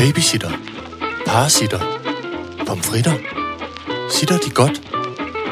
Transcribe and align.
Babysitter. 0.00 0.50
Parasitter. 1.26 1.78
Pomfritter. 2.66 3.12
Sitter 4.10 4.38
de 4.38 4.50
godt? 4.50 4.82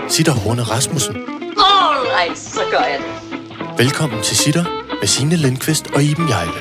Sitter 0.08 0.32
Horne 0.32 0.62
Rasmussen. 0.62 1.16
Alright, 1.58 2.38
så 2.38 2.60
gør 2.70 2.78
jeg 2.78 2.98
det. 2.98 3.78
Velkommen 3.78 4.22
til 4.22 4.36
Sitter 4.36 4.64
med 5.00 5.08
Signe 5.08 5.36
Lindqvist 5.36 5.86
og 5.94 6.02
Iben 6.02 6.28
Jejle. 6.28 6.52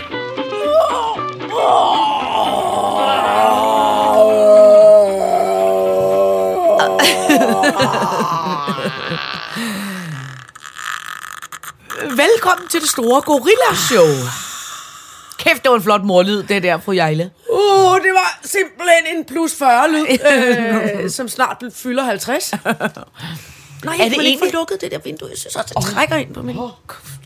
Velkommen 12.10 12.68
til 12.70 12.82
det 12.82 12.90
store 12.90 13.22
Gorilla-show. 13.22 14.08
Kæft, 15.40 15.64
det 15.64 15.70
var 15.70 15.78
en 15.78 15.84
flot 15.84 16.04
morlyd, 16.04 16.44
det 16.44 16.64
der, 16.64 16.78
fru 16.78 16.92
Jejle. 16.92 17.32
Var 18.28 18.40
simpelthen 18.48 19.18
en 19.18 19.26
plus 19.26 19.56
40 19.56 19.92
lyd, 19.92 20.06
øh, 21.04 21.10
som 21.10 21.28
snart 21.28 21.64
fylder 21.74 22.04
50. 22.04 22.52
Nej, 22.54 22.64
Er 22.70 23.98
det 23.98 24.04
ikke 24.06 24.16
egentlig- 24.16 24.40
få 24.40 24.46
lukket 24.58 24.82
det 24.82 24.92
der 24.92 25.00
vindue. 25.00 25.30
Jeg 25.30 25.38
synes 25.38 25.56
også, 25.56 25.74
det 25.78 25.84
trækker 25.94 26.16
ind 26.16 26.34
på 26.34 26.42
min 26.42 26.58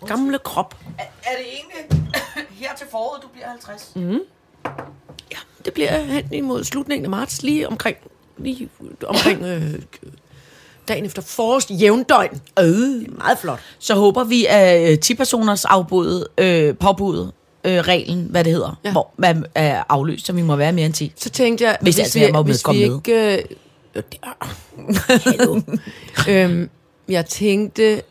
gamle 0.07 0.39
krop. 0.39 0.75
Er, 0.99 1.03
er 1.03 1.37
det 1.37 1.45
egentlig 1.47 2.01
her 2.61 2.75
til 2.77 2.87
foråret, 2.91 3.23
du 3.23 3.27
bliver 3.27 3.47
50? 3.49 3.91
Mm. 3.95 4.19
Ja, 5.31 5.37
det 5.65 5.73
bliver 5.73 5.97
hen 5.99 6.33
imod 6.33 6.63
slutningen 6.63 7.05
af 7.05 7.09
marts, 7.09 7.41
lige 7.43 7.67
omkring, 7.67 7.97
lige 8.37 8.69
omkring 9.07 9.43
øh, 9.43 9.73
dagen 10.87 11.05
efter 11.05 11.21
forårs 11.21 11.67
jævndøgn. 11.69 12.41
Øh. 12.59 12.65
Det 12.65 13.07
er 13.07 13.11
meget 13.17 13.37
flot. 13.39 13.59
Så 13.79 13.95
håber 13.95 14.23
vi, 14.23 14.45
at 14.49 14.91
øh, 14.91 14.97
10-personers 15.05 15.65
afbud, 15.65 16.25
øh, 16.37 16.75
påbud, 16.77 17.31
øh, 17.63 17.79
reglen, 17.79 18.27
hvad 18.29 18.43
det 18.43 18.53
hedder, 18.53 18.79
ja. 18.85 18.91
Hvor 18.91 19.11
man 19.17 19.45
er 19.55 19.83
afløst, 19.89 20.25
så 20.25 20.33
vi 20.33 20.41
må 20.41 20.55
være 20.55 20.71
mere 20.71 20.85
end 20.85 20.93
10. 20.93 21.13
Så 21.15 21.29
tænkte 21.29 21.63
jeg, 21.63 21.77
Hvis 21.81 21.99
altså, 21.99 22.19
jeg 22.19 22.31
må 22.33 22.43
hvis 22.43 22.63
vi 22.71 22.87
med. 22.87 22.95
ikke... 22.95 23.37
Øh, 23.37 24.03
øhm, 26.29 26.69
jeg 27.07 27.25
tænkte... 27.25 28.01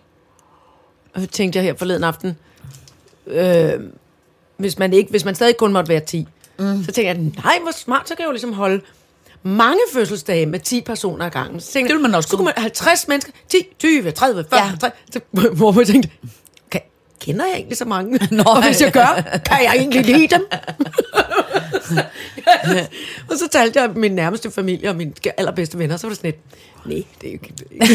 øh, 1.17 1.27
Tænkte 1.33 1.57
jeg 1.57 1.65
her 1.65 1.75
forleden 1.77 2.05
aften... 2.05 2.37
Øh, 3.27 3.73
hvis 4.57 4.79
man 4.79 4.93
ikke, 4.93 5.11
hvis 5.11 5.25
man 5.25 5.35
stadig 5.35 5.57
kun 5.57 5.73
måtte 5.73 5.89
være 5.89 6.01
10, 6.01 6.27
mm. 6.59 6.85
så 6.85 6.93
tænkte 6.93 7.03
jeg, 7.03 7.15
nej, 7.15 7.59
hvor 7.63 7.73
smart, 7.73 8.09
så 8.09 8.15
kan 8.15 8.23
jeg 8.23 8.27
jo 8.27 8.33
ligesom 8.33 8.53
holde 8.53 8.81
mange 9.43 9.81
fødselsdage 9.93 10.47
med 10.47 10.61
10 10.61 10.81
personer 10.81 11.27
ad 11.27 11.31
gangen. 11.31 11.61
Så 11.61 11.73
tænkte 11.73 11.89
Det 11.89 11.95
vil 11.95 12.03
man 12.03 12.15
også 12.15 12.29
så 12.29 12.37
kunne 12.37 12.45
man 12.45 12.55
50 12.57 13.09
mennesker, 13.09 13.33
10, 13.49 13.57
20, 13.79 14.11
30, 14.11 14.45
40, 14.51 14.61
Ja. 14.61 14.65
ja. 14.65 14.69
50, 14.69 14.93
så, 15.13 15.21
hvor 15.53 15.73
man 15.73 15.85
tænkte, 15.87 16.09
kender 17.21 17.45
jeg 17.45 17.55
egentlig 17.55 17.77
så 17.77 17.85
mange? 17.85 18.19
Nå, 18.37 18.43
og 18.43 18.67
hvis 18.67 18.81
jeg 18.81 18.93
gør, 18.93 19.39
kan 19.45 19.65
jeg 19.65 19.75
egentlig 19.77 20.05
lide 20.05 20.27
dem? 20.29 20.49
og 23.31 23.39
så 23.39 23.49
talte 23.51 23.81
jeg 23.81 23.91
min 23.95 24.13
nærmeste 24.13 24.51
familie 24.51 24.89
og 24.89 24.97
mine 24.97 25.13
allerbedste 25.37 25.79
venner, 25.79 25.97
så 25.97 26.07
var 26.07 26.09
det 26.09 26.17
sådan 26.17 26.31
et, 26.31 26.39
nej, 26.85 27.05
det 27.21 27.29
er 27.29 27.33
jo 27.33 27.39
ikke, 27.73 27.93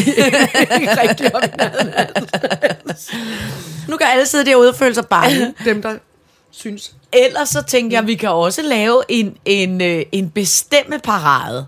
ikke, 0.80 1.00
rigtigt 1.02 1.34
op 1.34 1.42
i 1.44 1.56
nærheden 1.58 1.88
af 1.88 2.08
det." 2.14 3.14
Nu 3.88 3.96
kan 3.96 4.06
alle 4.06 4.26
sidde 4.26 4.46
derude 4.46 4.68
og 4.68 4.76
føle 4.76 4.94
sig 4.94 5.06
bange, 5.06 5.54
dem 5.64 5.82
der 5.82 5.94
synes. 6.50 6.94
Ellers 7.12 7.48
så 7.48 7.62
tænkte 7.62 7.94
jeg, 7.94 8.00
at 8.02 8.06
vi 8.06 8.14
kan 8.14 8.30
også 8.30 8.62
lave 8.62 9.02
en, 9.08 9.36
en, 9.44 9.80
øh, 9.80 10.02
en 10.12 10.30
bestemme 10.30 10.98
parade. 10.98 11.66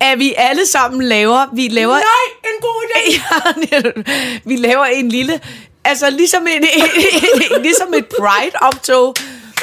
At 0.00 0.18
vi 0.18 0.34
alle 0.36 0.66
sammen 0.66 1.02
laver... 1.02 1.46
Vi 1.54 1.68
laver 1.68 1.94
Nej, 1.94 2.02
en 2.44 2.60
god 2.60 2.82
idé! 2.88 3.20
Ja, 3.72 4.02
vi 4.44 4.56
laver 4.56 4.84
en 4.84 5.08
lille... 5.08 5.40
Altså 5.84 6.10
ligesom, 6.10 6.46
en, 6.54 6.64
ligesom 7.62 7.94
et 7.94 8.06
pride-optog. 8.06 9.14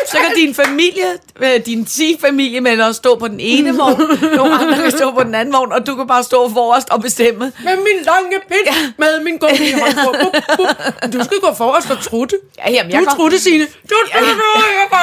Så 0.07 0.17
kan 0.17 0.31
din 0.35 0.55
familie, 0.55 1.05
øh, 1.41 1.65
din 1.65 1.85
10 1.85 2.17
familiemedlemmer 2.21 2.91
stå 2.91 3.15
på 3.15 3.27
den 3.27 3.39
ene 3.39 3.75
vogn, 3.77 4.01
nogle 4.35 4.55
andre 4.55 4.75
kan 4.75 4.91
stå 4.91 5.11
på 5.11 5.23
den 5.23 5.35
anden 5.35 5.53
vogn, 5.53 5.71
og 5.71 5.87
du 5.87 5.95
kan 5.95 6.07
bare 6.07 6.23
stå 6.23 6.49
forrest 6.49 6.89
og 6.89 7.01
bestemme. 7.01 7.51
Med 7.63 7.75
min 7.77 8.03
lange 8.03 8.39
pind, 8.47 8.65
ja. 8.65 8.91
med 8.97 9.23
min 9.23 9.37
gummi. 9.37 9.71
Du 11.13 11.23
skal 11.23 11.37
gå 11.41 11.53
forrest 11.53 11.91
og 11.91 12.03
trutte. 12.03 12.35
Ja, 12.57 12.71
jamen, 12.71 12.91
jeg 12.91 13.01
Du 13.01 13.15
trutte, 13.15 13.39
Signe. 13.39 13.65
Du 13.65 13.95
trutte, 14.11 14.17
jeg 14.17 14.87
går 14.89 14.97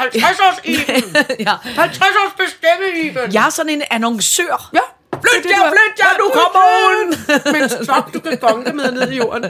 50 0.00 0.40
års 0.40 0.60
Iben. 0.64 1.16
Ja. 1.46 1.54
50 1.76 2.00
års 2.00 2.32
bestemme, 2.38 3.00
Iben. 3.02 3.34
Jeg 3.34 3.46
er 3.46 3.50
sådan 3.50 3.72
en 3.72 3.82
annoncør. 3.90 4.70
Ja. 4.74 4.80
Flyt 5.20 5.50
jer, 5.50 5.70
flyt 5.70 5.98
jer, 5.98 6.16
du 6.18 6.30
kommer 6.32 6.62
ud. 6.88 7.16
Med 7.52 7.62
en 7.62 7.84
stok, 7.84 8.14
du 8.14 8.20
kan 8.20 8.38
gonge 8.38 8.72
med 8.72 8.92
ned 8.92 9.12
i 9.12 9.16
jorden. 9.16 9.44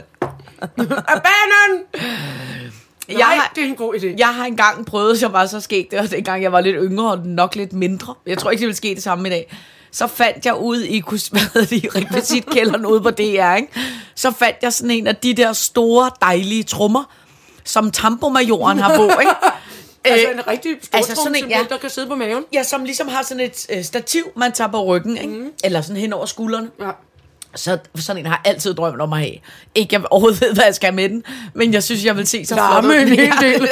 Jeg 3.09 3.17
Nej, 3.17 3.35
har- 3.35 3.51
det 3.55 3.63
er 3.63 3.67
en 3.67 3.75
god 3.75 3.95
idé. 3.95 4.07
Jeg 4.17 4.27
har 4.27 4.45
engang 4.45 4.85
prøvet, 4.85 5.19
som 5.19 5.33
var 5.33 5.45
så 5.45 5.59
sket, 5.61 5.87
det 5.91 5.99
var 5.99 6.05
dengang 6.05 6.43
jeg 6.43 6.51
var 6.51 6.61
lidt 6.61 6.75
yngre 6.79 7.11
og 7.11 7.19
nok 7.25 7.55
lidt 7.55 7.73
mindre. 7.73 8.13
Jeg 8.25 8.37
tror 8.37 8.51
ikke, 8.51 8.59
det 8.61 8.67
ville 8.67 8.75
ske 8.77 8.95
det 8.95 9.03
samme 9.03 9.27
i 9.27 9.31
dag. 9.31 9.57
Så 9.91 10.07
fandt 10.07 10.45
jeg 10.45 10.55
ud 10.55 10.81
i, 10.83 11.03
hvad 11.31 11.71
i 11.71 11.87
rekvisitkælderen 11.95 12.85
ude 12.85 13.01
på 13.01 13.09
DR, 13.11 13.55
ikke? 13.55 13.67
så 14.15 14.31
fandt 14.31 14.57
jeg 14.61 14.73
sådan 14.73 14.91
en 14.91 15.07
af 15.07 15.15
de 15.15 15.33
der 15.33 15.53
store, 15.53 16.11
dejlige 16.21 16.63
trummer, 16.63 17.03
som 17.63 17.91
tampomajoren 17.91 18.77
har 18.79 18.95
på, 18.97 19.03
ikke? 19.19 19.31
Altså 20.05 20.27
Øh, 20.27 20.33
en 20.37 20.47
rigtig 20.47 20.75
stor 20.81 20.97
altså 20.97 21.15
sådan 21.15 21.35
en, 21.35 21.49
ja. 21.49 21.59
der 21.69 21.77
kan 21.77 21.89
sidde 21.89 22.07
på 22.07 22.15
maven. 22.15 22.43
Ja, 22.53 22.63
som 22.63 22.83
ligesom 22.83 23.07
har 23.07 23.23
sådan 23.23 23.39
et 23.43 23.65
øh, 23.69 23.83
stativ, 23.83 24.23
man 24.35 24.51
tager 24.51 24.67
på 24.71 24.83
ryggen, 24.85 25.17
ikke? 25.17 25.33
Mm. 25.33 25.49
eller 25.63 25.81
sådan 25.81 26.01
hen 26.01 26.13
over 26.13 26.25
skuldrene. 26.25 26.69
Ja. 26.79 26.89
Så 27.55 27.77
sådan 27.95 28.19
en 28.19 28.25
har 28.25 28.41
jeg 28.45 28.53
altid 28.53 28.73
drømt 28.73 29.01
om 29.01 29.13
at 29.13 29.19
have. 29.19 29.33
Ikke 29.75 29.95
jeg 29.95 30.03
overhovedet 30.11 30.41
ved, 30.41 30.53
hvad 30.53 30.63
jeg 30.63 30.75
skal 30.75 30.93
med 30.93 31.09
den, 31.09 31.23
men 31.53 31.73
jeg 31.73 31.83
synes, 31.83 32.05
jeg 32.05 32.17
vil 32.17 32.27
se 32.27 32.45
så 32.45 32.55
flot 32.55 32.85
ud. 32.85 32.93
en 32.93 33.07
hel 33.19 33.33
del. 33.41 33.69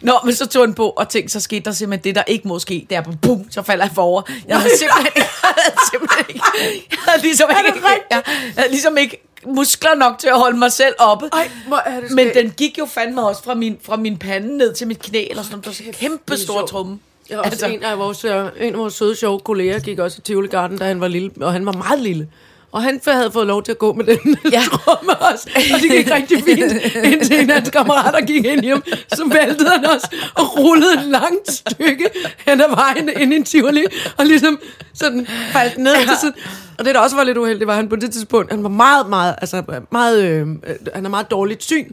Nå, 0.00 0.12
men 0.24 0.34
så 0.34 0.46
tog 0.46 0.66
den 0.66 0.74
på, 0.74 0.88
og 0.88 1.08
tænkte, 1.08 1.32
så 1.32 1.40
skete 1.40 1.64
der 1.64 1.72
simpelthen 1.72 2.04
det, 2.04 2.14
der 2.14 2.22
ikke 2.26 2.48
må 2.48 2.58
ske. 2.58 2.86
Det 2.90 2.96
er 2.96 3.02
bum, 3.22 3.50
så 3.50 3.62
falder 3.62 3.84
jeg 3.84 3.92
forover. 3.94 4.22
Jeg 4.48 4.60
havde 4.60 4.78
simpelthen, 4.78 5.12
jeg 5.22 5.28
havde 5.42 5.78
simpelthen 5.92 6.24
ikke, 6.28 6.44
jeg 6.90 6.98
havde 7.06 7.22
ligesom 7.22 7.50
ikke, 7.50 7.80
jeg, 7.86 8.00
jeg 8.10 8.22
havde 8.56 8.70
ligesom 8.70 8.96
ikke 8.96 9.28
muskler 9.46 9.94
nok 9.94 10.18
til 10.18 10.28
at 10.28 10.38
holde 10.38 10.58
mig 10.58 10.72
selv 10.72 10.94
oppe. 10.98 11.28
Ej, 11.32 11.50
hvor 11.68 11.76
er 11.76 12.00
det 12.00 12.10
men 12.10 12.28
den 12.34 12.50
gik 12.50 12.78
jo 12.78 12.86
fandme 12.86 13.26
også 13.26 13.44
fra 13.44 13.54
min, 13.54 13.78
fra 13.82 13.96
min 13.96 14.16
pande 14.18 14.56
ned 14.56 14.74
til 14.74 14.86
mit 14.86 14.98
knæ, 14.98 15.26
eller 15.30 15.42
sådan 15.42 15.58
noget. 15.64 15.78
Det 15.78 15.86
var 15.86 15.92
kæmpe 15.92 16.36
stor 16.36 16.66
trumme. 16.66 16.98
Også 17.30 17.50
altså. 17.50 17.66
en, 17.66 17.82
af 17.82 17.98
vores, 17.98 18.24
en 18.24 18.30
af 18.60 18.78
vores 18.78 18.94
søde, 18.94 19.16
sjove 19.16 19.40
kolleger 19.40 19.78
gik 19.78 19.98
også 19.98 20.18
i 20.18 20.20
Tivoli 20.20 20.48
Garden, 20.48 20.78
da 20.78 20.84
han 20.84 21.00
var 21.00 21.08
lille, 21.08 21.30
og 21.40 21.52
han 21.52 21.66
var 21.66 21.72
meget 21.72 22.00
lille. 22.00 22.28
Og 22.72 22.82
han 22.82 23.00
havde 23.06 23.30
fået 23.30 23.46
lov 23.46 23.62
til 23.62 23.72
at 23.72 23.78
gå 23.78 23.92
med 23.92 24.04
den 24.04 24.36
Ja. 24.52 24.62
tromme 24.70 25.16
også. 25.16 25.48
Og 25.56 25.80
det 25.82 25.90
gik 25.90 26.10
rigtig 26.14 26.44
fint, 26.44 26.72
indtil 27.04 27.40
en 27.40 27.50
af 27.50 27.56
hans 27.56 27.70
kammerater 27.70 28.20
gik 28.26 28.44
ind 28.44 28.60
hjem. 28.62 28.82
Så 29.14 29.24
væltede 29.32 29.70
han 29.70 29.86
også 29.86 30.08
og 30.34 30.58
rullede 30.58 30.94
et 30.94 31.04
langt 31.04 31.52
stykke 31.52 32.10
hen 32.46 32.60
ad 32.60 32.68
vejen 32.74 33.08
ind 33.20 33.32
i 33.32 33.36
en 33.36 33.44
Tivoli. 33.44 33.84
Og 34.16 34.26
ligesom 34.26 34.58
sådan 34.94 35.26
faldt 35.52 35.78
ned. 35.78 35.92
Ja. 35.94 36.14
Sådan. 36.20 36.34
Og 36.78 36.84
det, 36.84 36.94
der 36.94 37.00
også 37.00 37.16
var 37.16 37.24
lidt 37.24 37.38
uheldigt, 37.38 37.66
var, 37.66 37.72
at 37.72 37.76
han 37.76 37.88
på 37.88 37.96
det 37.96 38.12
tidspunkt, 38.12 38.50
han 38.52 38.62
var 38.62 38.68
meget, 38.68 39.08
meget, 39.08 39.34
altså 39.40 39.62
meget, 39.92 40.24
øh, 40.24 40.40
øh, 40.66 40.74
han 40.94 41.04
er 41.04 41.10
meget 41.10 41.30
dårligt 41.30 41.64
syn. 41.64 41.84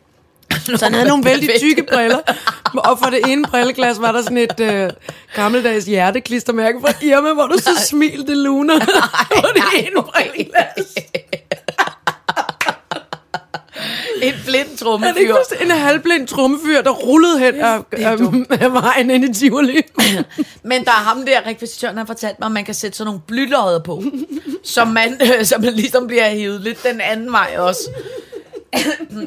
Så 0.76 0.86
han 0.86 0.94
havde 0.94 1.08
nogle 1.08 1.26
vældig 1.26 1.50
tykke 1.60 1.84
briller. 1.84 2.20
Og 2.74 3.00
for 3.00 3.10
det 3.10 3.20
ene 3.28 3.44
brilleglas 3.44 4.02
var 4.02 4.12
der 4.12 4.22
sådan 4.22 4.38
et 4.38 4.60
øh, 4.60 4.90
gammeldags 5.36 5.86
hjerteklistermærke 5.86 6.78
fra 6.82 7.06
Irma, 7.06 7.34
hvor 7.34 7.48
du 7.48 7.58
så 7.58 7.88
smilte 7.90 8.36
luner 8.36 8.80
på 9.42 9.48
det 9.56 9.88
ene 9.88 10.04
brilleglas. 10.04 10.96
En 14.22 14.34
blind 14.46 14.70
det 14.70 14.80
trummefyr. 14.80 15.38
just 15.38 15.54
en 15.62 15.72
halvblind 15.72 16.28
trummefyr, 16.28 16.82
der 16.82 16.92
rullede 16.92 17.40
hen 17.40 17.56
af, 17.56 17.80
det 17.92 18.04
af, 18.04 18.18
af 18.62 18.74
vejen 18.74 19.12
ind 19.12 19.26
i 19.26 19.34
Tivoli? 19.34 19.82
Men 20.64 20.86
der 20.86 20.92
er 20.92 21.04
ham 21.04 21.26
der, 21.26 21.48
rekvisitøren 21.48 21.98
har 21.98 22.06
fortalt 22.06 22.40
mig, 22.40 22.46
at 22.46 22.52
man 22.52 22.66
kan 22.66 22.74
sætte 22.74 22.98
sådan 22.98 23.06
nogle 23.06 23.22
blylodder 23.28 23.80
på, 23.80 24.04
som 24.64 24.88
man, 24.88 25.22
øh, 25.22 25.46
som 25.46 25.62
man 25.62 25.74
ligesom 25.74 26.08
bliver 26.08 26.30
hævet 26.30 26.62
lidt 26.62 26.84
den 26.84 27.02
anden 27.02 27.32
vej 27.32 27.56
også. 27.58 27.90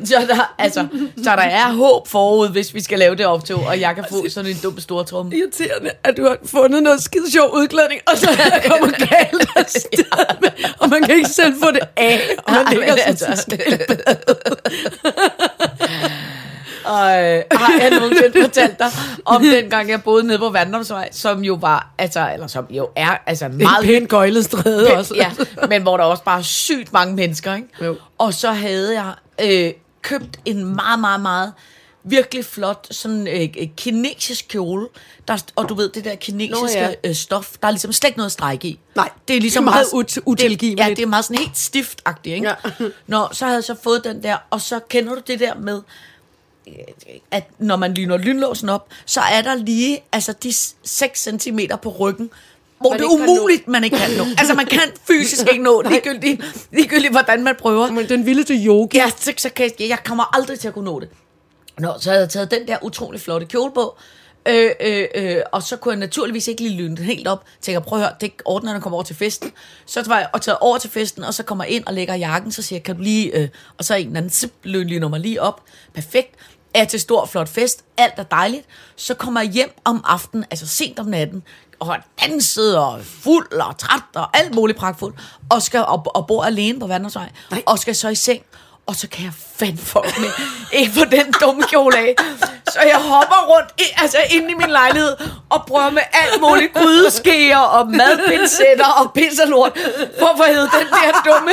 Så, 0.04 0.26
der, 0.28 0.54
altså, 0.59 0.87
så 1.16 1.31
der 1.37 1.43
er 1.43 1.72
håb 1.72 2.09
forud, 2.09 2.49
hvis 2.49 2.75
vi 2.75 2.81
skal 2.81 2.99
lave 2.99 3.15
det 3.16 3.26
optog, 3.26 3.60
og 3.66 3.81
jeg 3.81 3.94
kan 3.94 4.04
få 4.10 4.28
sådan 4.28 4.50
en 4.50 4.56
dum 4.62 4.81
stor 4.81 5.03
tromme. 5.03 5.37
Irriterende, 5.37 5.91
at 6.04 6.16
du 6.16 6.23
har 6.23 6.37
fundet 6.44 6.82
noget 6.82 7.02
skide 7.02 7.31
sjov 7.32 7.50
udklædning, 7.55 8.00
og 8.06 8.19
så 8.19 8.31
er 8.31 8.61
der 8.61 8.69
kommer 8.69 8.90
galt 8.90 9.49
afsted 9.56 10.40
med, 10.40 10.50
og 10.79 10.88
man 10.88 11.02
kan 11.02 11.17
ikke 11.17 11.29
selv 11.29 11.55
få 11.62 11.70
det 11.70 11.81
af, 11.96 12.20
og 12.44 12.52
man 12.52 12.67
ligger 12.70 12.96
sådan 12.96 13.31
altså, 13.31 13.55
Og 16.88 17.25
øh, 17.25 17.43
har 17.52 17.73
jeg 17.81 17.90
nogensinde 17.90 18.43
fortalt 18.43 18.79
dig 18.79 18.90
om 19.25 19.43
den 19.55 19.70
gang, 19.70 19.90
jeg 19.90 20.02
boede 20.02 20.26
nede 20.26 20.38
på 20.38 20.49
Vandrumsvej, 20.50 21.08
som 21.12 21.44
jo 21.44 21.55
var, 21.55 21.90
altså, 21.99 22.31
eller 22.32 22.46
som 22.46 22.67
jo 22.70 22.88
er, 22.96 23.17
altså 23.26 23.44
en 23.46 23.56
meget 23.56 23.85
pænt 23.85 24.08
gøjlet 24.08 24.44
stræde 24.44 24.94
også. 24.96 25.14
ja, 25.17 25.31
men 25.69 25.82
hvor 25.82 25.96
der 25.96 26.05
også 26.05 26.23
bare 26.25 26.43
sygt 26.44 26.93
mange 26.93 27.14
mennesker, 27.14 27.55
ikke? 27.55 27.69
Jo. 27.85 27.96
Og 28.19 28.35
så 28.35 28.50
havde 28.52 28.94
jeg 29.02 29.12
øh, 29.67 29.73
købt 30.02 30.38
en 30.44 30.64
meget, 30.76 31.00
meget, 31.00 31.20
meget 31.20 31.52
virkelig 32.05 32.44
flot 32.44 32.87
sådan 32.91 33.26
øh, 33.29 33.41
øh, 33.61 33.69
kinesisk 33.76 34.49
kjole. 34.49 34.87
Der, 35.29 35.43
og 35.56 35.69
du 35.69 35.75
ved, 35.75 35.88
det 35.88 36.05
der 36.05 36.14
kinesiske 36.14 36.81
Nå, 36.81 36.81
ja. 36.81 36.93
øh, 37.05 37.14
stof, 37.14 37.52
der 37.62 37.69
er 37.69 37.73
ligesom 37.73 37.93
slet 37.93 38.08
ikke 38.08 38.19
noget 38.19 38.32
stræk 38.32 38.64
i. 38.64 38.81
Nej, 38.96 39.11
det 39.29 39.37
er 39.37 39.41
ligesom 39.41 39.64
det 39.64 39.69
er 39.69 39.73
meget 39.73 39.87
meget, 39.93 40.05
ut- 40.19 40.23
utilgiveligt. 40.26 40.79
Det, 40.79 40.84
ja, 40.91 40.94
det 40.94 41.02
er 41.02 41.06
meget 41.06 41.25
sådan 41.25 41.38
helt 41.38 41.58
stiftagtigt, 41.58 42.34
ikke? 42.34 42.49
Ja. 42.49 42.87
Nå, 43.06 43.29
så 43.32 43.44
havde 43.44 43.56
jeg 43.56 43.64
så 43.64 43.75
fået 43.82 44.05
den 44.05 44.23
der, 44.23 44.37
og 44.50 44.61
så 44.61 44.81
kender 44.88 45.14
du 45.14 45.20
det 45.26 45.41
der 45.41 45.55
med, 45.55 45.81
at 47.31 47.44
når 47.59 47.76
man 47.76 47.94
lyner 47.94 48.17
lynlåsen 48.17 48.69
op, 48.69 48.88
så 49.06 49.20
er 49.20 49.43
der 49.43 49.55
lige 49.55 50.00
altså 50.12 50.32
de 50.32 50.53
6 50.82 51.29
cm 51.41 51.59
på 51.82 51.88
ryggen, 51.88 52.31
hvor 52.81 52.91
Man 52.91 52.99
det 52.99 53.05
er 53.05 53.11
umuligt, 53.11 53.69
man 53.69 53.85
ikke 53.85 53.97
kan 53.97 54.11
nå. 54.19 54.25
Altså 54.38 54.55
man 54.55 54.67
kan 54.67 54.81
fysisk 55.06 55.47
ikke 55.53 55.65
nå, 55.65 55.82
ligegyldigt, 55.82 56.67
ligegyldigt 56.73 57.12
hvordan 57.12 57.44
man 57.44 57.55
prøver. 57.59 57.91
Men 57.91 58.09
den 58.09 58.26
vildeste 58.26 58.55
yoga. 58.55 58.99
Ja, 58.99 59.11
så, 59.17 59.32
så 59.37 59.49
kan 59.49 59.70
jeg, 59.79 59.88
jeg 59.88 59.99
kommer 60.05 60.37
aldrig 60.37 60.61
til 60.61 60.69
at 60.69 60.75
kunne 60.75 60.85
nå 60.85 61.00
det. 61.00 61.09
Nå, 61.79 61.93
så 62.00 62.11
havde 62.11 62.20
jeg 62.23 62.31
taget 62.31 62.50
den 62.50 62.69
der 62.69 62.76
utrolig 62.82 63.20
flotte 63.20 63.47
kjole 63.47 63.73
på, 63.73 63.97
øh, 64.49 64.70
øh, 64.81 65.06
øh, 65.15 65.43
og 65.53 65.62
så 65.62 65.76
kunne 65.76 65.93
jeg 65.93 65.99
naturligvis 65.99 66.49
ikke 66.49 66.62
lige 66.62 66.76
lyne 66.76 66.97
den 66.97 67.05
helt 67.05 67.29
op. 67.29 67.44
Tænker, 67.61 67.81
prøv 67.81 67.99
at 67.99 68.05
høre, 68.05 68.15
det 68.20 68.32
ordner, 68.44 68.73
når 68.73 68.81
kommer 68.81 68.97
over 68.97 69.05
til 69.05 69.17
festen. 69.17 69.53
Så 69.87 70.05
var 70.06 70.19
jeg 70.19 70.29
og 70.32 70.43
taget 70.43 70.59
over 70.59 70.79
til 70.79 70.91
festen, 70.91 71.25
og 71.25 71.35
så 71.35 71.43
kommer 71.43 71.65
jeg 71.65 71.73
ind 71.73 71.87
og 71.87 71.94
lægger 71.94 72.15
jakken, 72.15 72.53
så 72.53 72.62
siger 72.62 72.76
jeg, 72.76 72.82
kan 72.82 72.97
du 72.97 73.03
lige, 73.03 73.37
øh, 73.37 73.49
og 73.79 73.85
så 73.85 73.94
er 73.94 73.99
en 73.99 74.06
eller 74.06 74.17
anden 74.17 74.31
zip, 74.31 74.53
lyner 74.65 75.09
mig 75.09 75.20
lige 75.20 75.43
op. 75.43 75.62
Perfekt. 75.94 76.35
Er 76.79 76.85
til 76.85 77.01
stor, 77.01 77.27
flot 77.27 77.49
fest. 77.49 77.85
Alt 77.97 78.15
er 78.17 78.23
dejligt. 78.23 78.67
Så 78.97 79.15
kommer 79.15 79.41
jeg 79.41 79.51
hjem 79.51 79.71
om 79.85 80.05
aftenen, 80.07 80.45
altså 80.51 80.67
sent 80.67 80.99
om 80.99 81.07
natten, 81.07 81.43
og 81.79 81.87
har 81.87 82.07
danset 82.23 82.79
og 82.79 83.01
fuld 83.05 83.53
og 83.53 83.79
træt 83.79 84.03
og 84.15 84.37
alt 84.37 84.55
muligt 84.55 84.79
pragtfuldt, 84.79 85.17
og, 85.51 85.63
skal, 85.63 85.81
og, 85.81 86.07
og 86.15 86.27
bor 86.27 86.45
alene 86.45 86.81
på 86.81 86.87
Vandersvej, 86.87 87.31
og 87.67 87.79
skal 87.79 87.95
så 87.95 88.09
i 88.09 88.15
seng, 88.15 88.43
og 88.88 88.94
så 88.96 89.08
kan 89.08 89.25
jeg 89.25 89.32
fandme 89.58 89.81
med 90.19 90.31
ind 90.73 90.93
på 90.99 91.05
den 91.17 91.32
dumme 91.40 91.62
kjole 91.62 91.96
af. 91.99 92.14
Så 92.73 92.81
jeg 92.93 92.96
hopper 92.96 93.40
rundt 93.52 93.69
i, 93.79 93.85
altså 94.02 94.19
inde 94.31 94.50
i 94.50 94.55
min 94.55 94.70
lejlighed 94.70 95.17
og 95.50 95.64
prøver 95.69 95.90
med 95.90 96.02
alt 96.12 96.40
muligt 96.40 96.75
grydeskeer 96.75 97.58
og 97.58 97.87
madpincetter 97.90 98.87
og 99.00 99.12
pis 99.12 99.38
og 99.38 99.49
lort 99.49 99.73
for 100.19 100.26
at 100.26 100.37
få 100.37 100.44
hævet 100.44 100.70
den 100.81 100.87
der 100.87 101.11
dumme 101.32 101.52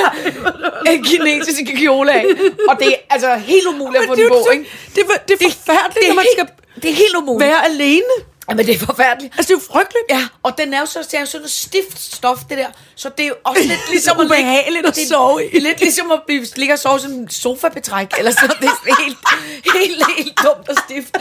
øh, 0.91 1.03
kinesiske 1.05 1.75
kjole 1.77 2.11
af. 2.13 2.25
Og 2.69 2.79
det 2.79 2.87
er 2.87 2.95
altså 3.09 3.35
helt 3.35 3.67
umuligt 3.67 4.03
at 4.03 4.07
få 4.07 4.15
det, 4.15 4.23
den 4.23 4.29
på, 4.45 4.49
ikke? 4.53 4.65
det, 4.95 5.03
er- 5.09 5.23
det 5.27 5.41
er 5.41 5.51
forfærdeligt, 5.51 5.95
Det 5.95 6.03
er, 6.03 6.07
når 6.07 6.15
man 6.15 6.25
helt, 6.25 6.49
skal 6.49 6.81
det 6.81 6.89
er 6.91 6.95
helt 6.95 7.15
umuligt. 7.15 7.49
være 7.49 7.65
alene. 7.65 8.13
Jamen, 8.49 8.65
det 8.65 8.75
er 8.75 8.79
forfærdeligt. 8.85 9.33
Altså, 9.37 9.53
det 9.53 9.59
er 9.59 9.63
jo 9.67 9.73
frygteligt. 9.73 10.03
Ja, 10.09 10.27
og 10.43 10.57
den 10.57 10.73
er 10.73 10.79
jo 10.79 10.85
så, 10.85 10.99
det 10.99 11.13
er 11.13 11.19
jo 11.19 11.25
sådan 11.25 11.41
noget 11.41 11.51
stift 11.51 12.01
stof, 12.01 12.39
det 12.49 12.57
der. 12.57 12.67
Så 12.95 13.09
det 13.17 13.23
er 13.23 13.27
jo 13.27 13.35
også 13.43 13.61
lidt 13.63 13.89
ligesom 13.91 14.19
at 14.19 14.25
ligge- 14.25 14.35
Ubehageligt 14.43 14.85
at 14.85 14.95
det, 14.95 15.07
sove 15.07 15.45
i. 15.53 15.59
Lidt 15.59 15.79
ligesom 15.79 16.11
at 16.11 16.21
blive, 16.27 16.45
ligge 16.55 16.73
og 16.73 16.79
sove 16.79 16.99
sådan 16.99 17.15
en 17.15 17.29
sofabetræk, 17.29 18.07
eller 18.17 18.31
sådan 18.31 18.49
Det 18.61 18.69
er 18.69 19.03
helt, 19.03 19.17
helt, 19.73 20.03
helt 20.17 20.37
dumt 20.43 20.69
og 20.69 20.75
stift. 20.89 21.17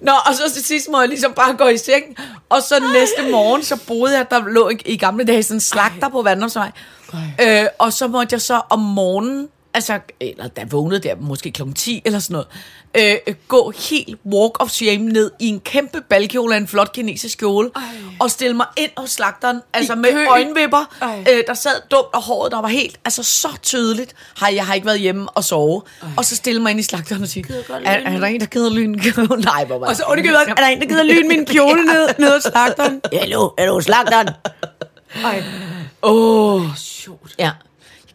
Nå, 0.00 0.12
og 0.26 0.34
så 0.34 0.52
til 0.54 0.64
sidst 0.64 0.88
må 0.88 1.00
jeg 1.00 1.08
ligesom 1.08 1.32
bare 1.32 1.54
gå 1.56 1.66
i 1.68 1.78
seng. 1.78 2.04
Og 2.48 2.62
så 2.62 2.80
næste 2.92 3.30
morgen, 3.30 3.62
så 3.64 3.76
boede 3.86 4.16
jeg, 4.16 4.30
der 4.30 4.48
lå 4.48 4.68
i, 4.68 4.76
i 4.84 4.96
gamle 4.96 5.24
dage 5.24 5.42
sådan 5.42 5.56
en 5.56 5.60
slagter 5.60 6.08
på 6.08 6.22
Vandrumsvej. 6.22 6.70
Øh, 7.42 7.64
og 7.78 7.92
så 7.92 8.08
måtte 8.08 8.34
jeg 8.34 8.40
så 8.42 8.60
om 8.70 8.78
morgenen, 8.78 9.48
altså, 9.78 10.00
eller 10.20 10.48
jeg 10.56 10.72
vågnede 10.72 11.00
der, 11.00 11.14
måske 11.20 11.50
klokken 11.52 11.74
10 11.74 12.02
eller 12.04 12.18
sådan 12.18 12.44
noget, 12.94 13.16
øh, 13.26 13.34
gå 13.48 13.72
helt 13.90 14.18
walk 14.26 14.62
of 14.62 14.70
shame 14.70 15.04
ned 15.04 15.30
i 15.40 15.46
en 15.48 15.60
kæmpe 15.60 16.00
balkjole 16.00 16.54
af 16.54 16.58
en 16.58 16.68
flot 16.68 16.92
kinesisk 16.92 17.38
kjole, 17.38 17.70
Ej. 17.76 17.82
og 18.18 18.30
stille 18.30 18.56
mig 18.56 18.66
ind 18.76 18.90
hos 18.96 19.10
slagteren, 19.10 19.60
altså 19.74 19.94
med 19.94 20.12
kø. 20.12 20.26
øjenvipper, 20.30 20.96
Ej. 21.02 21.24
øh, 21.32 21.42
der 21.46 21.54
sad 21.54 21.80
dumt, 21.90 22.14
og 22.14 22.22
håret, 22.22 22.52
der 22.52 22.60
var 22.60 22.68
helt, 22.68 22.98
altså 23.04 23.22
så 23.22 23.48
tydeligt, 23.62 24.14
har 24.36 24.48
jeg 24.48 24.66
har 24.66 24.74
ikke 24.74 24.86
været 24.86 25.00
hjemme 25.00 25.28
og 25.30 25.44
sove, 25.44 25.82
Ej. 26.02 26.08
og 26.16 26.24
så 26.24 26.36
stille 26.36 26.62
mig 26.62 26.70
ind 26.70 26.80
i 26.80 26.82
slagteren 26.82 27.22
og 27.22 27.28
sige, 27.28 27.44
er, 27.70 27.92
er 27.92 28.18
der 28.18 28.26
en, 28.26 28.40
der 28.40 28.46
gider 28.46 28.70
lyn? 28.70 28.90
Nej, 29.44 29.64
hvor 29.64 29.78
var 29.78 29.86
Og 29.86 29.96
så 29.96 30.02
undergivet, 30.08 30.36
er 30.48 30.54
der 30.54 30.66
en, 30.66 30.80
der 30.80 30.86
gider 30.86 31.02
lyne 31.02 31.28
min 31.28 31.46
kjole 31.46 31.84
ned, 31.92 32.08
ned 32.18 32.34
ad 32.34 32.40
slagteren? 32.40 33.00
Hallo, 33.12 33.50
hallo, 33.58 33.80
slagteren. 33.80 34.28
Ej. 35.24 35.42
Åh, 36.02 36.62
oh, 36.62 36.76
sjovt. 36.76 37.34
Ja. 37.38 37.50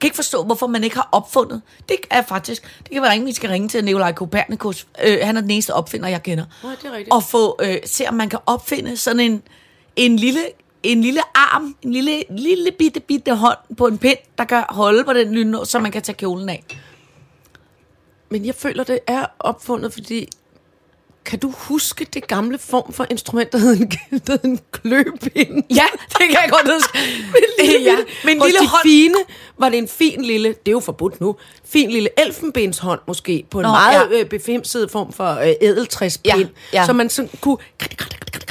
Jeg 0.04 0.06
kan 0.06 0.16
ikke 0.16 0.16
forstå, 0.16 0.44
hvorfor 0.44 0.68
man 0.68 0.84
ikke 0.84 0.96
har 0.96 1.10
opfundet. 1.12 1.62
Det 1.90 1.98
er 2.10 2.22
faktisk, 2.22 2.80
det 2.84 2.92
kan 2.92 3.02
være 3.02 3.12
ringe, 3.12 3.26
vi 3.26 3.34
skal 3.34 3.50
ringe 3.50 3.68
til 3.68 3.84
Nikolaj 3.84 4.14
Kopernikus. 4.14 4.88
Øh, 5.04 5.18
han 5.22 5.38
er 5.38 5.42
den 5.42 5.52
eneste 5.52 5.74
opfinder, 5.74 6.08
jeg 6.08 6.24
kender. 6.24 6.46
Nå, 6.64 6.70
det 6.70 6.86
er 6.86 6.92
rigtigt. 6.92 7.14
Og 7.14 7.24
få, 7.24 7.58
øh, 7.62 7.78
se 7.86 8.08
om 8.08 8.14
man 8.14 8.30
kan 8.30 8.40
opfinde 8.46 8.98
sådan 8.98 9.20
en, 9.20 9.44
en 9.96 10.16
lille 10.16 10.40
en 10.84 11.02
lille 11.02 11.22
arm, 11.36 11.76
en 11.82 11.92
lille, 11.92 12.24
lille 12.30 12.72
bitte, 12.72 13.00
bitte 13.00 13.36
hånd 13.36 13.58
på 13.78 13.88
en 13.88 13.98
pind, 13.98 14.18
der 14.38 14.44
kan 14.44 14.64
holde 14.70 15.04
på 15.04 15.14
den 15.14 15.34
lynlås, 15.34 15.70
så 15.70 15.80
man 15.80 15.92
kan 15.92 16.02
tage 16.02 16.16
kjolen 16.16 16.50
af. 16.50 16.64
Men 18.30 18.46
jeg 18.46 18.56
føler, 18.56 18.84
det 18.84 19.00
er 19.08 19.26
opfundet, 19.40 19.94
fordi... 19.94 20.30
Kan 21.25 21.40
du 21.40 21.54
huske 21.58 22.08
det 22.14 22.28
gamle 22.28 22.58
form 22.60 22.94
for 22.94 23.06
instrument, 23.12 23.52
der 23.52 23.58
hed 23.58 23.78
en, 23.78 23.92
der 24.28 24.31
hed 24.31 24.40
en 24.44 24.60
kløpind? 24.72 25.64
Ja, 25.70 25.86
det 26.10 26.18
kan 26.20 26.30
jeg 26.44 26.50
godt 26.50 26.74
huske. 26.74 26.98
ja, 27.84 27.96
men 28.24 28.36
en 28.36 28.42
Hos 28.42 28.48
lille 28.48 28.60
de 28.60 28.68
hånd. 28.68 28.81
fine 28.84 29.16
var 29.58 29.70
det 29.70 29.78
en 29.78 29.88
fin 29.88 30.22
lille, 30.25 30.48
det 30.50 30.68
er 30.68 30.72
jo 30.72 30.80
forbudt 30.80 31.22
nu, 31.22 31.36
fin 31.66 31.92
lille 31.92 32.10
elfenbenshånd 32.25 33.00
måske, 33.08 33.46
på 33.52 33.60
en 33.60 33.64
Nå, 33.64 33.70
meget 33.72 34.08
ja. 34.12 34.18
ja. 34.18 34.24
befimset 34.24 34.92
form 34.92 35.14
for 35.14 35.31
øh, 35.34 35.54
ædeltræspind, 35.62 36.36
Ja, 36.74 36.80
ja. 36.80 36.86
så 36.86 36.94
man 36.94 37.10
sådan 37.10 37.30
kunne 37.42 37.58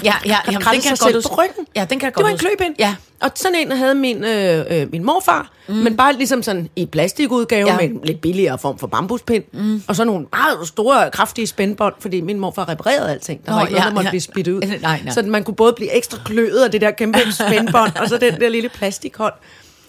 Ja, 0.04 0.14
ja, 0.26 0.36
jamen, 0.46 0.60
den 0.72 0.80
kan 0.80 0.90
jeg 0.90 1.12
godt 1.12 1.24
på 1.24 1.42
ryggen. 1.42 1.66
Ja, 1.76 1.80
den 1.90 1.98
kan 1.98 2.06
jeg 2.06 2.10
Det 2.10 2.14
godt 2.14 2.24
var 2.24 2.30
en 2.30 2.38
kløpind. 2.38 2.74
Ja. 2.78 2.94
Og 3.20 3.30
sådan 3.34 3.54
en 3.58 3.72
havde 3.72 3.94
min, 3.94 4.24
øh, 4.24 4.64
øh, 4.70 4.92
min 4.92 5.04
morfar, 5.04 5.52
mm. 5.68 5.74
men 5.74 5.96
bare 5.96 6.12
ligesom 6.12 6.42
sådan 6.42 6.68
i 6.76 6.86
plastikudgave 6.86 7.66
Ja. 7.66 7.72
ja. 7.72 7.88
med 7.88 7.96
en 7.96 8.00
lidt 8.04 8.20
billigere 8.20 8.58
form 8.58 8.78
for 8.78 8.86
bambuspind. 8.86 9.44
Mm. 9.52 9.82
Og 9.88 9.96
så 9.96 10.04
nogle 10.04 10.26
meget 10.32 10.68
store, 10.68 11.10
kraftige 11.10 11.46
spændbånd, 11.46 11.94
fordi 12.00 12.20
min 12.20 12.40
morfar 12.40 12.61
reparerede 12.68 13.10
alting. 13.10 13.46
Der 13.46 13.50
Nå, 13.50 13.56
var 13.56 13.62
ikke 13.62 13.72
noget, 13.72 13.84
ja, 13.84 13.88
der 13.88 13.94
måtte 13.94 14.06
ja. 14.06 14.10
blive 14.10 14.20
spidt 14.20 14.48
ud. 14.48 14.60
Nej, 14.60 15.00
nej. 15.04 15.14
Så 15.14 15.22
man 15.22 15.44
kunne 15.44 15.54
både 15.54 15.72
blive 15.72 15.96
ekstra 15.96 16.18
kløet 16.24 16.64
af 16.64 16.70
det 16.70 16.80
der 16.80 16.90
kæmpe 16.90 17.18
spændbånd, 17.32 17.96
og 17.96 18.08
så 18.08 18.18
den 18.18 18.40
der 18.40 18.48
lille 18.48 18.68
plastikhånd. 18.68 19.34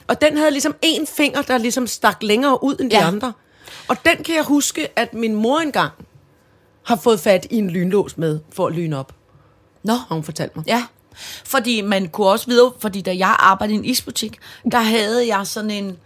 Og 0.08 0.22
den 0.22 0.38
havde 0.38 0.52
ligesom 0.52 0.76
en 0.82 1.08
finger, 1.08 1.42
der 1.42 1.58
ligesom 1.58 1.88
stak 1.88 2.18
længere 2.24 2.64
ud 2.64 2.76
end 2.80 2.92
de 2.92 2.98
Ja. 2.98 3.08
andre. 3.08 3.34
Og 3.88 3.98
den 4.06 4.24
kan 4.24 4.36
jeg 4.36 4.44
huske, 4.44 4.88
at 5.00 5.14
min 5.14 5.36
mor 5.36 5.60
engang 5.60 5.92
har 6.86 6.96
fået 6.96 7.20
fat 7.20 7.48
i 7.50 7.56
en 7.58 7.70
lynlås 7.70 8.18
med, 8.18 8.40
for 8.54 8.68
at 8.68 8.74
lyne 8.74 8.98
op. 9.00 9.14
Nå. 9.84 9.94
Har 9.94 10.16
hun 10.16 10.24
fortalt 10.24 10.56
mig. 10.56 10.66
Ja, 10.68 10.84
fordi 11.46 11.82
man 11.82 12.08
kunne 12.10 12.28
også 12.28 12.46
vide, 12.48 12.74
fordi 12.80 13.02
da 13.02 13.16
jeg 13.18 13.36
arbejdede 13.40 13.76
i 13.76 13.78
en 13.80 13.86
isbutik, 13.86 14.38
der 14.72 14.80
havde 14.80 15.28
jeg 15.28 15.48
sådan 15.48 15.72
en, 15.72 15.98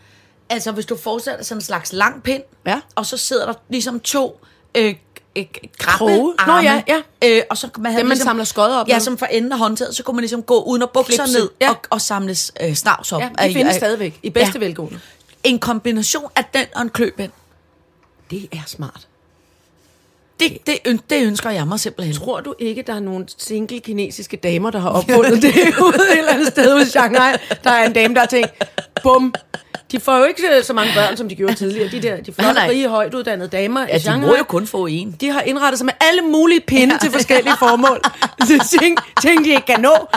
altså 0.50 0.72
hvis 0.72 0.86
du 0.86 0.96
forestiller 0.98 1.44
sådan 1.44 1.58
en 1.58 1.62
slags 1.62 1.94
lang 1.94 2.24
pind, 2.24 2.44
Ja. 2.66 2.82
og 2.96 3.06
så 3.06 3.18
sidder 3.18 3.46
der 3.46 3.54
ligesom 3.70 4.00
to 4.00 4.40
øh, 4.78 4.86
øh, 4.86 4.96
krabbe. 5.78 6.06
Nå, 6.48 6.54
ja, 6.64 6.82
ja. 6.88 7.02
Øh, 7.26 7.42
og 7.50 7.58
så 7.58 7.70
man 7.78 7.92
havde 7.92 8.00
Dem, 8.02 8.08
man 8.08 8.18
samler 8.18 8.44
skodder 8.44 8.78
op 8.78 8.88
Ja, 8.88 8.96
med. 8.96 9.02
som 9.02 9.18
for 9.18 9.26
enden 9.26 9.52
af 9.52 9.58
håndtaget, 9.58 9.96
så 9.96 10.04
kunne 10.04 10.16
man 10.16 10.22
ligesom 10.22 10.44
gå 10.44 10.64
uden 10.64 10.82
at 10.84 10.90
bukke 10.90 11.14
sig 11.16 11.26
ned 11.28 11.50
Ja. 11.62 11.70
og, 11.70 11.76
og 11.90 12.02
samles 12.02 12.52
øh, 12.62 12.74
snavs 12.74 13.12
op. 13.12 13.22
Ja, 13.22 13.30
Af- 13.38 13.48
de 13.50 13.54
findes 13.56 13.74
af- 13.76 13.80
stadigvæk, 13.80 14.20
i 14.24 14.30
bedste 14.30 14.60
velgående. 14.60 15.00
En 15.44 15.60
kombination 15.60 16.30
af 16.36 16.46
den 16.54 16.66
og 16.76 16.82
en 16.82 16.90
kløbind. 16.90 17.32
Det 18.32 18.48
er 18.52 18.58
smart. 18.66 19.08
Det, 20.40 20.58
det, 20.68 20.78
øn- 20.88 21.00
det 21.10 21.24
ønsker 21.26 21.50
jeg 21.50 21.68
mig 21.68 21.80
simpelthen. 21.80 22.16
Tror 22.16 22.42
du 22.42 22.54
ikke, 22.60 22.82
der 22.88 22.94
er 22.94 23.00
nogle 23.00 23.26
single 23.38 23.80
kinesiske 23.80 24.38
damer, 24.38 24.72
der 24.72 24.80
har 24.80 24.90
opfundet 25.00 25.42
det 25.42 25.54
ude 25.82 25.96
et 26.12 26.18
eller 26.18 26.32
andet 26.32 26.48
sted 26.48 26.80
hos 26.80 26.88
Shanghai? 26.88 27.34
Der 27.64 27.72
er 27.72 27.86
en 27.86 27.94
dame, 27.94 28.14
der 28.14 28.20
har 28.20 28.28
tænkt, 28.28 28.50
bum, 29.04 29.34
de 29.92 30.00
får 30.00 30.18
jo 30.18 30.24
ikke 30.24 30.44
øh, 30.58 30.64
så 30.64 30.74
mange 30.74 30.92
børn, 30.96 31.18
som 31.18 31.30
de 31.30 31.36
gjorde 31.36 31.54
tidligere. 31.54 31.88
De 31.92 32.02
der 32.02 32.18
de 32.22 32.34
flotte, 32.34 32.62
rige, 32.68 32.88
højt 32.90 33.14
uddannede 33.14 33.50
damer 33.50 33.84
i 33.84 33.88
Ja, 33.90 33.96
de 33.96 34.02
Shanghai. 34.02 34.30
må 34.30 34.36
jo 34.38 34.44
kun 34.44 34.68
få 34.68 34.86
en. 34.88 35.16
De 35.22 35.32
har 35.32 35.42
indrettet 35.42 35.78
sig 35.80 35.86
med 35.86 35.94
alle 36.02 36.22
mulige 36.22 36.62
pinde 36.62 36.94
ja. 36.94 37.00
til 37.00 37.12
forskellige 37.12 37.56
formål. 37.60 38.02
Er 38.40 38.78
ting, 38.80 38.98
ting, 39.22 39.46
de 39.46 39.50
ikke 39.50 39.66
kan 39.66 39.80
nå. 39.80 40.08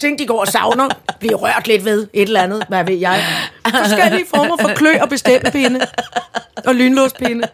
Ting, 0.00 0.18
de 0.18 0.26
går 0.26 0.40
og 0.40 0.48
savner. 0.48 0.88
Bliver 1.20 1.34
rørt 1.34 1.68
lidt 1.68 1.84
ved 1.84 2.06
et 2.12 2.22
eller 2.22 2.42
andet. 2.42 2.64
Hvad 2.68 2.84
ved 2.84 2.94
jeg? 2.94 3.24
Forskellige 3.66 4.24
former 4.34 4.56
for 4.60 4.68
klø 4.74 4.98
og 5.00 5.08
bestemmepinde. 5.08 5.80
Og 6.66 6.74
lynlåspinde. 6.74 7.48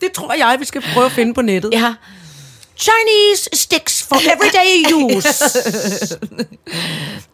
Det 0.00 0.12
tror 0.12 0.34
jeg, 0.34 0.56
vi 0.58 0.64
skal 0.64 0.82
prøve 0.94 1.06
at 1.06 1.12
finde 1.12 1.34
på 1.34 1.42
nettet. 1.42 1.72
Ja. 1.72 1.94
Chinese 2.78 3.48
sticks 3.52 4.02
for 4.08 4.16
everyday 4.16 4.92
use. 4.94 5.28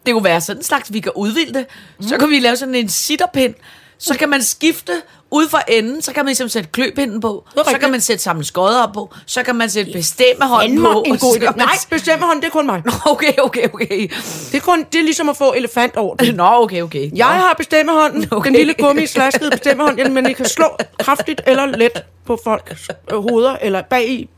Det 0.05 0.13
kunne 0.13 0.23
være 0.23 0.41
sådan 0.41 0.59
en 0.59 0.63
slags, 0.63 0.93
vi 0.93 0.99
kan 0.99 1.11
udvilde 1.15 1.53
det. 1.53 1.65
Så 2.09 2.17
kan 2.17 2.29
vi 2.29 2.39
lave 2.39 2.55
sådan 2.57 2.75
en 2.75 2.89
sitterpind. 2.89 3.53
Så 3.97 4.17
kan 4.17 4.29
man 4.29 4.43
skifte 4.43 4.91
ud 5.31 5.49
fra 5.49 5.61
enden, 5.67 6.01
så 6.01 6.13
kan 6.13 6.19
man 6.25 6.29
ligesom 6.29 6.49
sætte 6.49 6.69
kløpinden 6.71 7.21
på. 7.21 7.43
Så 7.55 7.77
kan 7.79 7.91
man 7.91 8.01
sætte 8.01 8.23
sammen 8.23 8.43
skodder 8.45 8.83
op 8.83 8.93
på. 8.93 9.13
Så 9.25 9.43
kan 9.43 9.55
man 9.55 9.69
sætte 9.69 9.91
bestemmehånd 9.91 10.79
på. 10.79 11.03
en 11.05 11.17
god 11.17 11.35
idé. 11.35 11.57
Nej, 11.57 11.75
bestemmehånd, 11.89 12.41
det 12.41 12.47
er 12.47 12.51
kun 12.51 12.65
mig. 12.65 12.83
Okay, 13.05 13.33
okay, 13.37 13.67
okay. 13.73 14.11
Det 14.51 14.55
er, 14.55 14.59
kun, 14.59 14.85
det 14.93 14.99
er 14.99 15.03
ligesom 15.03 15.29
at 15.29 15.37
få 15.37 15.53
elefantorden. 15.53 16.35
Nå, 16.35 16.43
okay, 16.51 16.81
okay. 16.81 17.09
Jeg 17.15 17.25
har 17.25 17.53
bestemmehånden, 17.57 18.27
Okay. 18.31 18.49
den 18.49 18.57
lille 18.57 18.73
gummi 18.73 19.07
slaskede 19.07 19.51
bestemmehånd, 19.51 20.09
men 20.09 20.29
I 20.29 20.33
kan 20.33 20.45
slå 20.45 20.77
kraftigt 20.99 21.41
eller 21.47 21.65
let 21.65 22.03
på 22.25 22.39
folks 22.43 22.87
hoveder, 23.11 23.55
eller 23.61 23.81
bag 23.81 24.09
i, 24.09 24.29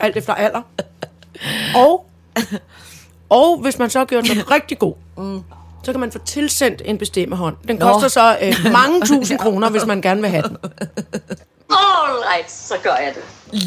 alt 0.00 0.16
efter 0.16 0.34
alder. 0.34 0.62
Og, 1.74 2.06
og 3.28 3.58
hvis 3.58 3.78
man 3.78 3.90
så 3.90 3.98
har 3.98 4.06
gjort 4.06 4.24
den 4.24 4.50
rigtig 4.50 4.78
god, 4.78 4.94
mm. 5.16 5.42
så 5.82 5.92
kan 5.92 6.00
man 6.00 6.12
få 6.12 6.18
tilsendt 6.18 6.82
en 6.84 6.98
bestemmehånd. 6.98 7.56
Den 7.68 7.76
Nå. 7.76 7.92
koster 7.92 8.08
så 8.08 8.38
øh, 8.42 8.72
mange 8.72 9.06
tusind 9.06 9.38
kroner, 9.38 9.70
hvis 9.70 9.86
man 9.86 10.02
gerne 10.02 10.20
vil 10.20 10.30
have 10.30 10.42
den. 10.42 10.56
All 11.70 12.18
right, 12.32 12.50
så 12.50 12.74
gør 12.82 12.94
jeg 12.94 13.14
det. 13.14 13.22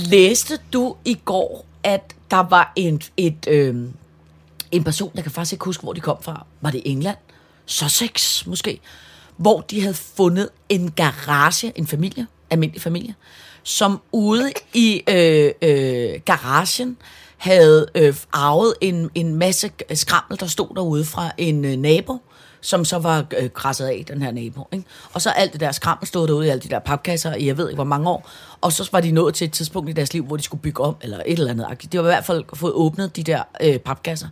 Læste 0.10 0.60
du 0.74 0.96
i 1.06 1.20
går, 1.26 1.66
at 1.84 2.16
der 2.32 2.50
var 2.50 2.74
en, 2.76 3.02
et, 3.18 3.48
øh, 3.48 3.76
en 4.72 4.84
person, 4.84 5.12
der 5.16 5.22
kan 5.22 5.32
faktisk 5.32 5.54
ikke 5.54 5.66
huske, 5.66 5.84
hvor 5.84 5.94
de 5.94 6.00
kom 6.00 6.18
fra. 6.22 6.46
Var 6.62 6.72
det 6.72 6.82
England? 6.86 7.18
Sussex 7.66 8.46
måske? 8.46 8.80
Hvor 9.38 9.62
de 9.62 9.82
havde 9.82 9.94
fundet 9.94 10.50
en 10.70 10.92
garage, 10.92 11.74
en 11.76 11.88
familie, 11.88 12.28
almindelig 12.50 12.82
familie, 12.82 13.16
som 13.64 14.02
ude 14.12 14.52
i 14.74 15.04
øh, 15.10 15.52
øh, 15.62 16.20
garagen 16.26 16.98
havde 17.38 17.88
øh, 17.96 18.16
arvet 18.34 18.74
en, 18.82 19.10
en 19.16 19.36
masse 19.36 19.72
skrammel, 19.94 20.40
der 20.40 20.46
stod 20.48 20.76
derude 20.76 21.06
fra 21.06 21.32
en 21.38 21.66
øh, 21.66 21.76
nabo, 21.76 22.18
som 22.62 22.86
så 22.86 23.00
var 23.00 23.26
øh, 23.38 23.50
krasset 23.50 23.86
af, 23.86 24.06
den 24.08 24.22
her 24.22 24.32
nabo. 24.32 24.68
Ikke? 24.72 24.86
Og 25.14 25.22
så 25.22 25.30
alt 25.30 25.52
det 25.54 25.60
der 25.60 25.72
skrammel 25.72 26.08
stod 26.08 26.28
derude 26.28 26.48
i 26.48 26.50
alle 26.50 26.62
de 26.62 26.70
der 26.70 26.80
papkasser 26.80 27.36
i 27.36 27.48
jeg 27.48 27.58
ved 27.58 27.70
ikke 27.70 27.76
hvor 27.76 27.84
mange 27.84 28.10
år. 28.10 28.30
Og 28.62 28.74
så 28.74 28.90
var 28.92 29.02
de 29.02 29.12
nået 29.12 29.34
til 29.34 29.46
et 29.46 29.54
tidspunkt 29.54 29.90
i 29.90 29.94
deres 29.94 30.14
liv, 30.14 30.26
hvor 30.26 30.38
de 30.38 30.44
skulle 30.44 30.62
bygge 30.62 30.84
om, 30.84 30.96
eller 31.02 31.18
et 31.26 31.40
eller 31.40 31.52
andet. 31.52 31.92
De 31.92 31.98
var 31.98 32.04
i 32.04 32.08
hvert 32.08 32.26
fald 32.26 32.44
fået 32.54 32.74
åbnet 32.74 33.16
de 33.16 33.24
der 33.24 33.44
øh, 33.62 33.80
papkasser. 33.80 34.28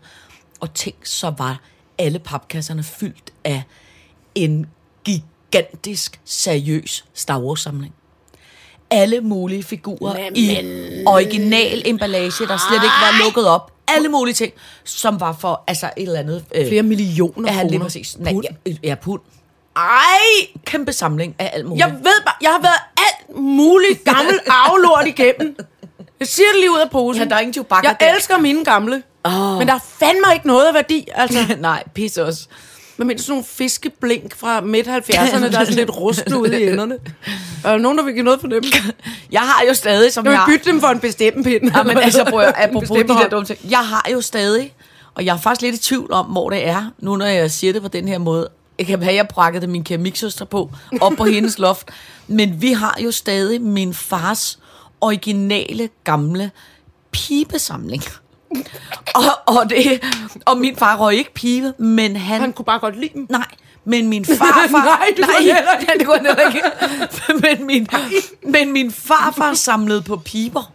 Og 0.59 0.73
tænk, 0.73 1.05
så 1.05 1.33
var 1.37 1.61
alle 1.97 2.19
papkasserne 2.19 2.83
fyldt 2.83 3.33
af 3.43 3.63
en 4.35 4.65
gigantisk, 5.05 6.19
seriøs 6.25 7.05
Star 7.13 7.39
Wars-samling. 7.39 7.93
Alle 8.91 9.21
mulige 9.21 9.63
figurer 9.63 10.13
Men- 10.13 10.35
i 10.35 10.57
original 11.05 11.81
emballage, 11.85 12.47
der 12.47 12.57
slet 12.69 12.75
ikke 12.83 12.99
var 13.01 13.23
lukket 13.23 13.47
op. 13.47 13.71
Alle 13.87 14.09
mulige 14.09 14.35
ting, 14.35 14.53
som 14.83 15.19
var 15.19 15.37
for 15.39 15.63
altså 15.67 15.89
et 15.97 16.03
eller 16.03 16.19
andet... 16.19 16.45
Øh, 16.55 16.67
Flere 16.67 16.83
millioner 16.83 17.53
Ja, 17.53 17.61
lige 17.61 17.69
kroner. 17.71 17.85
præcis. 17.85 18.17
Nej, 18.19 18.33
Pund. 18.33 18.45
ja, 18.65 18.71
ja, 18.83 18.95
pund. 18.95 19.21
Ej! 19.75 19.81
Kæmpe 20.65 20.93
samling 20.93 21.35
af 21.39 21.51
alt 21.53 21.65
muligt. 21.65 21.85
Jeg 21.85 21.93
ved 21.93 22.21
bare, 22.25 22.35
jeg 22.41 22.49
har 22.51 22.61
været 22.61 22.79
alt 22.97 23.37
muligt 23.39 24.03
gammel 24.03 24.39
aflort 24.67 25.07
igennem. 25.07 25.55
Jeg 26.19 26.27
siger 26.27 26.47
det 26.53 26.59
lige 26.59 26.71
ud 26.71 26.79
af 26.79 26.89
posen. 26.89 27.23
Ja, 27.23 27.29
der 27.29 27.35
er 27.35 27.39
ingen 27.39 27.65
Jeg 27.83 27.95
der. 27.99 28.13
elsker 28.15 28.37
mine 28.37 28.65
gamle. 28.65 29.03
Oh. 29.23 29.57
Men 29.57 29.67
der 29.67 29.73
er 29.73 29.79
fandme 29.99 30.33
ikke 30.33 30.47
noget 30.47 30.65
af 30.67 30.73
værdi. 30.73 31.07
Altså, 31.15 31.39
Nej, 31.59 31.83
pis 31.95 32.17
også. 32.17 32.47
Med 32.99 33.05
mindre 33.05 33.23
sådan 33.23 33.31
nogle 33.31 33.45
fiskeblink 33.45 34.35
fra 34.35 34.61
midt-70'erne, 34.61 35.51
der 35.51 35.59
er 35.59 35.63
sådan 35.63 35.73
lidt 35.73 35.97
rustne 35.97 36.39
ude 36.39 36.61
i 36.61 36.67
enderne. 36.69 36.97
Er 37.63 37.71
der 37.71 37.77
nogen, 37.77 37.97
der 37.97 38.03
vil 38.03 38.13
give 38.13 38.23
noget 38.23 38.41
for 38.41 38.47
dem? 38.47 38.63
Jeg 39.31 39.41
har 39.41 39.63
jo 39.67 39.73
stadig, 39.73 40.13
som 40.13 40.25
Jeg 40.25 40.31
vil 40.31 40.35
jeg... 40.35 40.45
bytte 40.47 40.71
dem 40.71 40.79
for 40.79 40.87
en 40.87 40.99
bestemt 40.99 41.45
pind. 41.45 41.71
Ja, 41.75 41.83
men 41.83 41.97
altså, 41.97 42.25
prøv 42.29 42.39
at, 42.39 42.53
apropos 42.69 42.97
de 42.97 43.07
der 43.07 43.29
dumme 43.29 43.45
ting. 43.45 43.59
Jeg 43.69 43.79
har 43.79 44.07
jo 44.11 44.21
stadig, 44.21 44.73
og 45.13 45.25
jeg 45.25 45.33
er 45.35 45.39
faktisk 45.39 45.61
lidt 45.61 45.75
i 45.75 45.79
tvivl 45.79 46.11
om, 46.11 46.25
hvor 46.25 46.49
det 46.49 46.67
er, 46.67 46.91
nu 46.99 47.15
når 47.15 47.25
jeg 47.25 47.51
siger 47.51 47.73
det 47.73 47.81
på 47.81 47.87
den 47.87 48.07
her 48.07 48.17
måde. 48.17 48.49
Jeg 48.79 48.87
kan 48.87 49.03
have, 49.03 49.15
jeg 49.15 49.27
prakkede 49.27 49.67
min 49.67 49.83
keramiksøster 49.83 50.45
på, 50.45 50.71
op 51.01 51.13
på 51.17 51.25
hendes 51.25 51.59
loft. 51.59 51.89
Men 52.27 52.61
vi 52.61 52.71
har 52.71 52.97
jo 53.03 53.11
stadig 53.11 53.61
min 53.61 53.93
fars 53.93 54.59
originale, 55.01 55.89
gamle 56.03 56.51
pibesamling. 57.11 58.03
Og, 59.15 59.23
og, 59.57 59.69
det, 59.69 60.03
og 60.45 60.57
min 60.57 60.75
far 60.75 60.97
røg 60.97 61.15
ikke 61.15 61.33
pibe, 61.33 61.73
men 61.77 62.15
han... 62.15 62.41
Han 62.41 62.53
kunne 62.53 62.65
bare 62.65 62.79
godt 62.79 62.99
lide 62.99 63.11
dem. 63.13 63.25
Nej, 63.29 63.45
men 63.85 64.07
min 64.07 64.25
farfar... 64.25 64.83
Nej, 64.83 65.05
det 65.17 65.25
ikke. 65.41 65.53
Nej, 65.53 65.93
det 65.97 66.05
kunne 66.07 66.27
han 66.35 66.53
ikke. 66.55 66.61
men, 67.57 67.67
min, 67.67 67.87
men 68.43 68.71
min 68.71 68.91
farfar 68.91 69.53
samlede 69.53 70.01
på 70.01 70.17
piber. 70.17 70.71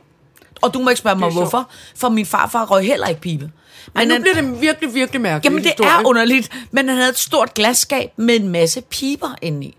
Og 0.62 0.74
du 0.74 0.78
må 0.78 0.90
ikke 0.90 0.98
spørge 0.98 1.18
mig, 1.18 1.30
hvorfor. 1.32 1.68
For 1.96 2.08
min 2.08 2.26
farfar 2.26 2.64
røg 2.64 2.84
heller 2.86 3.06
ikke 3.06 3.20
pibe. 3.20 3.50
Men 3.94 4.08
nu 4.08 4.14
han- 4.14 4.22
bliver 4.22 4.34
det 4.34 4.60
virkelig, 4.60 4.94
virkelig 4.94 5.20
mærkeligt. 5.20 5.44
Jamen, 5.52 5.64
det 5.64 5.72
er 5.86 6.06
underligt. 6.06 6.50
Men 6.70 6.88
han 6.88 6.96
havde 6.98 7.10
et 7.10 7.18
stort 7.18 7.54
glasskab 7.54 8.10
med 8.16 8.40
en 8.40 8.48
masse 8.48 8.80
piber 8.80 9.34
indeni. 9.42 9.76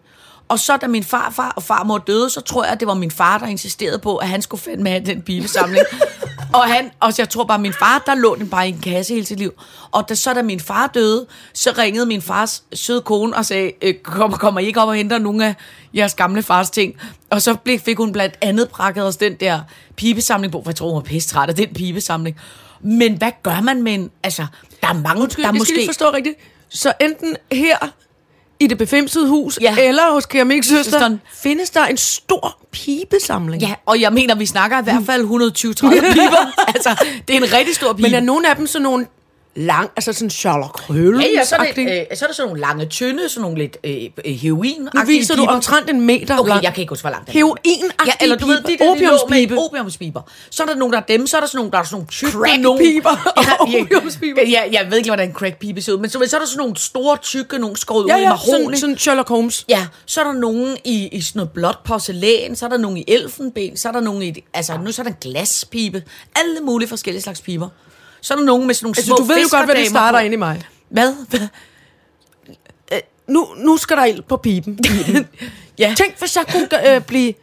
Og 0.48 0.60
så 0.60 0.78
da 0.78 0.88
min 0.88 1.04
farfar 1.04 1.54
og 1.56 1.64
farmor 1.64 1.98
døde, 1.98 2.30
så 2.30 2.42
tror 2.42 2.64
jeg, 2.64 2.74
at 2.74 2.80
det 2.80 2.88
var 2.88 2.94
min 2.94 3.12
far, 3.12 3.38
der 3.38 3.46
insisterede 3.48 4.00
på, 4.00 4.18
at 4.18 4.28
han 4.28 4.42
skulle 4.42 4.62
fandme 4.62 4.90
have 4.90 5.06
den 5.06 5.22
pibesamling. 5.22 5.86
og, 6.54 6.64
han, 6.64 6.92
og 7.00 7.14
jeg 7.18 7.30
tror 7.30 7.44
bare, 7.44 7.56
at 7.56 7.62
min 7.62 7.74
far, 7.74 8.04
der 8.06 8.16
lå 8.16 8.36
den 8.36 8.50
bare 8.50 8.68
i 8.68 8.72
en 8.72 8.80
kasse 8.80 9.14
hele 9.14 9.26
sit 9.26 9.40
liv. 9.40 9.54
Og 9.92 10.10
da, 10.10 10.16
så 10.16 10.34
da 10.34 10.42
min 10.42 10.60
far 10.60 10.88
døde, 10.88 11.26
så 11.54 11.74
ringede 11.78 12.06
min 12.06 12.22
fars 12.22 12.64
søde 12.74 13.02
kone 13.02 13.36
og 13.36 13.46
sagde, 13.46 13.72
øh, 13.82 13.94
kom, 13.94 14.32
kommer 14.32 14.60
I 14.60 14.66
ikke 14.66 14.82
op 14.82 14.88
og 14.88 14.96
henter 14.96 15.18
nogle 15.18 15.46
af 15.46 15.56
jeres 15.94 16.14
gamle 16.14 16.44
fars 16.44 16.70
ting? 16.70 16.96
Og 17.30 17.42
så 17.42 17.58
fik 17.86 17.98
hun 17.98 18.12
blandt 18.12 18.36
andet 18.42 18.70
prakket 18.70 19.04
os 19.08 19.18
den 19.18 19.36
der 19.36 19.60
pibesamling 19.96 20.52
på, 20.52 20.62
for 20.64 20.70
jeg 20.72 20.76
tror, 20.76 20.88
hun 20.88 20.96
var 20.96 21.02
pisse 21.02 21.30
træt 21.30 21.50
af 21.50 21.56
den 21.56 21.74
pibesamling. 21.74 22.38
Men 22.82 23.18
hvad 23.18 23.32
gør 23.44 23.62
man 23.62 23.84
med 23.84 23.94
en... 23.94 24.12
Altså, 24.24 24.46
der 24.82 24.88
er 24.88 24.94
mange, 24.94 25.22
Undskyld, 25.22 25.44
der 25.44 25.50
er 25.50 25.54
skal 25.54 25.60
måske... 25.60 25.76
lige 25.76 25.88
forstå 25.88 26.12
rigtigt. 26.14 26.36
Så 26.70 26.94
enten 27.02 27.36
her 27.52 27.78
i 28.60 28.68
det 28.68 28.78
befimsede 28.78 29.28
hus, 29.28 29.60
Ja. 29.62 29.76
eller 29.80 30.12
hos 30.12 30.26
keramiksøsteren, 30.26 30.84
Søsteren. 30.84 31.22
findes 31.34 31.70
der 31.70 31.86
en 31.86 31.98
stor 31.98 32.58
pibesamling. 32.72 33.62
Ja, 33.62 33.74
og 33.86 34.02
jeg 34.02 34.14
mener, 34.14 34.36
vi 34.36 34.46
snakker 34.46 34.80
i 34.80 34.84
hvert 34.84 35.04
fald 35.06 35.24
120-30 35.26 35.30
piber. 36.14 36.68
altså, 36.68 37.06
det 37.28 37.34
er 37.36 37.38
en 37.38 37.54
rigtig 37.54 37.76
stor 37.76 37.94
pibe. 37.94 38.02
Men 38.02 38.14
er 38.14 38.20
nogle 38.20 38.50
af 38.50 38.56
dem 38.56 38.68
sådan 38.68 38.84
nogle 38.84 39.08
lang, 39.56 39.90
altså 39.96 40.14
sådan 40.14 40.30
Sherlock 40.30 40.82
Holmes 40.82 41.26
ja, 41.26 41.30
ja, 41.38 41.46
så 41.46 41.56
er, 41.56 41.72
det, 41.76 41.82
øh, 42.12 42.18
så 42.18 42.26
er 42.26 42.28
der 42.28 42.34
sådan 42.34 42.48
nogle 42.48 42.62
lange, 42.62 42.86
tynde, 42.86 43.30
sådan 43.30 43.42
nogle 43.42 43.58
lidt 43.58 43.78
øh, 43.84 43.96
øh, 44.26 44.34
heroin 44.34 44.88
Nu 44.94 45.02
viser 45.06 45.36
du 45.36 45.46
omtrent 45.46 45.90
en 45.90 46.02
meter 46.02 46.38
Okay, 46.40 46.50
lang. 46.50 46.64
jeg 46.64 46.74
kan 46.74 46.82
ikke 46.82 46.92
huske, 46.92 47.04
hvor 47.04 47.10
langt 47.10 47.28
den 47.28 47.36
er. 47.36 47.40
heroin 47.40 47.92
Ja, 48.08 48.12
eller 48.22 48.36
du 48.36 48.46
ved, 48.48 48.62
de 48.62 48.78
der 48.78 48.92
opiumspibe. 48.92 49.58
opiumspiber. 49.60 50.22
Så 50.50 50.64
er 50.64 50.68
der 50.68 50.76
nogle, 50.76 50.92
der 50.94 50.98
er 51.02 51.04
dem, 51.06 51.28
så 51.28 51.38
er 51.38 51.42
der 51.42 51.48
sådan 51.48 51.58
nogle, 51.58 51.72
der 51.72 51.78
er 51.78 51.84
sådan 51.84 51.96
nogle 51.96 52.08
tykke 52.08 52.32
Crackpiber 52.38 53.34
og 53.38 53.44
ja, 53.72 53.82
opiumspiber. 53.82 54.42
ja, 54.42 54.50
ja, 54.50 54.64
jeg 54.72 54.88
ved 54.90 54.98
ikke, 54.98 55.10
hvordan 55.10 55.28
en 55.30 55.34
crackpibe 55.36 55.82
ser 55.82 55.94
ud, 55.94 55.98
men 55.98 56.10
så, 56.10 56.26
så 56.28 56.36
er 56.36 56.40
der 56.40 56.48
sådan 56.48 56.58
nogle 56.58 56.76
store, 56.78 57.18
tykke, 57.22 57.58
nogle 57.60 57.78
skåret 57.78 58.08
Ja, 58.08 58.16
ud 58.16 58.20
i 58.20 58.24
ja, 58.24 58.30
mahogni. 58.30 58.64
sådan, 58.64 58.78
sådan 58.78 58.98
Sherlock 58.98 59.30
Holmes. 59.30 59.66
Ja, 59.70 59.88
så 60.06 60.20
er 60.20 60.24
der 60.24 60.34
nogen 60.34 60.78
i, 60.84 61.08
i 61.12 61.22
sådan 61.22 61.40
noget 61.40 61.52
blåt 61.52 61.78
porcelæn, 61.86 62.56
så 62.56 62.66
er 62.66 62.70
der 62.70 62.78
nogen 62.78 62.98
i 62.98 63.04
elfenben, 63.08 63.78
så 63.78 63.88
er 63.88 63.92
der 63.92 64.00
nogen 64.00 64.22
i, 64.24 64.44
altså 64.54 64.78
nu 64.84 64.92
så 64.92 65.02
er 65.02 65.04
der 65.04 65.12
en 65.12 65.18
glaspibe, 65.22 66.04
alle 66.36 66.60
mulige 66.60 66.90
forskellige 66.90 67.22
slags 67.24 67.42
piber. 67.42 67.70
Så 68.26 68.34
er 68.34 68.38
der 68.38 68.46
nogen 68.46 68.68
med 68.68 68.76
sådan 68.76 68.86
nogle 68.86 68.94
Altså, 68.98 69.06
små 69.08 69.16
du 69.16 69.24
ved 69.24 69.42
jo 69.42 69.48
godt, 69.52 69.66
hvad 69.66 69.76
det 69.76 69.88
starter 69.88 70.20
på. 70.20 70.24
ind 70.26 70.34
i 70.34 70.38
mig. 70.38 70.62
Hvad? 70.90 71.14
Hvad? 71.30 71.40
Nu, 73.28 73.48
nu 73.58 73.78
skal 73.78 73.98
der 73.98 74.06
ild 74.06 74.22
på 74.22 74.38
piben. 74.38 74.80
ja. 75.80 75.94
Tænk, 75.98 76.20
hvis 76.20 76.36
jeg 76.36 76.46
kunne 76.52 76.96
øh, 76.96 77.02
blive 77.02 77.34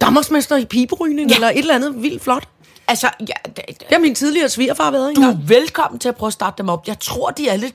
Danmarksmester 0.00 0.56
i 0.56 0.64
piberygning, 0.64 1.28
Ja. 1.30 1.34
eller 1.34 1.48
et 1.48 1.58
eller 1.58 1.74
andet 1.74 2.02
vildt 2.02 2.22
flot. 2.22 2.48
Altså, 2.88 3.08
ja, 3.20 3.50
det, 3.56 3.62
Det 3.68 3.86
har 3.90 3.98
min 3.98 4.14
tidligere 4.14 4.48
svigerfar 4.48 4.90
været 4.90 5.16
du 5.16 5.20
engang. 5.20 5.42
er 5.42 5.46
velkommen 5.46 5.98
til 5.98 6.08
at 6.08 6.16
prøve 6.16 6.28
at 6.28 6.32
starte 6.32 6.54
dem 6.58 6.68
op. 6.68 6.86
Jeg 6.88 6.98
tror, 7.00 7.30
de 7.30 7.48
er 7.48 7.56
lidt... 7.56 7.74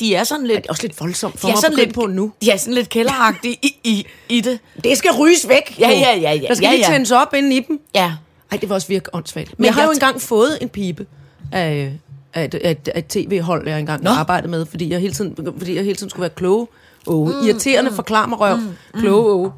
De 0.00 0.14
er 0.14 0.24
sådan 0.24 0.46
lidt... 0.46 0.56
Det 0.56 0.66
er 0.66 0.70
også 0.70 0.82
lidt 0.82 1.00
voldsomt 1.00 1.40
for 1.40 1.48
de 1.48 1.52
er 1.52 1.56
mig 1.56 1.60
sådan 1.62 1.76
lidt, 1.76 1.94
på 1.94 2.06
nu. 2.06 2.32
De 2.42 2.50
er 2.50 2.56
sådan 2.56 2.74
lidt 2.74 2.88
kælderagtige 2.88 3.58
i, 3.62 3.76
i, 3.84 4.06
i 4.28 4.40
det. 4.40 4.58
Det 4.84 4.98
skal 4.98 5.10
ryges 5.12 5.48
væk. 5.48 5.76
Ja, 5.78 5.88
jo. 5.90 5.94
ja, 5.96 6.16
ja, 6.16 6.32
ja. 6.32 6.46
Der 6.48 6.54
skal 6.54 6.66
Ja, 6.66 6.70
lige 6.72 6.86
ja. 6.86 6.92
tændes 6.92 7.10
op 7.10 7.34
inden 7.34 7.52
i 7.52 7.60
dem. 7.60 7.80
Ja. 7.94 8.12
Ej, 8.50 8.58
det 8.58 8.68
var 8.68 8.74
også 8.74 8.88
virkelig 8.88 9.14
åndssvagt. 9.14 9.48
Men, 9.48 9.54
Men 9.58 9.64
jeg 9.64 9.74
har 9.74 9.80
jeg 9.80 9.86
jo 9.86 9.90
t- 9.90 9.94
engang 9.94 10.20
fået 10.20 10.58
en 10.60 10.68
pibe 10.68 11.06
af, 11.52 11.98
af, 12.34 12.50
af, 12.64 12.76
af 12.94 13.04
tv-hold, 13.04 13.68
jeg 13.68 13.78
engang 13.80 14.02
Nå. 14.02 14.10
arbejdede 14.10 14.50
med, 14.50 14.66
fordi 14.66 14.90
jeg 14.92 15.00
hele 15.00 15.14
tiden, 15.14 15.54
fordi 15.58 15.74
jeg 15.74 15.84
hele 15.84 15.96
tiden 15.96 16.10
skulle 16.10 16.20
være 16.22 16.30
kloge. 16.30 16.66
Og 17.06 17.26
mm, 17.26 17.46
irriterende 17.48 17.90
mm, 17.90 17.96
forklarmerøv. 17.96 18.56
Mm, 18.56 18.74
kloge 18.94 19.32
og 19.46 19.52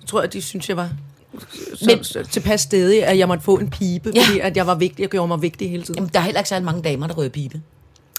Så 0.00 0.06
tror 0.06 0.20
jeg, 0.20 0.32
de 0.32 0.42
synes, 0.42 0.68
jeg 0.68 0.76
var 0.76 0.90
så, 1.74 1.84
Men- 1.86 1.98
Men, 2.14 2.24
tilpas 2.26 2.60
stedig, 2.60 3.04
at 3.04 3.18
jeg 3.18 3.28
måtte 3.28 3.44
få 3.44 3.58
en 3.58 3.70
pibe, 3.70 4.12
Ja. 4.14 4.22
fordi 4.26 4.38
at 4.38 4.56
jeg 4.56 4.66
var 4.66 4.74
vigtig. 4.74 5.02
Jeg 5.02 5.08
gjorde 5.10 5.28
mig 5.28 5.42
vigtig 5.42 5.70
hele 5.70 5.82
tiden. 5.82 5.94
Jamen, 5.94 6.10
der 6.14 6.18
er 6.20 6.24
heller 6.24 6.40
ikke 6.40 6.48
særlig 6.48 6.64
mange 6.64 6.82
damer, 6.82 7.06
der 7.06 7.14
rører 7.14 7.28
pibe. 7.28 7.60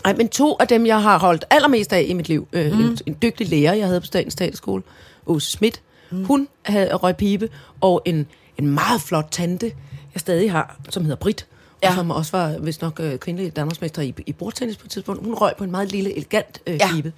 Ej, 0.05 0.13
men 0.13 0.29
to 0.29 0.55
af 0.59 0.67
dem, 0.67 0.85
jeg 0.85 1.01
har 1.01 1.19
holdt 1.19 1.45
allermest 1.49 1.93
af 1.93 2.05
i 2.07 2.13
mit 2.13 2.29
liv, 2.29 2.47
øh, 2.53 2.73
mm. 2.73 2.79
en, 2.79 2.97
en 3.05 3.15
dygtig 3.21 3.49
lærer, 3.49 3.73
jeg 3.73 3.87
havde 3.87 3.99
på 3.99 4.05
Statens 4.05 4.35
Teaterskole, 4.35 4.83
Åse 5.25 5.51
Schmidt, 5.51 5.81
mm. 6.11 6.25
hun 6.25 6.47
havde 6.63 6.93
røg 6.95 7.15
pibe, 7.15 7.49
og 7.81 8.01
en, 8.05 8.25
en 8.57 8.67
meget 8.67 9.01
flot 9.01 9.27
tante, 9.31 9.65
jeg 10.13 10.19
stadig 10.21 10.51
har, 10.51 10.79
som 10.89 11.03
hedder 11.03 11.15
Brit, 11.17 11.45
ja. 11.83 11.95
Som 11.95 12.11
også 12.11 12.37
var 12.37 12.57
vist 12.59 12.81
nok 12.81 12.99
øh, 12.99 13.17
kvindelig 13.19 13.55
Danmarksmester 13.55 14.01
i, 14.01 14.13
i 14.25 14.33
bordtennis 14.33 14.77
på 14.77 14.85
et 14.85 14.91
tidspunkt. 14.91 15.23
Hun 15.23 15.33
røg 15.33 15.53
på 15.57 15.63
en 15.63 15.71
meget 15.71 15.91
lille, 15.91 16.15
elegant 16.15 16.61
øh, 16.67 16.75
Ja. 16.75 16.89
pibe. 16.93 17.13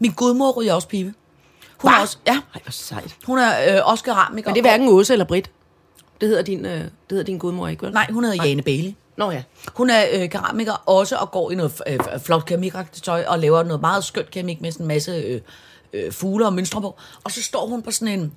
Min 0.00 0.12
gudmor 0.12 0.52
ryger 0.52 0.74
også 0.74 0.88
pibe. 0.88 1.14
Hun 1.78 1.90
Hva? 1.90 1.96
er 1.96 2.00
også, 2.00 2.18
ja, 2.26 2.32
Ej, 2.54 2.60
hvor 2.64 2.70
sejt. 2.70 3.16
hun 3.26 3.38
er 3.38 3.76
øh, 3.76 3.90
også 3.90 4.04
keramiker. 4.04 4.48
Men 4.48 4.54
det 4.54 4.60
er 4.60 4.70
hverken 4.70 4.88
Åse 4.88 5.12
eller 5.12 5.24
Brit. 5.26 5.50
Det 6.20 6.28
hedder 6.28 6.42
din, 6.42 6.66
øh, 6.66 6.80
det 6.80 6.90
hedder 7.10 7.24
din 7.24 7.38
gudmor 7.38 7.68
ikke, 7.68 7.82
vel? 7.82 7.92
Nej, 7.92 8.06
hun 8.12 8.24
hedder 8.24 8.44
Jane 8.44 8.62
Bailey. 8.62 8.92
Nå 9.16 9.30
ja. 9.30 9.42
Hun 9.74 9.90
er 9.90 10.04
øh, 10.12 10.28
keramiker 10.30 10.72
også 10.86 11.16
og 11.16 11.30
går 11.30 11.50
i 11.50 11.54
noget 11.54 11.82
øh, 11.86 11.98
flot 12.24 12.44
keramikagtigt 12.46 13.04
tøj 13.04 13.24
og 13.28 13.38
laver 13.38 13.62
noget 13.62 13.80
meget 13.80 14.04
skønt 14.04 14.30
keramik 14.30 14.60
med 14.60 14.72
sådan 14.72 14.84
en 14.84 14.88
masse 14.88 15.12
øh, 15.12 15.40
øh, 15.92 16.12
fugle 16.12 16.46
og 16.46 16.52
mønstre 16.52 16.80
på. 16.80 16.94
Og 17.24 17.30
så 17.30 17.42
står 17.42 17.66
hun 17.66 17.82
på 17.82 17.90
sådan 17.90 18.20
en 18.20 18.32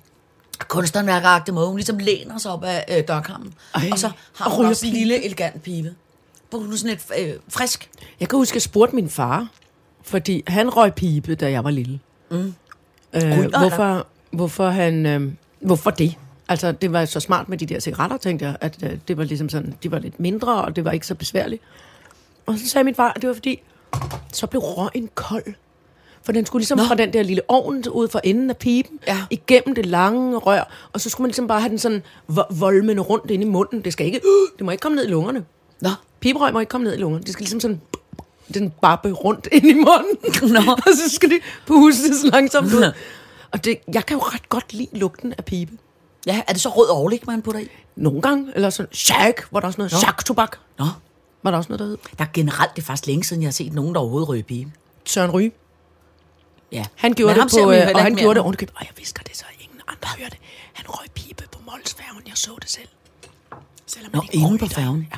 kunsthåndværkeragtig 0.68 1.54
måde. 1.54 1.66
Hun 1.66 1.76
ligesom 1.76 1.98
læner 1.98 2.38
sig 2.38 2.52
op 2.52 2.64
af 2.64 2.84
øh, 2.98 3.08
dørkammen. 3.08 3.54
Ej, 3.74 3.88
og 3.92 3.98
så 3.98 4.10
har 4.34 4.44
og 4.44 4.56
hun 4.56 4.66
også 4.66 4.86
en 4.86 4.92
lille 4.92 5.24
elegant 5.24 5.62
pibe. 5.62 5.94
Hun 6.52 6.72
er 6.72 6.76
sådan 6.76 6.90
lidt 6.90 7.28
øh, 7.28 7.34
frisk. 7.48 7.90
Jeg 8.20 8.28
kan 8.28 8.36
huske, 8.36 8.52
at 8.52 8.54
jeg 8.54 8.62
spurgte 8.62 8.94
min 8.94 9.10
far, 9.10 9.48
fordi 10.02 10.42
han 10.46 10.76
røg 10.76 10.94
pibe, 10.94 11.34
da 11.34 11.50
jeg 11.50 11.64
var 11.64 11.70
lille. 11.70 12.00
Mm. 12.30 12.54
Øh, 13.12 13.22
Ryger 13.22 13.58
hvorfor, 13.58 14.06
hvorfor 14.30 14.68
han... 14.68 15.06
Øh, 15.06 15.32
hvorfor 15.60 15.90
det? 15.90 16.14
Altså, 16.48 16.72
det 16.72 16.92
var 16.92 17.04
så 17.04 17.20
smart 17.20 17.48
med 17.48 17.58
de 17.58 17.66
der 17.66 17.80
cigaretter, 17.80 18.16
tænkte 18.16 18.46
jeg, 18.46 18.56
at 18.60 18.82
øh, 18.82 18.98
det 19.08 19.16
var 19.16 19.24
ligesom 19.24 19.48
sådan, 19.48 19.74
de 19.82 19.90
var 19.90 19.98
lidt 19.98 20.20
mindre, 20.20 20.64
og 20.64 20.76
det 20.76 20.84
var 20.84 20.90
ikke 20.90 21.06
så 21.06 21.14
besværligt. 21.14 21.62
Og 22.46 22.58
så 22.58 22.68
sagde 22.68 22.84
min 22.84 22.94
far, 22.94 23.12
at 23.12 23.22
det 23.22 23.28
var 23.28 23.34
fordi, 23.34 23.62
så 24.32 24.46
blev 24.46 24.60
røgen 24.60 25.08
kold. 25.14 25.54
For 26.22 26.32
den 26.32 26.46
skulle 26.46 26.60
ligesom 26.60 26.78
Nå. 26.78 26.84
Fra 26.84 26.94
den 26.94 27.12
der 27.12 27.22
lille 27.22 27.42
ovn 27.48 27.84
ud 27.88 28.08
for 28.08 28.20
enden 28.24 28.50
af 28.50 28.56
piben, 28.56 28.98
Ja. 29.06 29.18
igennem 29.30 29.74
det 29.74 29.86
lange 29.86 30.36
rør, 30.36 30.88
og 30.92 31.00
så 31.00 31.10
skulle 31.10 31.24
man 31.24 31.28
ligesom 31.28 31.46
bare 31.46 31.60
have 31.60 31.70
den 31.70 31.78
sådan 31.78 32.02
vo- 32.32 32.54
volmende 32.58 33.02
rundt 33.02 33.30
ind 33.30 33.42
i 33.42 33.46
munden. 33.46 33.80
Det 33.84 33.92
skal 33.92 34.06
ikke, 34.06 34.20
det 34.58 34.64
må 34.64 34.70
ikke 34.70 34.82
komme 34.82 34.96
ned 34.96 35.04
i 35.06 35.10
lungerne. 35.10 35.44
Nå. 35.80 35.90
Piberøg 36.20 36.52
må 36.52 36.60
ikke 36.60 36.70
komme 36.70 36.84
ned 36.84 36.94
i 36.94 37.00
lungerne. 37.00 37.24
Det 37.24 37.32
skal 37.32 37.42
ligesom 37.42 37.60
sådan 37.60 37.80
den 38.54 38.72
babbe 38.82 39.10
rundt 39.12 39.48
ind 39.52 39.66
i 39.66 39.74
munden. 39.74 40.52
Nå. 40.66 40.72
og 40.86 40.92
så 41.06 41.14
skal 41.14 41.28
det 41.30 41.38
pustes 41.66 42.24
langsomt 42.32 42.74
ud. 42.74 42.92
Og 43.52 43.64
det, 43.64 43.78
jeg 43.94 44.06
kan 44.06 44.16
jo 44.16 44.22
ret 44.22 44.48
godt 44.48 44.72
lide 44.72 44.98
lugten 44.98 45.34
af 45.38 45.44
pibe. 45.44 45.72
Ja, 46.26 46.42
er 46.48 46.52
det 46.52 46.60
så 46.62 46.68
rød 46.68 46.88
overlæg, 46.88 47.22
man 47.26 47.42
putter 47.42 47.60
i? 47.60 47.68
Nogle 47.96 48.22
gange, 48.22 48.46
eller 48.54 48.70
sådan, 48.70 48.92
shag, 48.92 49.34
var 49.50 49.60
der 49.60 49.66
også 49.66 49.78
noget, 49.78 49.90
shag 49.92 50.24
tobak, 50.24 50.56
Nå, 50.78 50.84
var 51.42 51.50
der 51.50 51.58
også 51.58 51.68
noget, 51.68 51.78
der 51.80 51.84
hed. 51.86 51.96
der 52.18 52.24
er 52.24 52.28
generelt, 52.34 52.70
det 52.76 52.82
er 52.82 52.86
faktisk 52.86 53.06
længe 53.06 53.24
siden, 53.24 53.42
jeg 53.42 53.46
har 53.46 53.52
set 53.52 53.72
nogen, 53.72 53.94
der 53.94 54.00
overhovedet 54.00 54.28
ryger 54.28 54.42
pibe. 54.42 54.70
Søren 55.04 55.30
Ryge. 55.30 55.52
Ja. 56.72 56.84
Han 56.96 57.12
gjorde 57.12 57.34
Men 57.34 57.42
det 57.48 57.52
på, 57.64 57.72
øh, 57.72 57.88
og 57.94 58.02
han 58.02 58.14
gjorde 58.14 58.34
det 58.34 58.42
ovenikøbet. 58.42 58.74
Og 58.76 58.82
jeg 58.82 58.90
visker 58.98 59.22
det, 59.22 59.36
så 59.36 59.44
ingen 59.60 59.80
andre 59.88 60.08
hører 60.18 60.28
det. 60.28 60.38
Han 60.72 60.84
røg 60.88 61.06
pibe 61.14 61.44
på 61.52 61.58
Molsfærgen, 61.70 62.22
jeg 62.26 62.36
så 62.36 62.50
det 62.60 62.70
selv. 62.70 62.88
Selvom 63.86 64.10
Nå, 64.14 64.22
inde 64.32 64.50
må 64.52 64.56
på 64.56 64.66
færgen. 64.66 65.08
Ja. 65.12 65.16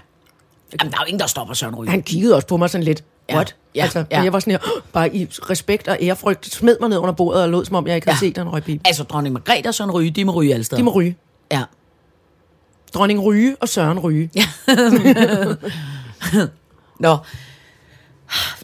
Jamen, 0.80 0.92
der 0.92 0.99
er 0.99 1.02
jo 1.02 1.06
ingen, 1.06 1.21
der 1.21 1.26
stopper 1.26 1.54
Søren 1.54 1.75
Ryge. 1.75 1.90
Han 1.90 2.02
kiggede 2.02 2.35
også 2.35 2.47
på 2.49 2.56
mig 2.56 2.71
sådan 2.71 2.85
lidt, 2.85 3.04
Ja, 3.28 3.35
what? 3.35 3.56
ja, 3.75 3.82
altså, 3.82 4.04
ja. 4.11 4.23
Jeg 4.23 4.32
var 4.32 4.38
sådan 4.40 4.50
her, 4.50 4.59
bare 4.92 5.14
i 5.16 5.25
respekt 5.30 5.88
og 5.88 5.99
ærefrygt, 6.00 6.47
smed 6.54 6.76
mig 6.80 6.88
ned 6.88 6.99
under 6.99 7.12
bordet 7.14 7.42
og 7.42 7.49
lod, 7.49 7.64
som 7.64 7.76
om 7.76 7.87
jeg 7.87 7.94
ikke 7.94 8.06
havde 8.06 8.25
Ja. 8.25 8.28
set, 8.28 8.37
han 8.37 8.49
røg 8.52 8.64
pibe. 8.64 8.82
Altså, 8.87 9.02
dronning 9.02 9.32
Margrethe 9.32 9.68
og 9.68 9.75
Søren 9.75 9.90
Ryge, 9.90 10.11
de 10.11 10.25
må 10.25 10.32
ryge 10.32 10.52
alle 10.54 10.64
steder. 10.64 10.80
De 10.80 10.85
må 10.85 10.90
ryge. 10.90 11.16
Ja. 11.52 11.62
Dronning 12.94 13.23
Ryge 13.25 13.56
og 13.61 13.68
Søren 13.68 13.99
Ryge. 13.99 14.30
Ja. 14.35 14.44
Nå. 17.00 17.16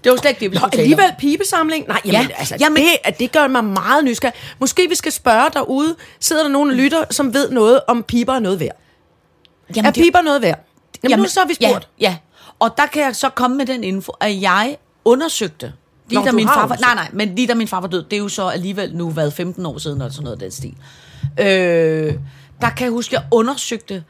Det 0.04 0.12
var 0.12 0.18
slet 0.18 0.30
ikke 0.30 0.40
det, 0.40 0.50
vi 0.50 0.54
Nå, 0.56 0.58
skulle 0.60 0.80
alligevel 0.82 1.12
pibesamling? 1.18 1.86
Nej, 1.88 2.00
jamen, 2.04 2.20
Ja, 2.30 2.36
altså, 2.38 2.56
jamen- 2.60 2.82
det, 2.82 2.90
at 3.04 3.18
det 3.18 3.32
gør 3.32 3.46
mig 3.46 3.64
meget 3.64 4.04
nysgerrig. 4.04 4.34
Måske 4.58 4.86
vi 4.88 4.94
skal 4.94 5.12
spørge 5.12 5.50
derude, 5.54 5.96
sidder 6.20 6.42
der 6.42 6.50
nogen 6.50 6.70
og 6.70 6.76
lytter, 6.76 7.04
som 7.10 7.34
ved 7.34 7.50
noget 7.50 7.80
om 7.88 8.02
piber 8.02 8.34
er 8.34 8.38
noget 8.38 8.60
værd? 8.60 8.76
Jamen, 9.76 9.86
Er 9.88 9.92
piber 9.92 10.20
noget 10.22 10.42
værd? 10.42 10.64
Jamen, 11.02 11.10
jamen, 11.10 11.22
nu 11.22 11.28
så 11.28 11.40
har 11.40 11.46
vi 11.46 11.54
spurgt. 11.54 11.88
Ja, 12.00 12.06
ja. 12.10 12.16
Og 12.58 12.74
der 12.76 12.86
kan 12.86 13.02
jeg 13.02 13.16
så 13.16 13.28
komme 13.28 13.56
med 13.56 13.66
den 13.66 13.84
info, 13.84 14.12
at 14.20 14.40
jeg 14.42 14.76
undersøgte, 15.04 15.72
lige 16.08 16.20
Nå, 16.20 16.24
da 16.26 16.32
min 16.32 16.48
far 16.48 16.66
var, 16.66 16.76
nej, 16.76 16.94
nej, 16.94 17.08
men 17.12 17.34
lige 17.34 17.48
da 17.48 17.54
min 17.54 17.68
far 17.68 17.80
var 17.80 17.88
død, 17.88 18.04
det 18.04 18.12
er 18.12 18.20
jo 18.20 18.28
så 18.28 18.48
alligevel 18.48 18.96
nu 18.96 19.10
været 19.10 19.32
15 19.32 19.66
år 19.66 19.78
siden, 19.78 20.00
eller 20.00 20.12
sådan 20.12 20.24
noget 20.24 20.36
af 20.36 20.40
den 20.40 20.50
stil. 20.50 20.74
Øh, 21.40 22.14
der 22.60 22.70
kan 22.70 22.84
jeg 22.84 22.90
huske, 22.90 23.16
at 23.16 23.22
jeg 23.22 23.28
undersøgte 23.32 24.04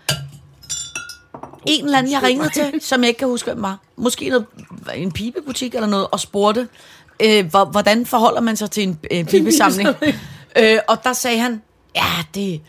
en 1.66 1.84
eller 1.84 1.98
anden, 1.98 2.12
jeg 2.12 2.22
ringede 2.22 2.50
til, 2.50 2.80
som 2.80 3.00
jeg 3.00 3.08
ikke 3.08 3.18
kan 3.18 3.28
huske, 3.28 3.50
hvem 3.52 3.62
var. 3.62 3.78
Måske 3.96 4.28
noget, 4.28 4.46
en 4.94 5.12
pibebutik 5.12 5.74
eller 5.74 5.88
noget, 5.88 6.06
og 6.12 6.20
spurgte, 6.20 6.68
øh, 7.20 7.46
hvor, 7.46 7.64
hvordan 7.64 8.06
forholder 8.06 8.40
man 8.40 8.56
sig 8.56 8.70
til 8.70 8.82
en 8.82 8.98
øh, 9.10 9.24
pibesamling? 9.30 9.88
øh, 10.58 10.78
og 10.88 11.04
der 11.04 11.12
sagde 11.12 11.38
han, 11.38 11.62
ja, 11.96 12.02
det, 12.34 12.60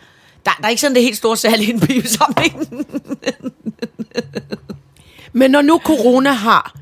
der, 0.46 0.50
der 0.58 0.64
er 0.64 0.68
ikke 0.68 0.80
sådan 0.80 0.94
det 0.94 1.02
helt 1.02 1.16
store 1.16 1.36
særligt 1.36 1.68
i 1.68 1.72
en 1.72 1.80
pibesamling. 1.80 2.68
Men 5.32 5.50
når 5.50 5.62
nu 5.62 5.80
corona 5.84 6.30
har 6.30 6.74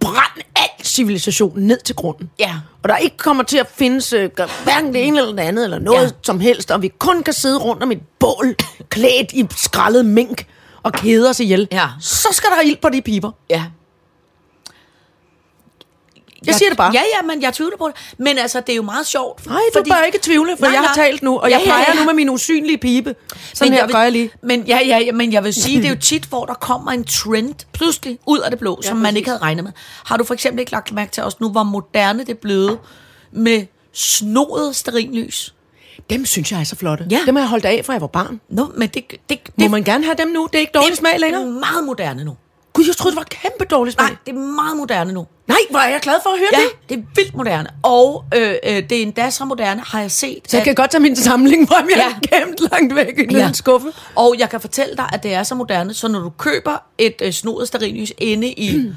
brændt 0.00 0.46
al 0.56 0.84
civilisation 0.84 1.52
ned 1.60 1.78
til 1.84 1.94
grunden, 1.96 2.30
Ja. 2.38 2.54
og 2.82 2.88
der 2.88 2.96
ikke 2.96 3.16
kommer 3.16 3.42
til 3.42 3.58
at 3.58 3.66
findes 3.74 4.12
øh, 4.12 4.30
hverken 4.64 4.94
det 4.94 5.06
ene 5.06 5.18
eller 5.18 5.32
det 5.32 5.40
andet, 5.42 5.64
eller 5.64 5.78
noget 5.78 6.04
ja. 6.04 6.10
som 6.22 6.40
helst, 6.40 6.70
og 6.70 6.82
vi 6.82 6.88
kun 6.98 7.22
kan 7.22 7.34
sidde 7.34 7.58
rundt 7.58 7.82
om 7.82 7.92
et 7.92 8.00
bål, 8.18 8.54
klædt 8.88 9.32
i 9.32 9.46
skrællet 9.56 10.06
mink, 10.06 10.46
og 10.82 10.92
kede 10.92 11.28
os 11.30 11.40
ihjel, 11.40 11.68
Ja. 11.72 11.88
så 12.00 12.28
skal 12.32 12.50
der 12.50 12.60
ild 12.60 12.76
på 12.76 12.88
de 12.88 13.02
piber. 13.02 13.30
Ja. 13.50 13.64
Jeg 16.46 16.54
siger 16.54 16.68
det 16.68 16.76
bare. 16.78 16.90
Ja, 16.94 17.00
ja, 17.16 17.22
men 17.26 17.42
jeg 17.42 17.54
tvivler 17.54 17.76
på 17.76 17.88
det. 17.88 18.14
Men 18.18 18.38
altså, 18.38 18.60
det 18.60 18.72
er 18.72 18.76
jo 18.76 18.82
meget 18.82 19.06
sjovt. 19.06 19.46
Nej, 19.46 19.60
du 19.74 19.82
bør 19.88 20.02
ikke 20.06 20.18
tvivle, 20.22 20.56
for 20.56 20.66
Nej, 20.66 20.72
jeg 20.74 20.80
har 20.80 20.96
nej. 20.96 21.04
talt 21.06 21.22
nu, 21.22 21.38
og 21.38 21.50
Ja, 21.50 21.56
jeg 21.58 21.66
ja, 21.66 21.72
peger 21.72 21.84
ja. 21.94 22.00
nu 22.00 22.04
med 22.04 22.14
min 22.14 22.30
usynlige 22.30 22.78
pibe. 22.78 23.14
Sådan 23.54 23.70
men 23.70 23.78
her 23.78 23.86
vil, 23.86 23.94
gør 23.94 24.02
jeg 24.02 24.12
lige. 24.12 24.30
Men, 24.42 24.62
ja, 24.62 24.78
ja, 24.86 24.98
ja, 24.98 25.12
men 25.12 25.32
jeg 25.32 25.44
vil 25.44 25.54
sige, 25.54 25.76
det 25.78 25.84
er 25.84 25.88
jo 25.90 26.00
tit, 26.00 26.24
hvor 26.24 26.46
der 26.46 26.54
kommer 26.54 26.92
en 26.92 27.04
trend 27.04 27.54
pludselig 27.72 28.18
ud 28.26 28.38
af 28.38 28.50
det 28.50 28.58
blå, 28.60 28.80
ja, 28.82 28.88
som 28.88 28.96
man 28.96 29.04
præcis. 29.04 29.16
ikke 29.16 29.30
havde 29.30 29.42
regnet 29.42 29.64
med. 29.64 29.72
Har 30.04 30.16
du 30.16 30.24
for 30.24 30.34
eksempel 30.34 30.60
ikke 30.60 30.72
lagt 30.72 30.92
mærke 30.92 31.10
til 31.12 31.22
også 31.22 31.36
nu, 31.40 31.48
hvor 31.50 31.62
moderne 31.62 32.18
det 32.18 32.30
er 32.30 32.34
blevet 32.42 32.78
med 33.32 33.66
snodet 33.92 34.76
sterinlys? 34.76 35.54
Dem 36.10 36.26
synes 36.26 36.52
jeg 36.52 36.60
er 36.60 36.64
så 36.64 36.76
flotte. 36.76 37.06
Ja. 37.10 37.20
Dem 37.26 37.36
har 37.36 37.42
jeg 37.42 37.48
holdt 37.48 37.64
af, 37.64 37.82
fra 37.84 37.92
jeg 37.92 38.00
var 38.00 38.06
barn. 38.06 38.40
Nå, 38.48 38.66
men 38.76 38.88
det, 38.88 39.10
det, 39.10 39.18
det, 39.28 39.40
Må 39.56 39.68
man 39.68 39.82
gerne 39.84 40.04
have 40.04 40.14
dem 40.18 40.28
nu? 40.28 40.48
Det 40.52 40.54
er 40.54 40.60
ikke 40.60 40.72
dårlig 40.74 40.96
smag 40.96 41.12
det 41.12 41.20
længere. 41.20 41.42
er 41.42 41.46
meget 41.46 41.84
moderne 41.86 42.24
nu. 42.24 42.36
Gud, 42.72 42.84
jeg 42.86 42.96
troede, 42.96 43.16
det 43.16 43.18
var 43.18 43.26
kæmpe 43.42 43.64
dårlig 43.64 43.92
smag. 43.92 44.06
Nej, 44.06 44.16
det 44.26 44.32
er 44.34 44.38
meget 44.38 44.76
moderne 44.76 45.12
nu. 45.12 45.26
Nej, 45.48 45.56
hvor 45.70 45.78
er 45.78 45.88
jeg 45.88 46.00
glad 46.00 46.14
for 46.22 46.30
at 46.30 46.38
høre 46.38 46.48
Ja, 46.52 46.58
det. 46.58 46.88
det 46.88 46.98
er 46.98 47.02
vildt 47.16 47.36
moderne. 47.36 47.68
Og 47.82 48.24
øh, 48.36 48.54
øh, 48.64 48.82
det 48.90 48.92
er 48.92 49.02
endda 49.02 49.30
så 49.30 49.44
moderne, 49.44 49.82
har 49.86 50.00
jeg 50.00 50.10
set. 50.10 50.38
Så 50.48 50.56
jeg 50.56 50.60
at- 50.60 50.64
kan 50.64 50.74
godt 50.74 50.90
tage 50.90 51.00
min 51.02 51.16
samling 51.16 51.68
frem. 51.68 51.88
Jeg 51.90 52.14
Ja. 52.32 52.36
ja. 52.38 52.44
gemt 52.44 52.60
langt 52.72 52.94
væk 52.94 53.18
i 53.18 53.22
en 53.22 53.30
ja. 53.30 53.52
skuffe. 53.52 53.88
Og 54.16 54.34
jeg 54.38 54.50
kan 54.50 54.60
fortælle 54.60 54.96
dig, 54.96 55.08
at 55.12 55.22
det 55.22 55.34
er 55.34 55.42
så 55.42 55.54
moderne, 55.54 55.94
så 55.94 56.08
når 56.08 56.20
du 56.20 56.30
køber 56.30 56.82
et 56.98 57.14
øh, 57.22 57.32
snodet 57.32 57.68
stearinlys 57.68 58.12
inde 58.18 58.48
i... 58.48 58.92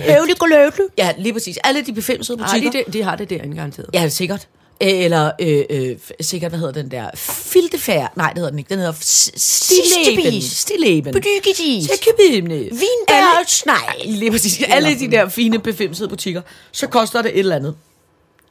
Høvlig 0.00 0.36
gløvlig. 0.36 0.84
Ja, 0.98 1.12
lige 1.18 1.32
præcis. 1.32 1.56
Alle 1.64 1.82
de 1.82 1.92
befimsede 1.92 2.38
Har 2.38 2.46
butikker. 2.46 2.70
de, 2.70 2.78
det, 2.84 2.92
de 2.92 3.02
har 3.02 3.16
det 3.16 3.30
derinde 3.30 3.56
garanteret. 3.56 3.88
Ja, 3.94 4.08
sikkert. 4.08 4.48
Eller 4.82 5.30
øh, 5.40 5.64
øh, 5.70 5.96
sikkert, 6.20 6.50
hvad 6.50 6.58
hedder 6.58 6.72
den 6.72 6.90
der? 6.90 7.10
Filtefær. 7.14 8.12
Nej, 8.16 8.28
det 8.28 8.36
hedder 8.38 8.50
den 8.50 8.58
ikke. 8.58 8.68
Den 8.68 8.78
hedder 8.78 8.92
Stilleben. 9.36 10.42
Stilleben. 10.42 11.12
Bedyggetis. 11.14 11.86
Sækkebibne. 11.86 12.54
Vinbær 12.58 14.04
Lige 14.04 14.30
præcis. 14.30 14.62
Alle 14.68 14.98
de 14.98 15.10
der 15.10 15.28
fine 15.28 15.58
befimsede 15.58 16.08
butikker. 16.08 16.42
Så 16.72 16.86
koster 16.86 17.22
det 17.22 17.30
et 17.34 17.38
eller 17.38 17.56
andet. 17.56 17.76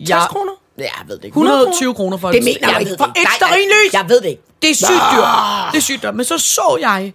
60 0.07 0.27
kroner? 0.27 0.51
Ja, 0.77 0.83
jeg 0.83 0.91
ved 1.07 1.15
det 1.17 1.23
ikke. 1.25 1.33
100 1.33 1.57
120 1.59 1.93
kroner 1.93 2.17
for 2.17 2.27
Det 2.31 2.37
et- 2.37 2.43
mener 2.43 2.69
jeg 2.79 2.87
ved 2.87 2.97
For 2.97 3.05
et 3.05 3.11
Nej, 3.15 3.23
nej, 3.23 3.31
stearinlys? 3.35 3.93
Jeg 3.93 4.05
ved 4.09 4.21
det 4.21 4.29
ikke. 4.29 4.41
Det 4.61 4.69
er 4.69 4.75
sygt 4.75 4.87
dyrt. 4.89 5.71
Det 5.71 5.77
er 5.77 5.81
sygt 5.81 6.03
dyrt. 6.03 6.15
Men 6.15 6.25
så 6.25 6.37
så 6.37 6.77
jeg 6.81 7.13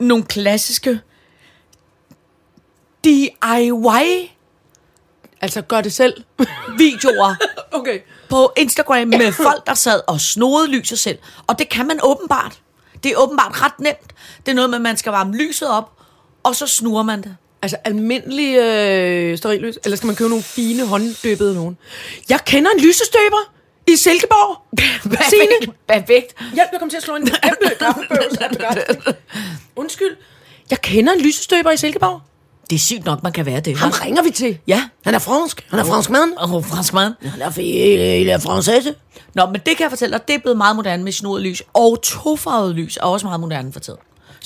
nogle 0.00 0.24
klassiske 0.24 1.00
DIY 3.04 4.30
Altså, 5.40 5.62
gør 5.62 5.80
det 5.80 5.92
selv. 5.92 6.14
videoer 6.78 7.34
okay. 7.72 7.98
På 8.30 8.52
Instagram 8.56 9.08
med 9.08 9.32
folk, 9.48 9.66
der 9.66 9.74
sad 9.74 10.00
og 10.06 10.20
snodede 10.20 10.70
lyset 10.70 10.98
selv. 10.98 11.18
Og 11.46 11.58
det 11.58 11.68
kan 11.68 11.86
man 11.86 12.00
åbenbart. 12.02 12.60
Det 13.02 13.12
er 13.12 13.16
åbenbart 13.16 13.62
ret 13.62 13.80
nemt. 13.80 14.12
Det 14.46 14.52
er 14.52 14.54
noget 14.54 14.70
med, 14.70 14.76
at 14.78 14.82
man 14.82 14.96
skal 14.96 15.12
varme 15.12 15.36
lyset 15.36 15.68
op, 15.70 15.92
og 16.42 16.56
så 16.56 16.66
snurrer 16.66 17.02
man 17.02 17.22
det. 17.22 17.36
Altså 17.62 17.76
almindelig 17.84 18.56
øh, 18.56 19.38
stearinlys, 19.38 19.78
eller 19.84 19.96
skal 19.96 20.06
man 20.06 20.16
købe 20.16 20.28
nogle 20.30 20.42
fine 20.44 20.86
hånddøbede 20.86 21.54
nogen? 21.54 21.78
Jeg 22.28 22.40
kender 22.44 22.70
en 22.70 22.80
lysestøber 22.80 23.52
i 23.88 23.96
Silkeborg. 23.96 24.62
Signe, 25.30 25.74
Perfekt. 25.88 26.40
hjælp, 26.54 26.68
jeg 26.72 26.80
kom 26.80 26.90
til 26.90 26.96
at 26.96 27.02
slå 27.02 27.16
en 27.16 27.26
kæmpe 27.26 27.74
kaffebøvs. 27.80 28.38
Undskyld. 29.76 30.16
Jeg 30.70 30.80
kender 30.80 31.12
en 31.12 31.20
lysestøber 31.20 31.70
i 31.70 31.76
Silkeborg. 31.76 32.20
Det 32.70 32.76
er 32.76 32.80
sygt 32.80 33.04
nok, 33.04 33.22
man 33.22 33.32
kan 33.32 33.46
være 33.46 33.60
det. 33.60 33.76
Ham 33.78 33.90
ringer 34.04 34.22
vi 34.22 34.30
til. 34.30 34.58
Ja. 34.66 34.82
Han 35.04 35.14
er 35.14 35.18
fransk. 35.18 35.66
Han 35.70 35.78
er 35.78 35.84
fransk 35.84 36.10
mand. 36.10 36.32
Og 36.36 36.64
fransk 36.64 36.94
mand. 36.94 37.14
Han 37.22 37.42
er 37.42 37.50
il 37.58 38.28
er 38.28 38.38
française. 38.38 38.92
Nå, 39.34 39.46
men 39.46 39.54
det 39.54 39.76
kan 39.76 39.80
jeg 39.80 39.90
fortælle 39.90 40.12
dig, 40.18 40.28
det 40.28 40.34
er 40.34 40.38
blevet 40.38 40.56
meget 40.56 40.76
moderne 40.76 41.04
med 41.04 41.12
snodet 41.12 41.42
lys. 41.46 41.62
Og 41.74 42.02
tofarvet 42.02 42.74
lys 42.74 42.96
er 42.96 43.02
også 43.02 43.26
meget 43.26 43.40
moderne 43.40 43.72
for 43.72 43.80
tiden. 43.80 43.98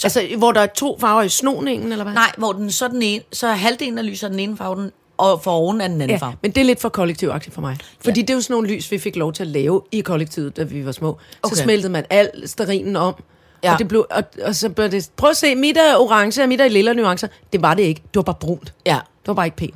Altså, 0.04 0.28
hvor 0.38 0.52
der 0.52 0.60
er 0.60 0.66
to 0.66 0.98
farver 1.00 1.22
i 1.22 1.28
snoningen, 1.28 1.92
eller 1.92 2.04
hvad? 2.04 2.14
Nej, 2.14 2.32
hvor 2.38 2.52
den 2.52 2.70
så, 2.70 2.88
den 2.88 3.02
ene, 3.02 3.22
så 3.32 3.46
er 3.46 3.52
halvdelen 3.54 3.98
af 3.98 4.06
lyset 4.06 4.30
den 4.30 4.38
ene 4.38 4.56
farve, 4.56 4.82
den, 4.82 4.90
og 5.18 5.42
for 5.42 5.50
oven 5.50 5.80
er 5.80 5.88
den 5.88 5.94
anden 6.02 6.10
Ja, 6.10 6.16
farve. 6.16 6.34
men 6.42 6.50
det 6.50 6.60
er 6.60 6.64
lidt 6.64 6.80
for 6.80 6.88
kollektivagtigt 6.88 7.54
for 7.54 7.60
mig. 7.60 7.76
Fordi 8.04 8.20
det 8.20 8.30
er 8.30 8.34
jo 8.34 8.40
sådan 8.40 8.54
nogle 8.54 8.68
lys, 8.68 8.90
vi 8.90 8.98
fik 8.98 9.16
lov 9.16 9.32
til 9.32 9.42
at 9.42 9.46
lave 9.46 9.82
i 9.92 10.00
kollektivet, 10.00 10.56
da 10.56 10.62
vi 10.62 10.86
var 10.86 10.92
små. 10.92 11.18
Så 11.32 11.38
Okay. 11.42 11.56
smeltede 11.62 11.92
man 11.92 12.04
al 12.10 12.30
sterinen 12.46 12.96
om. 12.96 13.14
Ja. 13.64 13.72
Og, 13.72 13.78
det 13.78 13.88
blev, 13.88 14.06
og, 14.10 14.22
og 14.44 14.56
så 14.56 14.68
blev 14.68 14.90
det... 14.90 15.10
Prøv 15.16 15.30
at 15.30 15.36
se, 15.36 15.54
mit 15.54 15.76
er 15.76 15.96
orange, 15.96 16.42
og 16.42 16.48
mit 16.48 16.60
er 16.60 16.68
lilla 16.68 16.92
nuancer. 16.92 17.28
Det 17.52 17.62
var 17.62 17.74
det 17.74 17.82
ikke. 17.82 18.00
Det 18.00 18.16
var 18.16 18.22
bare 18.22 18.36
brunt. 18.40 18.72
Ja. 18.86 18.98
Det 19.20 19.26
var 19.28 19.34
bare 19.34 19.46
ikke 19.46 19.56
pænt. 19.56 19.74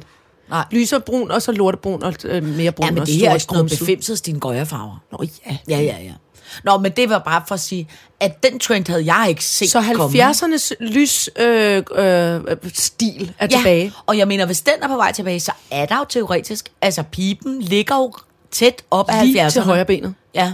Nej. 0.50 0.64
Lyser 0.70 0.98
brun, 0.98 1.30
og 1.30 1.42
så 1.42 1.52
lortebrun, 1.52 2.02
og 2.02 2.14
øh, 2.24 2.44
mere 2.44 2.72
brun. 2.72 2.84
Ja, 2.86 2.90
men 2.90 3.00
og 3.00 3.06
det 3.06 3.14
her 3.14 3.30
er 3.30 3.34
ikke 3.34 3.52
noget 3.52 3.70
befimset 3.70 4.18
stine 4.18 4.40
gøjerfarver. 4.40 5.02
Nå 5.12 5.24
ja. 5.46 5.56
Ja, 5.68 5.78
ja, 5.80 5.96
ja. 6.02 6.12
Nå, 6.64 6.78
men 6.78 6.92
det 6.92 7.10
var 7.10 7.18
bare 7.18 7.42
for 7.48 7.54
at 7.54 7.60
sige, 7.60 7.88
at 8.20 8.42
den 8.42 8.58
trend 8.58 8.88
havde 8.88 9.14
jeg 9.14 9.26
ikke 9.28 9.44
set 9.44 9.70
Så 9.70 9.82
komme. 9.94 10.30
70'ernes 10.30 10.70
lys 10.80 11.30
øh, 11.36 11.82
øh, 11.94 12.40
stil 12.74 13.34
er 13.38 13.46
ja, 13.50 13.56
tilbage. 13.56 13.92
og 14.06 14.18
jeg 14.18 14.28
mener, 14.28 14.46
hvis 14.46 14.60
den 14.60 14.74
er 14.82 14.88
på 14.88 14.96
vej 14.96 15.12
tilbage, 15.12 15.40
så 15.40 15.52
er 15.70 15.86
der 15.86 15.98
jo 15.98 16.04
teoretisk, 16.08 16.68
altså 16.82 17.02
pipen 17.02 17.60
ligger 17.62 17.96
jo 17.96 18.12
tæt 18.50 18.82
op 18.90 19.08
af 19.08 19.26
Lige 19.26 19.46
70'erne. 19.46 19.50
til 19.50 19.62
højre 19.62 19.84
benet. 19.84 20.14
Ja, 20.34 20.52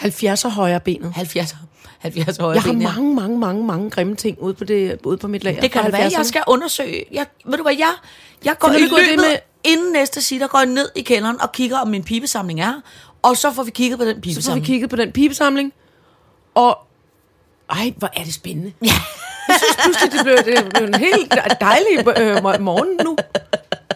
70'er 0.00 0.48
højre 0.48 0.80
benet. 0.80 1.12
70'er. 1.16 1.56
70 1.98 2.36
højre 2.36 2.52
Jeg 2.54 2.62
har 2.62 2.72
ben, 2.72 2.82
ja. 2.82 2.92
mange, 2.92 3.14
mange, 3.14 3.38
mange, 3.38 3.64
mange 3.66 3.90
grimme 3.90 4.16
ting 4.16 4.38
ude 4.40 4.54
på, 4.54 4.64
det, 4.64 4.98
ude 5.04 5.16
på 5.16 5.28
mit 5.28 5.44
lager. 5.44 5.60
Det 5.60 5.72
kan 5.72 5.84
det 5.84 5.92
være, 5.92 6.06
70'erne. 6.06 6.16
jeg 6.18 6.26
skal 6.26 6.42
undersøge. 6.46 7.04
Jeg, 7.12 7.26
ved 7.44 7.56
du 7.56 7.62
hvad, 7.62 7.74
jeg, 7.78 7.92
jeg 8.44 8.58
går 8.58 8.68
i 8.68 8.74
af 8.74 8.78
det 8.80 8.90
løbet, 8.90 9.16
med... 9.16 9.36
inden 9.64 9.92
næste 9.92 10.22
sige, 10.22 10.40
der 10.40 10.46
går 10.46 10.58
jeg 10.58 10.66
ned 10.66 10.88
i 10.96 11.02
kælderen 11.02 11.40
og 11.42 11.52
kigger, 11.52 11.78
om 11.78 11.88
min 11.88 12.02
pibesamling 12.02 12.60
er. 12.60 12.74
Og 13.22 13.36
så 13.36 13.52
får 13.52 13.62
vi 13.62 13.70
kigget 13.70 13.98
på 13.98 14.04
den 14.04 14.34
Så 14.34 14.50
får 14.50 14.54
vi 14.54 14.60
kigget 14.64 14.90
på 14.90 14.96
den 14.96 15.12
pibesamling, 15.12 15.72
og 16.54 16.78
ej, 17.70 17.92
hvor 17.96 18.10
er 18.16 18.24
det 18.24 18.34
spændende. 18.34 18.72
Ja. 18.82 18.86
Jeg 19.48 19.56
synes 19.58 19.76
pludselig, 19.84 20.12
det 20.12 20.20
blev, 20.44 20.54
det 20.64 20.72
blev 20.74 20.84
en 20.88 20.94
helt 20.94 21.34
dejlig 21.60 22.18
øh, 22.18 22.36
mo- 22.36 22.58
morgen 22.58 22.88
nu. 23.04 23.16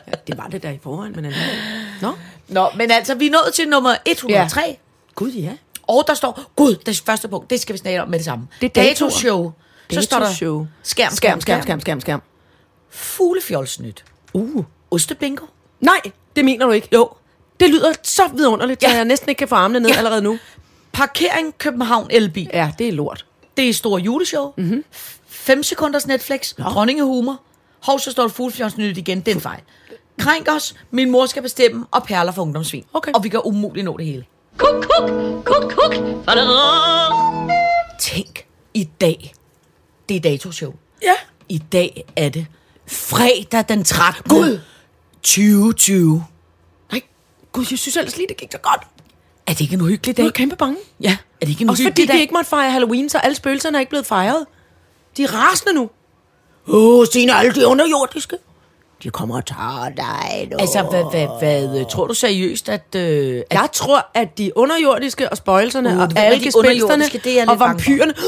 Ja, 0.06 0.12
det 0.26 0.38
var 0.38 0.46
det 0.46 0.62
der 0.62 0.70
i 0.70 0.78
forvejen, 0.82 1.12
men 1.16 1.24
alligevel. 1.24 1.54
Nå, 2.02 2.12
Nå, 2.48 2.68
men 2.76 2.90
altså, 2.90 3.14
vi 3.14 3.26
er 3.26 3.30
nået 3.30 3.50
til 3.54 3.68
nummer 3.68 3.94
103. 4.06 4.60
Ja. 4.60 4.74
gud 5.14 5.30
ja. 5.30 5.52
Og 5.88 6.04
der 6.06 6.14
står, 6.14 6.40
gud, 6.56 6.74
det 6.86 7.02
første 7.06 7.28
punkt, 7.28 7.50
det 7.50 7.60
skal 7.60 7.72
vi 7.72 7.78
snakke 7.78 8.02
om 8.02 8.08
med 8.08 8.18
det 8.18 8.24
samme. 8.24 8.48
Det 8.60 8.66
er 8.66 8.82
datoer. 8.82 9.08
Datoshow. 9.08 9.52
Så 9.92 10.02
står 10.02 10.18
der 10.18 10.24
Datoshow. 10.24 10.66
skærm, 10.82 11.12
Skærm, 11.12 11.40
skærm, 11.40 11.62
skærm, 11.62 11.80
skærm, 11.80 12.00
skærm. 12.00 12.22
Fuglefjolsnyt. 12.90 14.04
Uh. 14.34 14.64
Ostebingo. 14.90 15.46
Nej, 15.80 16.00
det 16.36 16.44
mener 16.44 16.66
du 16.66 16.72
ikke. 16.72 16.88
Jo. 16.92 17.08
Det 17.60 17.70
lyder 17.70 17.92
så 18.02 18.28
vidunderligt, 18.34 18.82
ja. 18.82 18.88
Så 18.90 18.96
jeg 18.96 19.04
næsten 19.04 19.28
ikke 19.28 19.38
kan 19.38 19.48
få 19.48 19.54
armene 19.54 19.80
ned 19.80 19.90
ja. 19.90 19.96
Allerede 19.96 20.22
nu. 20.22 20.38
Parkering 20.92 21.58
København 21.58 22.06
Elbil. 22.10 22.50
Ja, 22.52 22.72
det 22.78 22.88
er 22.88 22.92
lort. 22.92 23.26
Det 23.56 23.68
er 23.68 23.72
store 23.72 24.00
juleshow. 24.02 24.52
Mm-hmm. 24.56 24.84
5 25.26 25.62
sekunders 25.62 26.06
Netflix. 26.06 26.54
Nå. 26.58 26.64
Dronningehumor. 26.64 27.40
Hov, 27.82 27.98
så 27.98 28.10
står 28.10 28.22
det 28.22 28.32
Fuglefjordsnyt 28.32 28.98
igen. 28.98 29.20
Det 29.20 29.28
er 29.28 29.34
en 29.34 29.40
fejl. 29.40 29.60
Krænk 30.18 30.48
os. 30.50 30.74
Min 30.90 31.10
mor 31.10 31.26
skal 31.26 31.42
bestemme. 31.42 31.86
Og 31.90 32.02
perler 32.02 32.32
for 32.32 32.42
ungdomsvin. 32.42 32.84
Okay. 32.94 33.10
Og 33.14 33.24
vi 33.24 33.28
kan 33.28 33.40
umuligt 33.44 33.84
nå 33.84 33.96
det 33.96 34.06
hele. 34.06 34.24
Kuk, 34.58 34.82
kuk, 34.82 35.10
kuk, 35.44 35.72
kuk. 35.72 35.94
Tænk 38.00 38.46
i 38.74 38.84
dag. 39.00 39.34
Det 40.08 40.16
er 40.16 40.20
datoshow. 40.20 40.74
Ja. 41.02 41.12
I 41.48 41.58
dag 41.58 42.04
er 42.16 42.28
det 42.28 42.46
fredag 42.86 43.64
den 43.68 43.84
13. 43.84 44.22
Gud! 44.28 44.60
2020. 45.22 46.24
Nej, 46.92 47.00
gud, 47.52 47.64
jeg 47.70 47.78
synes 47.78 47.96
ellers 47.96 48.16
lige, 48.16 48.28
det 48.28 48.36
gik 48.36 48.48
så 48.52 48.58
godt. 48.58 48.82
Er 49.46 49.52
det 49.52 49.60
ikke 49.60 49.74
en 49.74 49.80
uhyggelig 49.80 50.06
Jeg 50.08 50.16
dag? 50.16 50.26
er 50.26 50.30
kæmpe 50.30 50.56
bange. 50.56 50.76
Ja, 51.00 51.10
er 51.40 51.44
det 51.46 51.48
ikke 51.48 51.62
en 51.62 51.70
Også 51.70 51.82
uhyggelig 51.82 52.02
fordi 52.02 52.06
dag? 52.06 52.16
de 52.16 52.20
ikke 52.20 52.34
måtte 52.34 52.50
fejre 52.50 52.70
Halloween, 52.70 53.08
så 53.08 53.18
alle 53.18 53.34
spøgelserne 53.34 53.78
er 53.78 53.80
ikke 53.80 53.90
blevet 53.90 54.06
fejret. 54.06 54.46
De 55.16 55.22
er 55.24 55.34
rasende 55.34 55.72
nu. 55.74 55.90
Åh, 56.68 56.98
oh, 56.98 57.06
Signe, 57.12 57.34
alle 57.34 57.52
de 57.54 57.66
underjordiske. 57.66 58.36
De 59.02 59.10
kommer 59.10 59.36
og 59.36 59.46
tager 59.46 59.88
dig 59.96 60.48
nu. 60.50 60.56
Altså, 60.60 60.82
hvad, 60.82 61.04
hvad, 61.10 61.68
hvad, 61.68 61.90
tror 61.90 62.06
du 62.06 62.14
seriøst, 62.14 62.68
at... 62.68 62.94
Øh, 62.96 63.36
at 63.36 63.44
Jeg 63.50 63.68
tror, 63.72 64.06
at 64.14 64.38
de 64.38 64.56
underjordiske 64.56 65.28
og 65.28 65.36
spøjelserne 65.36 65.90
Uh, 65.90 65.98
og 66.00 66.08
er 66.16 66.22
jeg 66.22 67.48
og 67.48 67.60
vampyrerne... 67.60 68.14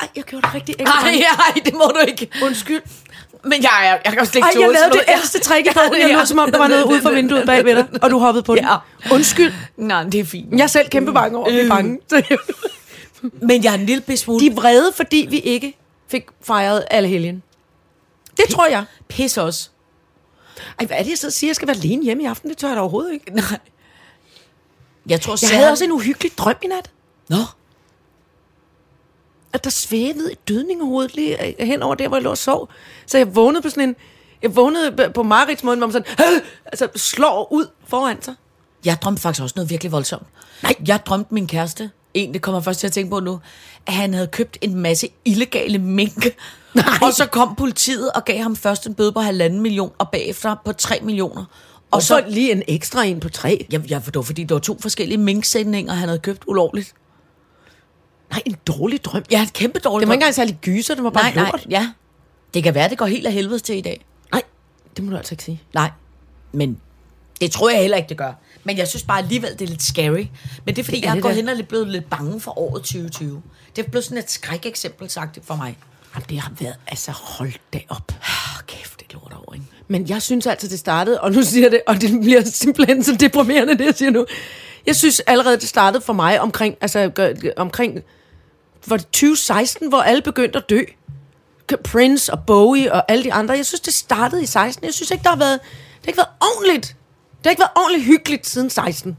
Ej, 0.00 0.08
jeg 0.16 0.24
gjorde 0.24 0.46
det 0.46 0.54
rigtig 0.54 0.74
ekstra. 0.78 1.00
Nej, 1.02 1.12
nej, 1.14 1.62
det 1.64 1.74
må 1.74 1.92
du 1.94 2.00
ikke. 2.08 2.28
Undskyld. 2.42 2.80
Men 3.44 3.62
jeg, 3.62 3.70
jeg, 3.82 4.00
jeg 4.04 4.12
kan 4.12 4.26
slet 4.26 4.34
ikke 4.34 4.46
Ej, 4.46 4.60
jeg 4.60 4.60
lavede 4.60 4.90
det 4.90 5.02
noget. 5.06 5.18
ældste 5.18 5.40
trick 5.40 5.66
i 5.66 5.70
bogen. 5.74 6.00
Jeg 6.00 6.16
lød, 6.18 6.26
som 6.26 6.38
om 6.38 6.50
der 6.50 6.58
var 6.58 6.68
noget 6.68 6.84
ude 6.84 7.00
for 7.00 7.10
vinduet 7.10 7.46
bag 7.46 7.64
ved 7.64 7.76
dig, 7.76 7.86
og 8.02 8.10
du 8.10 8.18
hoppede 8.18 8.42
på 8.42 8.54
det. 8.54 8.62
Ja. 8.62 8.76
Undskyld. 9.14 9.52
Nej, 9.76 10.02
det 10.02 10.20
er 10.20 10.24
fint. 10.24 10.52
Jeg 10.52 10.62
er 10.62 10.66
selv 10.66 10.88
kæmpe 10.88 11.12
bange 11.12 11.38
over 11.38 11.46
at 11.46 11.52
blive 11.52 11.64
Øh. 11.64 11.68
bange. 11.68 11.98
Men 13.48 13.64
jeg 13.64 13.74
er 13.74 13.78
en 13.78 13.86
lille 13.86 14.16
smule... 14.16 14.40
De 14.40 14.46
er 14.46 14.54
vrede, 14.54 14.92
fordi 14.94 15.26
vi 15.30 15.38
ikke 15.38 15.76
fik 16.10 16.26
fejret 16.42 16.84
alle 16.90 17.08
helgen. 17.08 17.42
Det 18.36 18.44
tror 18.50 18.66
jeg. 18.66 18.84
Pis 19.08 19.38
også. 19.38 19.68
Ej, 20.78 20.86
hvad 20.86 20.96
er 20.96 21.02
det, 21.02 21.10
jeg 21.10 21.18
sidder 21.18 21.30
og 21.30 21.34
siger? 21.34 21.48
Jeg 21.48 21.56
skal 21.56 21.68
være 21.68 21.76
alene 21.76 22.04
hjemme 22.04 22.22
i 22.22 22.26
aften. 22.26 22.50
Det 22.50 22.58
tør 22.58 22.68
jeg 22.68 22.76
da 22.76 22.80
overhovedet 22.80 23.12
ikke. 23.12 23.30
Nej. 23.34 23.58
Jeg 25.06 25.20
tror, 25.20 25.38
Jeg 25.50 25.56
havde 25.58 25.70
også 25.70 25.84
en 25.84 25.92
uhyggelig 25.92 26.32
drøm 26.38 26.54
i 26.62 26.66
nat. 26.66 26.90
Nå, 27.28 27.36
at 29.52 29.64
der 29.64 29.70
svævede 29.70 30.32
et 30.32 30.48
dødningehoved 30.48 31.08
lige 31.08 31.46
øh, 31.60 31.66
hen 31.66 31.82
over 31.82 31.94
der, 31.94 32.08
hvor 32.08 32.16
jeg 32.16 32.22
lå 32.24 32.30
og 32.30 32.38
sov. 32.38 32.68
Så 33.06 33.18
jeg 33.18 33.34
vågnede 33.36 33.62
på 33.62 33.70
sådan 33.70 33.88
en... 33.88 33.96
Jeg 34.42 34.56
vågnede 34.56 34.88
p- 35.00 35.12
på 35.12 35.22
Marits 35.22 35.62
måde, 35.64 35.76
hvor 35.76 35.86
man 35.86 35.92
sådan... 35.92 36.42
Altså, 36.66 36.88
slår 36.96 37.52
ud 37.52 37.66
foran 37.86 38.22
sig. 38.22 38.34
jeg 38.84 38.98
drømte 39.02 39.22
faktisk 39.22 39.42
også 39.42 39.52
noget 39.56 39.70
virkelig 39.70 39.92
voldsomt. 39.92 40.26
Nej. 40.62 40.74
Jeg 40.86 41.06
drømte 41.06 41.34
min 41.34 41.46
kæreste, 41.46 41.90
en, 42.14 42.34
det 42.34 42.42
kommer 42.42 42.60
først 42.60 42.80
til 42.80 42.86
at 42.86 42.92
tænke 42.92 43.10
på 43.10 43.20
nu, 43.20 43.40
at 43.86 43.92
han 43.92 44.14
havde 44.14 44.26
købt 44.26 44.58
en 44.60 44.74
masse 44.74 45.08
illegale 45.24 45.78
mink. 45.78 46.26
Nej. 46.74 46.84
Og 47.02 47.12
så 47.12 47.26
kom 47.26 47.54
politiet 47.56 48.12
og 48.12 48.24
gav 48.24 48.42
ham 48.42 48.56
først 48.56 48.86
en 48.86 48.94
bøde 48.94 49.12
på 49.12 49.20
halvanden 49.20 49.60
million, 49.60 49.92
og 49.98 50.08
bagefter 50.10 50.54
på 50.64 50.72
3 50.72 50.98
millioner. 51.02 51.40
Og 51.44 51.96
Og 51.96 52.02
så 52.02 52.24
lige 52.28 52.52
en 52.52 52.62
ekstra 52.68 53.04
en 53.04 53.20
på 53.20 53.28
tre. 53.28 53.66
jeg, 53.72 53.90
jeg 53.90 54.02
forstår, 54.02 54.22
fordi 54.22 54.42
det 54.42 54.54
var 54.54 54.60
to 54.60 54.78
forskellige 54.80 55.18
minksætninger, 55.18 55.92
han 55.92 56.08
havde 56.08 56.18
købt 56.18 56.42
ulovligt. 56.46 56.94
Nej, 58.30 58.42
en 58.46 58.56
dårlig 58.66 59.04
drøm. 59.04 59.22
Ja, 59.30 59.42
et 59.42 59.52
kæmpe 59.52 59.78
dårligt 59.78 60.00
Det 60.00 60.08
var 60.08 60.14
ikke 60.14 60.20
engang 60.22 60.34
særlig 60.34 60.58
gyser, 60.62 60.94
det 60.94 61.04
var 61.04 61.10
bare 61.10 61.24
Nej, 61.24 61.34
nej, 61.34 61.44
lort. 61.44 61.66
ja. 61.70 61.90
Det 62.54 62.62
kan 62.62 62.74
være, 62.74 62.88
det 62.88 62.98
går 62.98 63.06
helt 63.06 63.26
af 63.26 63.32
helvede 63.32 63.58
til 63.58 63.76
i 63.76 63.80
dag. 63.80 64.04
nej, 64.32 64.42
det 64.96 65.04
må 65.04 65.10
du 65.10 65.16
altså 65.16 65.32
ikke 65.34 65.44
sige. 65.44 65.62
Nej, 65.74 65.90
men 66.52 66.80
det 67.40 67.50
tror 67.52 67.70
jeg 67.70 67.80
heller 67.80 67.96
ikke, 67.96 68.08
det 68.08 68.18
gør. 68.18 68.32
Men 68.64 68.78
jeg 68.78 68.88
synes 68.88 69.02
bare 69.02 69.18
alligevel, 69.18 69.50
det 69.52 69.60
er 69.62 69.66
lidt 69.68 69.82
scary. 69.82 70.26
Men 70.64 70.74
det 70.76 70.78
er 70.78 70.84
fordi, 70.84 70.96
Det 70.96 71.04
er 71.04 71.08
jeg 71.08 71.10
er 71.10 71.14
det 71.14 71.22
gået 71.22 71.34
hen 71.34 71.48
og 71.48 71.56
lidt 71.56 71.68
blevet 71.68 71.88
lidt 71.88 72.10
bange 72.10 72.40
for 72.40 72.58
året 72.58 72.82
2020. 72.82 73.42
Det 73.76 73.84
er 73.86 73.90
blevet 73.90 74.04
sådan 74.04 74.18
et 74.18 74.30
skrækeksempel 74.30 75.10
sagt 75.10 75.38
for 75.42 75.56
mig. 75.56 75.76
Jamen, 76.14 76.26
det 76.28 76.38
har 76.40 76.52
været... 76.60 76.74
Altså, 76.86 77.10
hold 77.10 77.52
da 77.72 77.80
op. 77.88 78.12
Oh, 78.20 78.62
kæft, 78.66 79.00
det 79.00 79.12
lort 79.12 79.32
over, 79.32 79.54
ikke? 79.54 79.66
Men 79.88 80.08
jeg 80.08 80.22
synes 80.22 80.46
altså, 80.46 80.68
det 80.68 80.78
startede, 80.78 81.20
og 81.20 81.32
nu 81.32 81.42
siger 81.52 81.70
det, 81.70 81.80
og 81.86 82.00
det 82.00 82.20
bliver 82.20 82.44
simpelthen 82.44 83.04
så 83.04 83.16
deprimerende, 83.16 83.78
det 83.78 83.84
jeg 83.84 83.94
siger 83.94 84.10
nu. 84.10 84.26
Jeg 84.86 84.96
synes 84.96 85.20
allerede, 85.20 85.56
det 85.56 85.68
startede 85.68 86.02
for 86.02 86.12
mig 86.12 86.40
omkring, 86.40 86.76
altså 86.80 87.10
omkring, 87.56 87.98
var 88.86 88.96
det 88.96 89.06
2016, 89.06 89.88
hvor 89.88 89.98
alle 89.98 90.22
begyndte 90.22 90.58
at 90.58 90.70
dø. 90.70 90.80
Prince 91.84 92.32
og 92.32 92.38
Bowie 92.46 92.92
og 92.92 93.04
alle 93.08 93.24
de 93.24 93.32
andre. 93.32 93.54
Jeg 93.54 93.66
synes, 93.66 93.80
det 93.80 93.94
startede 93.94 94.42
i 94.42 94.46
16. 94.46 94.84
Jeg 94.84 94.94
synes 94.94 95.10
ikke, 95.10 95.22
der 95.22 95.28
har 95.30 95.36
været, 95.36 95.60
det 95.60 96.00
har 96.04 96.08
ikke 96.08 96.16
været 96.18 96.28
ordentligt. 96.56 96.96
Det 97.38 97.46
har 97.46 97.50
ikke 97.50 97.60
været 97.60 97.70
ordentligt 97.76 98.04
hyggeligt 98.06 98.46
siden 98.46 98.70
16. 98.70 99.16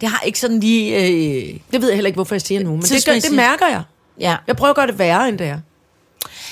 Det 0.00 0.08
har 0.08 0.20
ikke 0.20 0.40
sådan 0.40 0.60
lige... 0.60 0.96
Øh, 0.96 1.60
Det 1.72 1.80
ved 1.80 1.88
jeg 1.88 1.94
heller 1.94 2.06
ikke, 2.06 2.16
hvorfor 2.16 2.34
jeg 2.34 2.42
siger 2.42 2.60
nu, 2.62 2.70
men 2.70 2.82
det, 2.82 3.04
gør, 3.06 3.12
det 3.14 3.32
mærker 3.32 3.66
jeg. 3.68 3.82
ja. 4.20 4.36
Jeg 4.46 4.56
prøver 4.56 4.70
at 4.70 4.76
gøre 4.76 4.86
det 4.86 4.98
værre, 4.98 5.28
end 5.28 5.38
det 5.38 5.46
er. 5.46 5.58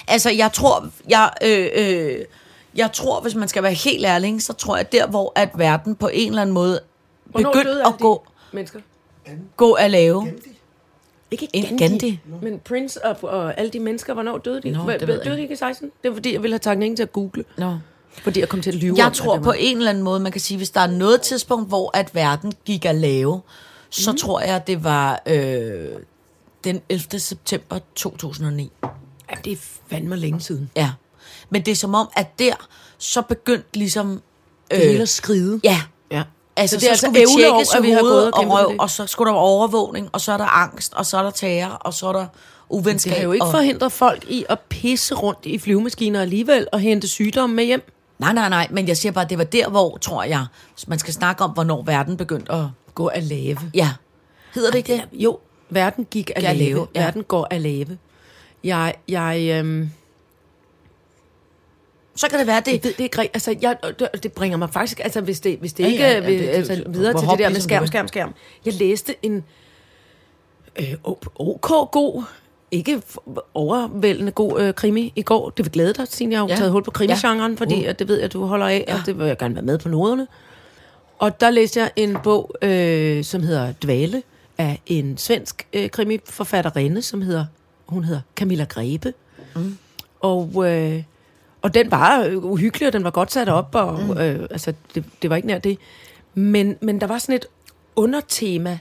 Altså, 0.09 0.31
jeg 0.31 0.53
tror, 0.53 0.89
jeg, 1.09 1.31
øh, 1.45 1.69
øh, 1.75 2.25
jeg 2.75 2.93
tror, 2.93 3.21
hvis 3.21 3.35
man 3.35 3.49
skal 3.49 3.63
være 3.63 3.73
helt 3.73 4.07
ærlig, 4.07 4.43
så 4.43 4.53
tror 4.53 4.77
jeg, 4.77 4.93
der 4.93 5.07
hvor 5.07 5.33
at 5.35 5.49
verden 5.55 5.95
på 5.97 6.09
en 6.13 6.29
eller 6.29 6.43
anden 6.43 6.55
måde 6.55 6.81
begyndte 7.37 7.87
at 7.87 7.95
gå, 8.01 8.27
mennesker? 8.53 8.81
gå 9.57 9.73
at 9.73 9.91
lave. 9.91 10.33
Ikke 11.31 11.49
En 11.53 11.79
Gandhi. 11.79 12.21
Men 12.43 12.59
Prince 12.59 13.05
og, 13.05 13.17
og 13.23 13.59
alle 13.59 13.71
de 13.71 13.81
mennesker, 13.81 14.15
hvornår 14.15 14.39
døde 14.39 14.61
de? 14.63 14.71
Nå, 14.71 14.83
Nå, 14.85 14.93
det 14.93 15.09
ved 15.09 15.15
jeg 15.15 15.25
døde 15.25 15.37
de 15.37 15.43
ikke 15.43 15.53
i 15.53 15.57
16? 15.57 15.91
Det 16.03 16.09
er 16.09 16.13
fordi, 16.15 16.33
jeg 16.33 16.43
ville 16.43 16.55
have 16.55 16.59
taget 16.59 16.75
ingen 16.77 16.97
til 16.97 17.03
at 17.03 17.13
google. 17.13 17.45
Nå. 17.59 17.79
Fordi 18.23 18.41
jeg 18.41 18.49
kom 18.49 18.63
til 18.63 18.71
at 18.71 18.77
lyve 18.77 18.93
om, 18.93 18.97
Jeg 18.99 19.07
at 19.07 19.13
tror 19.13 19.37
på 19.37 19.43
var- 19.45 19.53
en 19.53 19.77
eller 19.77 19.91
anden 19.91 20.05
måde, 20.05 20.21
man 20.21 20.33
kan 20.33 20.41
sige, 20.41 20.57
hvis 20.59 20.71
der 20.71 20.81
er 20.81 20.87
noget 20.87 21.21
tidspunkt, 21.21 21.69
hvor 21.69 21.91
at 21.97 22.15
verden 22.15 22.53
gik 22.65 22.85
at 22.85 22.95
lave, 22.95 23.41
så 23.91 24.11
mm. 24.13 24.17
tror 24.19 24.41
jeg, 24.41 24.67
det 24.67 24.85
var 24.85 25.23
øh, 25.27 25.89
den 26.65 26.81
11. 26.89 27.19
september 27.21 27.79
2009. 27.95 28.73
Ja, 29.31 29.37
det 29.45 29.53
er 29.53 29.57
fandme 29.91 30.17
længe 30.17 30.41
siden. 30.41 30.71
Ja. 30.77 30.91
Men 31.51 31.63
det 31.63 31.73
er 31.73 31.77
som 31.77 31.95
om, 31.95 32.09
at 32.17 32.39
der, 32.39 32.69
så 32.99 33.23
begyndte 33.23 33.69
ligesom... 33.79 34.23
Det 34.71 34.79
hele 34.79 35.03
at 35.03 35.09
skride. 35.09 35.61
Ja. 35.65 35.81
Ja. 36.11 36.23
Altså, 36.57 36.77
Så 36.77 36.81
det 36.81 36.91
er 36.91 36.97
så 36.97 37.07
altså 37.07 37.39
tjekkes 37.39 37.75
at 37.75 37.83
vi 37.83 37.91
har 37.91 38.01
gået 38.01 38.31
og 38.33 38.45
og 38.45 38.51
røv, 38.51 38.75
og 38.79 38.91
så 38.91 39.07
skulle 39.07 39.29
der 39.29 39.33
være 39.35 39.43
overvågning, 39.43 40.09
og 40.13 40.21
så 40.21 40.33
er 40.33 40.37
der 40.37 40.45
angst, 40.45 40.95
og 40.95 41.07
så 41.07 41.19
er 41.19 41.23
der 41.23 41.31
terror, 41.31 41.73
og 41.73 41.95
så 41.95 42.07
er 42.09 42.13
der 42.13 42.27
uvenskab. 42.69 43.11
Det 43.11 43.19
har 43.19 43.25
jo 43.25 43.33
ikke 43.33 43.45
og... 43.47 43.51
forhindret 43.51 43.93
folk 43.93 44.25
i 44.29 44.45
at 44.49 44.59
pisse 44.69 45.15
rundt 45.15 45.39
i 45.43 45.59
flyvemaskiner 45.59 46.21
alligevel 46.21 46.67
og 46.73 46.81
hente 46.81 47.09
sygdomme 47.09 47.57
med 47.57 47.65
hjem. 47.65 47.93
Nej, 48.19 48.33
nej, 48.33 48.49
nej, 48.49 48.69
men 48.71 48.89
jeg 48.89 48.97
siger 48.97 49.13
bare, 49.13 49.25
at 49.25 49.31
det 49.31 49.39
var 49.39 49.45
der, 49.45 49.69
hvor, 49.69 49.97
tror 49.97 50.23
jeg, 50.23 50.47
man 50.87 50.99
skal 50.99 51.15
snakke 51.15 51.45
om, 51.45 51.51
hvornår 51.51 51.83
verden 51.83 52.17
begyndte 52.17 52.53
at... 52.53 52.65
Gå 52.95 53.07
at 53.07 53.23
lave. 53.23 53.59
Ja. 53.75 53.91
Hedder 54.55 54.71
det 54.71 54.79
ikke 54.79 54.93
det? 54.93 55.03
Jo, 55.13 55.39
verden 55.71 56.07
gik 56.11 56.31
At 56.37 56.43
lave. 56.43 56.57
lave, 56.59 56.87
ja. 56.95 57.05
Verden 57.05 57.23
går 57.25 57.47
at 57.51 57.61
lave. 57.61 57.99
Jeg, 58.65 58.95
jeg, 59.09 59.59
øhm, 59.59 59.91
Så 62.15 62.29
kan 62.31 62.39
det 62.39 62.47
være, 62.47 62.63
det... 62.67 62.83
det 62.83 63.01
ikke 63.01 63.19
rigtigt. 63.19 63.35
Altså, 63.37 63.57
jeg, 63.63 63.77
det, 63.99 64.09
det 64.23 64.33
bringer 64.33 64.59
mig 64.59 64.71
faktisk, 64.73 65.01
altså 65.05 65.21
hvis 65.21 65.41
det, 65.41 65.59
hvis 65.59 65.73
det 65.73 65.85
Ja, 65.85 65.89
ikke 65.89 66.03
ja, 66.05 66.11
ja, 66.11 66.17
ja, 66.19 66.23
ja, 66.25 66.31
det- 66.33 66.41
det- 66.41 66.49
altså, 66.49 66.75
det- 66.75 66.95
videre 66.95 67.21
til 67.21 67.29
det 67.29 67.39
der 67.39 67.49
med 67.49 67.61
skærm, 67.61 67.83
det. 67.83 67.89
skærm, 67.89 68.09
skærm. 68.09 68.35
Jeg 68.65 68.75
læste 68.75 69.15
en 69.23 69.45
øh, 70.81 70.95
OK 71.35 71.91
god, 71.93 72.23
ikke 72.71 73.03
overvældende 73.55 74.33
god 74.33 74.61
øh, 74.61 74.75
krimi 74.75 75.13
i 75.17 75.23
går. 75.23 75.51
Det 75.51 75.65
vil 75.65 75.73
glæde 75.73 75.93
dig, 75.95 76.09
Signe. 76.09 76.33
Jeg 76.33 76.39
har 76.41 76.45
jo 76.47 76.49
Ja. 76.51 76.57
taget 76.57 76.73
hul 76.73 76.85
på 76.85 76.91
krimigenren, 76.91 77.53
Ja. 77.53 77.59
fordi 77.59 77.75
Uh. 77.81 77.89
at 77.89 77.99
det 77.99 78.09
ved 78.09 78.17
jeg, 78.17 78.25
at 78.25 78.33
du 78.33 78.47
holder 78.47 78.67
af, 78.67 78.85
og 78.89 79.07
det 79.07 79.19
vil 79.19 79.27
jeg 79.27 79.39
gerne 79.39 79.55
være 79.55 79.65
med 79.65 79.79
på 79.79 79.89
noderne. 79.89 80.27
Og 81.19 81.41
der 81.41 81.51
læste 81.51 81.81
jeg 81.81 81.91
en 81.97 82.17
bog, 82.25 82.55
øh, 82.63 83.25
som 83.25 83.43
hedder 83.43 83.73
Dvale, 83.73 84.23
af 84.59 84.81
en 84.87 85.17
svensk 85.19 85.67
øh, 85.73 85.91
krimiforfatterinde, 85.91 87.03
som 87.03 87.23
hedder, 87.23 87.47
hun 87.91 88.05
hedder 88.05 88.21
Camilla 88.37 88.65
Grebe. 88.65 89.15
Mm. 89.57 89.79
Og, 90.21 90.71
øh, 90.71 91.03
og 91.63 91.75
den 91.75 91.91
var 91.91 92.39
uhyggelig, 92.43 92.87
og 92.87 92.93
den 92.93 93.05
var 93.05 93.11
godt 93.11 93.33
sat 93.33 93.49
op, 93.49 93.75
og 93.75 94.03
mm. 94.03 94.11
øh, 94.11 94.47
altså, 94.51 94.75
det, 94.95 95.05
det 95.23 95.31
var 95.31 95.37
ikke 95.37 95.49
nær 95.49 95.59
det. 95.59 95.79
Men, 96.35 96.77
men 96.81 97.01
der 97.01 97.07
var 97.07 97.19
sådan 97.19 97.35
et 97.35 97.47
undertema, 97.97 98.79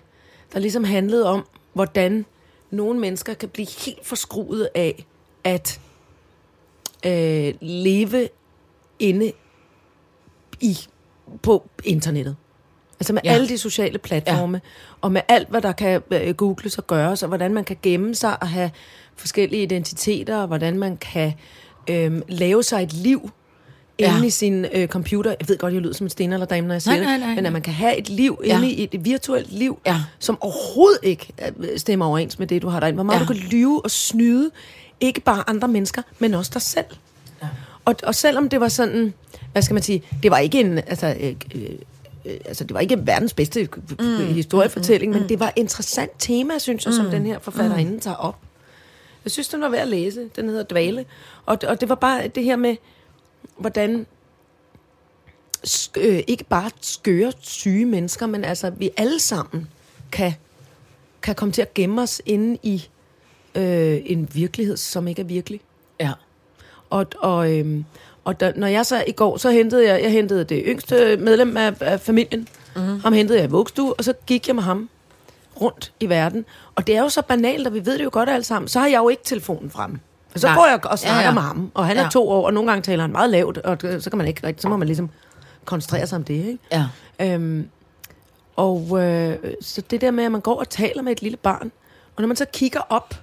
der 0.54 0.60
ligesom 0.60 0.84
handlede 0.84 1.30
om, 1.30 1.45
hvordan 1.74 2.26
nogle 2.72 3.00
mennesker 3.00 3.34
kan 3.34 3.50
blive 3.50 3.67
helt 3.86 4.06
forskruet 4.06 4.69
af 4.76 5.06
at 5.43 5.80
øh, 7.06 7.54
leve 7.62 8.30
inde 9.00 9.32
i 10.62 10.78
på 11.41 11.69
internettet. 11.84 12.36
Altså 12.99 13.13
med 13.13 13.21
Ja. 13.25 13.29
ja. 13.29 13.35
alle 13.35 13.49
de 13.49 13.57
sociale 13.57 13.97
platforme, 13.97 14.62
ja. 14.63 14.69
og 15.01 15.12
med 15.12 15.21
alt, 15.27 15.49
hvad 15.49 15.62
der 15.62 15.71
kan 15.71 16.01
øh, 16.12 16.35
googles 16.35 16.77
og 16.77 16.88
gøres, 16.88 17.23
og 17.23 17.27
hvordan 17.27 17.53
man 17.53 17.63
kan 17.63 17.77
gemme 17.83 18.15
sig 18.15 18.41
og 18.41 18.47
have 18.49 18.71
forskellige 19.15 19.63
identiteter, 19.63 20.38
og 20.38 20.47
hvordan 20.47 20.79
man 20.79 20.97
kan 20.97 21.33
øh, 21.89 22.21
lave 22.27 22.63
sig 22.63 22.83
et 22.83 22.93
liv 22.93 23.29
Ja. 23.99 24.15
inde 24.15 24.27
i 24.27 24.29
sin 24.29 24.65
øh, 24.73 24.88
computer. 24.88 25.35
Jeg 25.39 25.49
ved 25.49 25.57
godt, 25.57 25.73
jeg 25.73 25.81
lyder 25.81 25.93
som 25.93 26.05
en 26.05 26.09
sten 26.09 26.33
eller 26.33 26.45
dame, 26.45 26.67
når 26.67 26.75
jeg 26.75 26.81
siger 26.81 26.95
Nej, 26.95 27.03
nej, 27.03 27.17
nej, 27.17 27.27
det, 27.27 27.35
men 27.35 27.45
at 27.45 27.53
man 27.53 27.62
kan 27.62 27.73
have 27.73 27.97
et 27.97 28.09
liv 28.09 28.41
Ja. 28.45 28.57
inde 28.57 28.71
i 28.71 28.89
et, 28.91 29.05
virtuelt 29.05 29.51
liv, 29.51 29.79
Ja. 29.85 30.01
som 30.19 30.38
overhovedet 30.41 30.99
ikke 31.03 31.27
øh, 31.59 31.79
stemmer 31.79 32.05
overens 32.05 32.39
med 32.39 32.47
det, 32.47 32.62
du 32.62 32.67
har 32.69 32.79
derinde. 32.79 32.95
Hvor 32.95 33.03
meget 33.03 33.15
Ja. 33.19 33.23
ja. 33.23 33.27
du 33.27 33.33
kan 33.33 33.49
lyve 33.49 33.81
og 33.83 33.91
snyde, 33.91 34.49
ikke 34.99 35.19
bare 35.21 35.49
andre 35.49 35.67
mennesker, 35.67 36.01
men 36.19 36.33
også 36.33 36.51
dig 36.53 36.62
selv. 36.62 36.85
Og, 37.85 37.95
og 38.03 38.15
selvom 38.15 38.49
det 38.49 38.59
var 38.62 38.67
sådan, 38.67 39.13
hvad 39.51 39.62
skal 39.62 39.73
man 39.73 39.83
sige, 39.83 40.03
det 40.23 40.31
var 40.31 40.38
ikke 40.38 40.59
en, 40.59 40.77
altså, 40.77 41.15
øh, 41.19 41.35
øh, 41.55 41.69
altså 42.46 42.63
det 42.63 42.74
var 42.74 42.80
ikke 42.80 43.08
verdens 43.08 43.34
bedste 43.34 43.70
mm. 44.00 44.18
historiefortælling, 44.18 45.13
men 45.13 45.30
det 45.30 45.39
var 45.39 45.48
et 45.48 45.54
interessant 45.56 46.12
tema, 46.20 46.60
synes 46.60 46.86
jeg, 46.86 46.94
som 46.94 47.06
den 47.06 47.26
her 47.26 47.39
forfatterinde 47.39 48.00
tager 48.00 48.15
op. 48.15 48.38
Jeg 49.26 49.32
synes, 49.32 49.48
den 49.48 49.62
var 49.62 49.70
værd 49.70 49.82
at 49.82 49.88
læse. 49.88 50.30
Den 50.36 50.50
hedder 50.50 50.63
Dvale. 50.63 51.06
Og, 51.46 51.58
og 51.68 51.82
det 51.82 51.89
var 51.89 51.96
bare 51.96 52.28
det 52.28 52.44
her 52.44 52.56
med, 52.56 52.76
hvordan 53.58 54.06
øh, 55.98 56.24
ikke 56.28 56.44
bare 56.44 56.72
skøre, 56.82 57.32
syge 57.39 57.86
mennesker, 57.86 58.26
men 58.26 58.44
altså, 58.44 58.70
vi 58.70 58.89
alle 58.98 59.20
sammen 59.20 59.70
kan, 60.12 60.34
kan 61.22 61.36
komme 61.36 61.52
til 61.52 61.62
at 61.62 61.74
gemme 61.74 62.02
os 62.02 62.22
inde 62.26 62.58
i 62.63 62.88
øh, 63.56 64.02
en 64.06 64.30
virkelighed, 64.34 64.78
som 64.78 65.08
ikke 65.08 65.22
er 65.22 65.26
virkelig. 65.26 65.62
Ja. 66.00 66.12
Og, 66.89 67.06
og, 67.18 67.58
øhm, 67.58 67.86
og 68.25 68.39
da, 68.39 68.53
når 68.55 68.67
jeg 68.67 68.86
så 68.86 69.03
i 69.08 69.12
går, 69.12 69.38
så 69.38 69.49
hentede 69.51 69.88
jeg, 69.88 70.03
jeg 70.03 70.12
hentede 70.12 70.43
det 70.43 70.63
yngste 70.65 71.17
medlem 71.17 71.58
af, 71.58 71.73
af 71.79 71.99
familien. 71.99 72.47
Mm-hmm. 72.75 72.99
Ham 72.99 73.13
hentede 73.13 73.39
jeg 73.39 73.47
i 73.47 73.51
vuggestue, 73.51 73.93
og 73.93 74.03
så 74.03 74.13
gik 74.25 74.47
jeg 74.47 74.55
med 74.55 74.63
ham 74.63 74.89
rundt 75.62 75.91
i 75.99 76.10
verden. 76.10 76.45
Og 76.75 76.88
det 76.88 76.95
er 76.97 77.01
jo 77.01 77.10
så 77.10 77.21
banalt, 77.21 77.67
og 77.67 77.73
vi 77.73 77.86
ved 77.86 77.97
det 77.97 78.03
jo 78.03 78.10
godt 78.13 78.29
alle 78.29 78.43
sammen. 78.43 78.67
Så 78.69 78.79
har 78.79 78.88
jeg 78.88 78.97
jo 78.97 79.10
ikke 79.10 79.23
telefonen 79.25 79.69
frem. 79.71 79.99
Så 80.36 80.47
Nej. 80.47 80.55
går 80.55 80.65
jeg 80.67 80.86
og 80.86 80.99
snakker 80.99 81.21
Ja, 81.21 81.27
ja, 81.27 81.34
med 81.34 81.41
ham, 81.41 81.71
og 81.73 81.86
han 81.86 81.97
er 81.97 82.01
Ja. 82.03 82.10
to 82.10 82.29
år, 82.29 82.45
og 82.45 82.53
nogle 82.53 82.69
gange 82.71 82.82
taler 82.82 83.01
han 83.03 83.12
meget 83.12 83.29
lavt, 83.29 83.58
og 83.58 83.77
så 83.99 84.10
kan 84.10 84.17
man 84.17 84.27
ikke 84.27 84.47
rigtig, 84.47 84.62
så 84.62 84.69
må 84.69 84.77
man 84.77 84.88
ligesom 84.88 85.10
koncentrere 85.65 86.08
sig 86.08 86.15
om 86.15 86.23
det, 86.23 86.34
ikke? 86.34 86.58
Ja. 86.71 86.86
Øhm, 87.34 87.69
og 88.55 89.03
øh, 89.03 89.36
så 89.62 89.82
det 89.82 90.01
der 90.01 90.12
med, 90.12 90.23
at 90.23 90.32
man 90.32 90.41
går 90.41 90.60
og 90.60 90.69
taler 90.69 91.01
med 91.01 91.12
et 91.12 91.21
lille 91.21 91.38
barn, 91.38 91.71
og 92.15 92.21
når 92.21 92.27
man 92.27 92.36
så 92.38 92.45
kigger 92.53 92.79
op, 92.89 93.13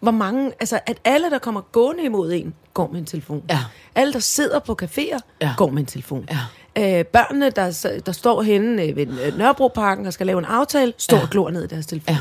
hvor 0.00 0.10
mange, 0.10 0.52
altså 0.60 0.80
at 0.86 0.98
alle, 1.04 1.30
der 1.30 1.38
kommer 1.38 1.60
gående 1.60 2.04
imod 2.04 2.32
en, 2.32 2.54
går 2.74 2.88
med 2.92 2.98
en 3.00 3.06
telefon. 3.06 3.42
Ja. 3.50 3.58
Alle, 3.94 4.12
der 4.12 4.18
sidder 4.18 4.58
på 4.58 4.78
caféer, 4.82 5.18
Ja. 5.40 5.54
går 5.56 5.70
med 5.70 5.78
en 5.80 5.86
telefon. 5.86 6.28
Ja. 6.30 6.98
Øh, 6.98 7.04
børnene, 7.04 7.50
der, 7.50 8.00
der 8.06 8.12
står 8.12 8.42
henne 8.42 8.82
øh, 8.82 8.96
ved 8.96 9.06
øh, 9.20 9.38
Nørrebroparken 9.38 10.06
og 10.06 10.12
skal 10.12 10.26
lave 10.26 10.38
en 10.38 10.44
aftale, 10.44 10.92
står 10.98 11.16
Ja. 11.16 11.22
og 11.22 11.30
glor 11.30 11.50
ned 11.50 11.64
i 11.64 11.66
deres 11.66 11.86
telefon. 11.86 12.14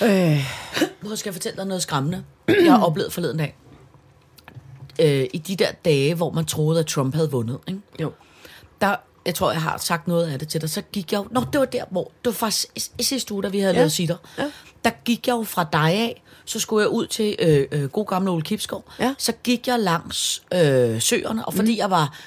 Ja. 0.00 0.32
Øh, 0.32 0.44
Nu 1.02 1.16
skal 1.16 1.28
jeg 1.30 1.34
fortælle 1.34 1.56
dig 1.56 1.66
noget 1.66 1.82
skræmmende, 1.82 2.24
jeg 2.48 2.72
har 2.72 2.84
oplevet 2.84 3.12
forleden 3.12 3.38
dag. 3.38 3.56
Øh, 5.00 5.26
I 5.32 5.38
de 5.38 5.56
der 5.56 5.72
dage, 5.84 6.14
hvor 6.14 6.30
man 6.30 6.44
troede, 6.44 6.80
at 6.80 6.86
Trump 6.86 7.14
havde 7.14 7.30
vundet, 7.30 7.58
ikke? 7.68 7.80
jo. 8.00 8.12
der, 8.80 8.96
jeg 9.26 9.34
tror, 9.34 9.52
jeg 9.52 9.62
har 9.62 9.78
sagt 9.78 10.08
noget 10.08 10.26
af 10.32 10.38
det 10.38 10.48
til 10.48 10.60
dig, 10.60 10.70
så 10.70 10.82
gik 10.92 11.12
jeg 11.12 11.18
jo, 11.18 11.26
nå, 11.30 11.40
det 11.52 11.60
var 11.60 11.66
der, 11.66 11.84
hvor, 11.90 12.04
det 12.04 12.10
var 12.26 12.32
faktisk 12.32 12.66
i, 12.98 13.02
sidste 13.02 13.34
uge, 13.34 13.42
da 13.42 13.48
vi 13.48 13.58
havde. 13.60 13.72
Ja. 13.72 13.78
lavet 13.78 13.92
sitter, 13.92 14.16
Ja. 14.38 14.50
Der 14.84 14.90
gik 15.04 15.26
jeg 15.26 15.32
jo 15.34 15.42
fra 15.42 15.66
dig 15.72 15.80
af, 15.92 16.22
så 16.44 16.58
skulle 16.60 16.82
jeg 16.82 16.88
ud 16.90 17.06
til 17.06 17.36
øh, 17.38 17.66
øh, 17.72 17.88
god 17.88 18.06
gamle 18.06 18.30
Ole 18.30 18.42
Kipskov, 18.42 18.84
Ja. 19.00 19.14
så 19.18 19.32
gik 19.44 19.68
jeg 19.68 19.78
langs 19.80 20.42
øh, 20.54 21.00
søerne, 21.00 21.44
og 21.44 21.54
fordi 21.54 21.72
mm. 21.72 21.78
jeg 21.78 21.90
var 21.90 22.18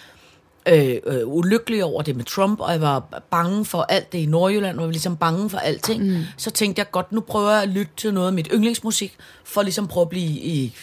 øh, 0.68 0.96
øh, 1.06 1.22
ulykkelig 1.28 1.84
over 1.84 2.02
det 2.02 2.16
med 2.16 2.26
Trump, 2.26 2.60
og 2.60 2.72
jeg 2.72 2.82
var 2.82 3.24
bange 3.32 3.66
for 3.66 3.82
alt 3.82 4.12
det 4.12 4.18
i 4.20 4.26
Nordjylland, 4.26 4.76
og 4.78 4.82
jeg 4.82 4.88
var 4.88 4.92
ligesom 4.92 5.18
bange 5.18 5.50
for 5.50 5.58
alting, 5.58 6.04
mm. 6.08 6.24
så 6.38 6.52
tænkte 6.52 6.80
jeg 6.80 6.92
godt, 6.92 7.12
nu 7.12 7.22
prøver 7.22 7.52
jeg 7.52 7.62
at 7.64 7.70
lytte 7.70 7.92
til 7.98 8.14
noget 8.14 8.28
af 8.28 8.34
mit 8.34 8.48
yndlingsmusik, 8.54 9.16
for 9.44 9.62
ligesom 9.62 9.88
prøve 9.88 10.02
at 10.02 10.10
blive 10.10 10.26
i 10.40 10.76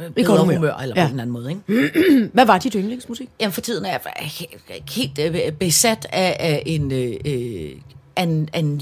øh, 0.00 0.10
bedre 0.10 0.26
godt 0.26 0.40
humør, 0.40 0.54
humør. 0.56 0.74
eller 0.82 0.94
på 0.94 1.00
Ja. 1.00 1.06
en 1.06 1.10
eller 1.10 1.22
anden 1.22 1.32
måde, 1.32 1.50
ikke? 1.50 2.28
Hvad 2.34 2.46
var 2.46 2.58
dit 2.58 2.72
yndlingsmusik? 2.74 3.28
Jamen 3.40 3.52
for 3.52 3.60
tiden 3.60 3.84
er 3.84 3.90
jeg 3.90 4.00
he- 4.16 4.82
helt 4.94 5.18
øh, 5.18 5.52
besat 5.52 6.06
af, 6.12 6.36
af 6.40 6.62
en, 6.66 6.92
øh, 6.92 7.14
øh, 7.24 7.70
en, 8.18 8.48
en 8.54 8.78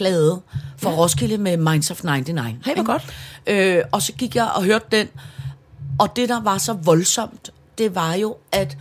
live-plade 0.00 0.40
fra 0.78 0.90
Roskilde 0.90 1.38
med 1.38 1.56
Minds 1.56 1.90
of 1.90 2.04
99. 2.04 2.56
Hey, 2.66 2.74
hvor 2.74 2.84
godt. 2.84 3.14
Øh, 3.46 3.82
og 3.92 4.02
så 4.02 4.12
gik 4.12 4.36
jeg 4.36 4.50
og 4.54 4.64
hørte 4.64 4.86
den, 4.90 5.08
og 5.98 6.16
det, 6.16 6.28
der 6.28 6.40
var 6.40 6.58
så 6.58 6.72
voldsomt, 6.72 7.50
det 7.78 7.94
var 7.94 8.14
jo, 8.14 8.36
at 8.52 8.76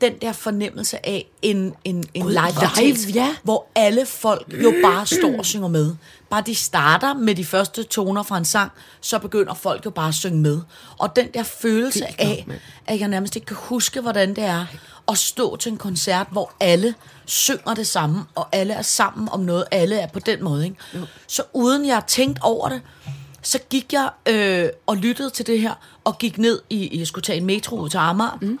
den 0.00 0.12
der 0.22 0.32
fornemmelse 0.32 1.06
af 1.06 1.26
en, 1.42 1.74
en, 1.84 2.04
en 2.14 2.22
Gud, 2.22 2.30
live, 2.30 2.86
live, 2.86 3.12
ja. 3.14 3.36
hvor 3.42 3.66
alle 3.74 4.06
folk 4.06 4.54
jo 4.62 4.74
bare 4.84 5.06
står 5.06 5.38
og 5.38 5.46
synger 5.46 5.68
med. 5.68 5.94
Bare 6.30 6.42
de 6.46 6.54
starter 6.54 7.14
med 7.14 7.34
de 7.34 7.44
første 7.44 7.82
toner 7.82 8.22
fra 8.22 8.38
en 8.38 8.44
sang, 8.44 8.72
så 9.00 9.18
begynder 9.18 9.54
folk 9.54 9.84
jo 9.84 9.90
bare 9.90 10.08
at 10.08 10.14
synge 10.14 10.38
med. 10.38 10.60
Og 10.98 11.16
den 11.16 11.28
der 11.34 11.42
følelse 11.42 12.00
godt, 12.00 12.14
af, 12.18 12.46
at 12.86 13.00
jeg 13.00 13.08
nærmest 13.08 13.36
ikke 13.36 13.46
kan 13.46 13.56
huske, 13.60 14.00
hvordan 14.00 14.28
det 14.28 14.44
er 14.44 14.66
at 15.08 15.18
stå 15.18 15.56
til 15.56 15.72
en 15.72 15.78
koncert, 15.78 16.26
hvor 16.30 16.52
alle 16.60 16.94
synger 17.24 17.74
det 17.74 17.86
samme, 17.86 18.24
og 18.34 18.48
alle 18.52 18.74
er 18.74 18.82
sammen 18.82 19.28
om 19.28 19.40
noget, 19.40 19.64
alle 19.70 19.96
er 19.96 20.06
på 20.06 20.18
den 20.18 20.44
måde. 20.44 20.64
Ikke? 20.64 20.76
Så 21.26 21.42
uden 21.52 21.86
jeg 21.86 22.02
tænkte 22.06 22.40
over 22.42 22.68
det, 22.68 22.82
så 23.42 23.58
gik 23.70 23.92
jeg 23.92 24.10
øh, 24.28 24.68
og 24.86 24.96
lyttede 24.96 25.30
til 25.30 25.46
det 25.46 25.60
her, 25.60 25.74
og 26.04 26.18
gik 26.18 26.38
ned 26.38 26.60
i, 26.70 26.98
jeg 26.98 27.06
skulle 27.06 27.22
tage 27.22 27.38
en 27.38 27.44
metro 27.46 27.76
ud 27.78 27.88
til 27.88 27.98
Amager, 27.98 28.38
mm. 28.40 28.58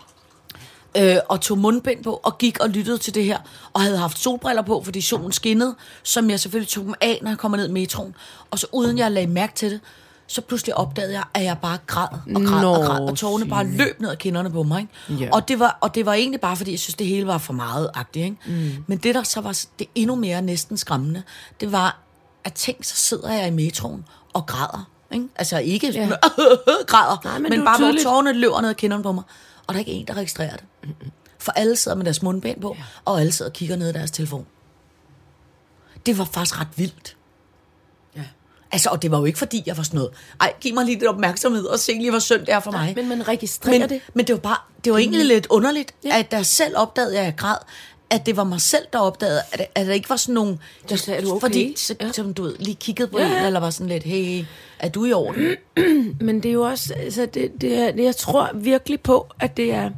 øh, 0.96 1.16
og 1.28 1.40
tog 1.40 1.58
mundbind 1.58 2.04
på, 2.04 2.20
og 2.22 2.38
gik 2.38 2.58
og 2.60 2.68
lyttede 2.68 2.98
til 2.98 3.14
det 3.14 3.24
her, 3.24 3.38
og 3.72 3.80
havde 3.80 3.98
haft 3.98 4.18
solbriller 4.18 4.62
på, 4.62 4.82
fordi 4.84 5.00
solen 5.00 5.32
skinnede, 5.32 5.74
som 6.02 6.30
jeg 6.30 6.40
selvfølgelig 6.40 6.68
tog 6.68 6.84
dem 6.84 6.94
af, 7.00 7.18
når 7.22 7.30
jeg 7.30 7.38
kommer 7.38 7.58
ned 7.58 7.68
i 7.68 7.72
metroen. 7.72 8.14
Og 8.50 8.58
så 8.58 8.66
uden 8.72 8.98
jeg 8.98 9.12
lagde 9.12 9.26
mærke 9.26 9.54
til 9.54 9.70
det, 9.70 9.80
så 10.26 10.40
pludselig 10.40 10.76
opdagede 10.76 11.12
jeg, 11.12 11.24
at 11.34 11.44
jeg 11.44 11.58
bare 11.62 11.78
græd 11.86 12.08
og 12.12 12.42
græd 12.42 12.62
Nå, 12.62 12.74
og 12.74 12.84
græd, 12.86 13.00
og 13.00 13.16
tårerne 13.16 13.46
bare 13.46 13.66
løb 13.66 14.00
ned 14.00 14.10
ad 14.10 14.16
kinderne 14.16 14.50
på 14.50 14.62
mig. 14.62 14.88
Ikke? 15.10 15.24
Ja. 15.24 15.30
Og, 15.32 15.48
det 15.48 15.58
var, 15.58 15.78
og 15.80 15.94
det 15.94 16.06
var 16.06 16.12
egentlig 16.12 16.40
bare, 16.40 16.56
fordi 16.56 16.70
jeg 16.70 16.78
synes, 16.78 16.94
det 16.94 17.06
hele 17.06 17.26
var 17.26 17.38
for 17.38 17.52
meget 17.52 17.90
agtigt. 17.94 18.24
Ikke? 18.24 18.36
Mm. 18.46 18.84
Men 18.86 18.98
det, 18.98 19.14
der 19.14 19.22
så 19.22 19.40
var 19.40 19.64
det 19.78 19.86
endnu 19.94 20.14
mere 20.14 20.42
næsten 20.42 20.76
skræmmende, 20.76 21.22
det 21.60 21.72
var, 21.72 21.98
at 22.44 22.52
tænk, 22.52 22.84
så 22.84 22.96
sidder 22.96 23.32
jeg 23.32 23.46
i 23.48 23.50
metroen 23.50 24.04
og 24.32 24.46
græder. 24.46 24.88
Ikke? 25.12 25.28
Altså 25.36 25.58
ikke 25.58 25.90
ja. 25.90 26.08
græder, 26.92 27.20
Nej, 27.24 27.38
men 27.38 27.50
men, 27.50 27.64
bare 27.64 27.76
tydeligt. 27.78 28.04
hvor 28.04 28.10
tårerne 28.12 28.32
løber 28.32 28.60
ned 28.60 28.68
ad 28.70 28.74
kinderne 28.74 29.02
på 29.02 29.12
mig. 29.12 29.24
Og 29.66 29.74
der 29.74 29.74
er 29.74 29.78
ikke 29.78 29.92
en, 29.92 30.06
der 30.06 30.14
registrerer 30.14 30.56
det. 30.56 30.64
For 31.38 31.52
alle 31.52 31.76
sidder 31.76 31.96
med 31.96 32.04
deres 32.04 32.22
mundbind 32.22 32.60
på, 32.60 32.74
ja. 32.78 32.84
og 33.04 33.20
alle 33.20 33.32
sidder 33.32 33.50
og 33.50 33.52
kigger 33.54 33.76
ned 33.76 33.88
i 33.90 33.92
deres 33.92 34.10
telefon. 34.10 34.46
Det 36.06 36.18
var 36.18 36.24
faktisk 36.24 36.60
ret 36.60 36.68
vildt. 36.76 37.16
Altså, 38.72 38.88
og 38.90 39.02
det 39.02 39.10
var 39.10 39.18
jo 39.18 39.24
ikke 39.24 39.38
fordi, 39.38 39.62
jeg 39.66 39.76
var 39.76 39.82
sådan 39.82 39.98
noget, 39.98 40.12
ej, 40.40 40.52
giv 40.60 40.74
mig 40.74 40.84
lige 40.84 40.98
lidt 40.98 41.08
opmærksomhed 41.08 41.64
og 41.64 41.78
se 41.78 41.92
lige, 41.92 42.10
hvor 42.10 42.18
synd 42.18 42.40
det 42.40 42.48
er 42.48 42.60
for 42.60 42.70
mig. 42.70 42.92
Men 42.96 43.08
man 43.08 43.28
registrerer 43.28 43.78
men, 43.78 43.88
det. 43.88 44.00
Men 44.14 44.26
det 44.26 44.32
var 44.32 44.40
bare, 44.40 44.56
det 44.84 44.92
var 44.92 44.98
egentlig 44.98 45.24
lidt 45.24 45.46
underligt, 45.50 45.94
Ja. 46.04 46.18
at 46.18 46.26
jeg 46.32 46.46
selv 46.46 46.76
opdagede, 46.76 47.18
at 47.18 47.24
jeg 47.24 47.34
græd, 47.36 47.56
at 48.10 48.26
det 48.26 48.36
var 48.36 48.44
mig 48.44 48.60
selv, 48.60 48.82
der 48.92 48.98
opdagede, 48.98 49.40
at, 49.52 49.66
at 49.74 49.86
der 49.86 49.92
ikke 49.92 50.10
var 50.10 50.16
sådan 50.16 50.34
nogen... 50.34 50.58
Der 50.88 50.96
sagde, 50.96 51.20
"Er 51.20 51.24
du 51.24 51.30
okay?" 51.30 51.40
Fordi, 51.40 51.74
så, 51.76 51.94
Ja. 52.00 52.12
som 52.12 52.34
du 52.34 52.42
ved, 52.42 52.56
lige 52.58 52.74
kiggede 52.74 53.08
på 53.08 53.18
ja. 53.18 53.38
en, 53.40 53.44
eller 53.46 53.60
var 53.60 53.70
sådan 53.70 53.88
lidt, 53.88 54.02
hey, 54.02 54.44
er 54.78 54.88
du 54.88 55.04
i 55.04 55.12
orden? 55.12 55.56
Men 56.26 56.42
det 56.42 56.48
er 56.48 56.52
jo 56.52 56.62
også, 56.62 56.94
altså 56.94 57.26
det, 57.26 57.52
det 57.60 57.78
er, 57.78 57.92
jeg 58.02 58.16
tror 58.16 58.50
virkelig 58.54 59.00
på, 59.00 59.26
at 59.40 59.56
det 59.56 59.72
er, 59.72 59.90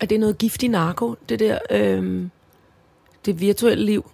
at 0.00 0.08
det 0.10 0.14
er 0.16 0.20
noget 0.20 0.38
giftig 0.38 0.68
narko, 0.68 1.14
det 1.28 1.38
der, 1.38 1.58
øhm, 1.70 2.30
det 3.26 3.40
virtuelle 3.40 3.84
liv. 3.84 4.10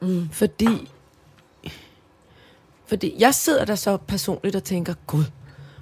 Mm. 0.00 0.28
Fordi, 0.32 0.68
fordi 2.94 3.14
jeg 3.18 3.34
sidder 3.34 3.64
der 3.64 3.74
så 3.74 3.96
personligt 3.96 4.56
og 4.56 4.64
tænker, 4.64 4.94
gud, 5.06 5.24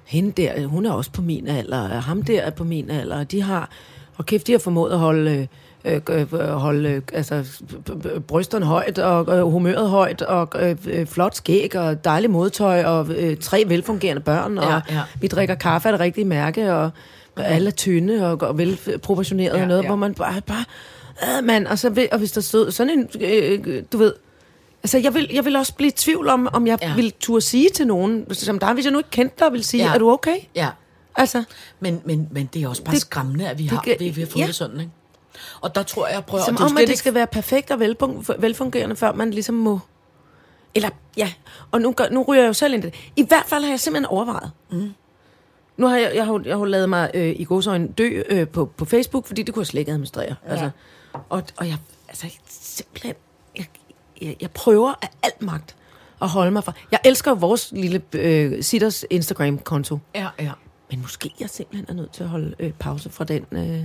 hende 0.05 0.31
der, 0.41 0.67
hun 0.67 0.85
er 0.85 0.91
også 0.91 1.11
på 1.11 1.21
min 1.21 1.47
alder, 1.47 1.81
og 1.81 2.03
ham 2.03 2.21
der 2.21 2.41
er 2.41 2.49
på 2.49 2.63
min 2.63 2.89
alder, 2.89 3.19
og 3.19 3.31
de 3.31 3.41
har, 3.41 3.69
og 4.17 4.25
kæft, 4.25 4.47
de 4.47 4.51
har 4.51 4.59
formået 4.59 4.91
at 4.91 4.97
holde, 4.99 5.47
øh, 5.85 6.01
øh, 6.09 6.33
holde 6.49 6.89
øh, 6.89 7.01
altså, 7.13 7.43
b- 7.85 8.01
b- 8.01 8.21
brysterne 8.27 8.65
højt, 8.65 8.99
og 8.99 9.37
øh, 9.37 9.43
humøret 9.43 9.89
højt, 9.89 10.21
og 10.21 10.49
øh, 10.59 10.75
øh, 10.87 11.05
flot 11.07 11.35
skæg, 11.35 11.75
og 11.75 12.03
dejligt 12.05 12.31
modtøj, 12.31 12.83
og 12.83 13.07
øh, 13.15 13.37
tre 13.37 13.63
velfungerende 13.67 14.21
børn, 14.21 14.57
og 14.57 14.63
Ja, 14.63 14.81
ja. 14.95 15.01
vi 15.21 15.27
drikker 15.27 15.55
kaffe 15.55 15.87
af 15.89 15.93
det 15.93 15.99
rigtige 15.99 16.25
mærke, 16.25 16.73
og 16.73 16.89
alle 17.37 17.67
er 17.67 17.71
tynde 17.71 18.31
og, 18.31 18.41
og 18.41 18.57
velproportionerede, 18.57 19.55
Ja, 19.57 19.61
og 19.61 19.67
noget, 19.67 19.83
ja. 19.83 19.87
hvor 19.87 19.95
man 19.95 20.13
bare, 20.13 20.41
bare 20.47 20.65
øh, 21.23 21.45
mand, 21.45 21.67
og, 21.67 21.79
så, 21.79 22.07
og 22.11 22.17
hvis 22.17 22.31
der 22.31 22.41
stod 22.41 22.71
sådan 22.71 22.99
en, 22.99 23.09
øh, 23.21 23.83
du 23.91 23.97
ved, 23.97 24.13
Altså, 24.83 24.97
jeg 24.97 25.13
vil, 25.13 25.29
jeg 25.33 25.45
vil 25.45 25.55
også 25.55 25.73
blive 25.73 25.87
i 25.87 25.91
tvivl 25.91 26.27
om, 26.29 26.47
om 26.53 26.67
jeg 26.67 26.77
ja. 26.81 26.89
Ja. 26.89 26.95
vil 26.95 27.13
turde 27.19 27.41
sige 27.41 27.69
til 27.69 27.87
nogen, 27.87 28.33
som 28.33 28.59
dig, 28.59 28.73
hvis 28.73 28.85
jeg 28.85 28.91
nu 28.91 28.97
ikke 28.97 29.09
kendte 29.09 29.45
dig, 29.45 29.53
vil 29.53 29.63
sige, 29.63 29.83
ja. 29.83 29.93
Er 29.93 29.97
du 29.97 30.11
okay? 30.11 30.35
Ja, 30.55 30.69
Altså, 31.15 31.43
men, 31.79 32.01
men, 32.05 32.27
men 32.31 32.49
det 32.53 32.63
er 32.63 32.67
også 32.67 32.83
bare 32.83 32.91
Det- 32.91 33.01
det, 33.01 33.07
skræmmende, 33.07 33.49
at 33.49 33.57
vi 33.59 33.65
har, 33.65 33.81
kan- 33.81 33.95
vi, 33.99 34.09
vi 34.09 34.21
har 34.21 34.27
fået 34.27 34.41
ja. 34.41 34.47
det 34.47 34.55
sådan, 34.55 34.79
ikke? 34.79 34.91
Og 35.61 35.75
der 35.75 35.83
tror 35.83 36.07
jeg, 36.07 36.25
prøver... 36.25 36.43
som 36.45 36.55
det 36.55 36.65
om, 36.65 36.71
at 36.71 36.81
det 36.81 36.89
ikke- 36.89 36.97
skal 36.99 37.13
være 37.13 37.27
perfekt 37.27 37.71
og 37.71 37.77
velfun- 37.77 38.35
velfungerende, 38.41 38.95
før 38.95 39.13
man 39.13 39.31
ligesom 39.31 39.55
må... 39.55 39.79
Eller, 40.75 40.89
ja, 41.17 41.33
og 41.71 41.81
nu, 41.81 41.91
gør, 41.91 42.09
nu 42.11 42.23
ryger 42.23 42.41
jeg 42.41 42.47
jo 42.47 42.53
selv 42.53 42.73
ind 42.73 42.83
i 42.83 42.87
det. 42.87 42.95
I 43.15 43.25
hvert 43.27 43.45
fald 43.47 43.63
har 43.63 43.69
jeg 43.71 43.79
simpelthen 43.79 44.05
overvejet. 44.05 44.51
Mm. 44.71 44.93
Nu 45.77 45.87
har 45.87 45.97
jeg, 45.97 46.11
jeg, 46.15 46.25
har, 46.25 46.41
jeg 46.45 46.57
har 46.57 46.65
lavet 46.65 46.89
mig 46.89 47.11
øh, 47.13 47.35
i 47.39 47.43
godsøjne 47.43 47.87
dø 47.87 48.21
øh, 48.29 48.47
på, 48.47 48.65
på 48.65 48.85
Facebook, 48.85 49.27
fordi 49.27 49.43
det 49.43 49.53
kunne 49.53 49.61
jeg 49.61 49.67
slet 49.67 49.79
ikke 49.79 49.91
administrere. 49.91 50.25
Ja. 50.45 50.51
Altså, 50.51 50.69
og, 51.29 51.43
og 51.57 51.67
jeg, 51.67 51.77
altså, 52.09 52.27
simpelthen, 52.49 53.13
jeg, 54.41 54.51
prøver 54.51 54.93
af 55.01 55.09
alt 55.23 55.41
magt 55.41 55.75
at 56.21 56.29
holde 56.29 56.51
mig 56.51 56.63
fra. 56.63 56.73
Jeg 56.91 56.99
elsker 57.05 57.33
vores 57.33 57.71
lille 57.71 58.01
øh, 58.13 58.63
Sitters 58.63 59.05
Instagram-konto. 59.09 59.99
Ja, 60.15 60.27
ja. 60.39 60.51
Men 60.91 61.01
måske 61.01 61.33
jeg 61.39 61.49
simpelthen 61.49 61.85
er 61.89 61.93
nødt 61.93 62.11
til 62.11 62.23
at 62.23 62.29
holde 62.29 62.55
øh, 62.59 62.71
pause 62.71 63.09
fra 63.09 63.23
den... 63.23 63.45
Øh, 63.51 63.83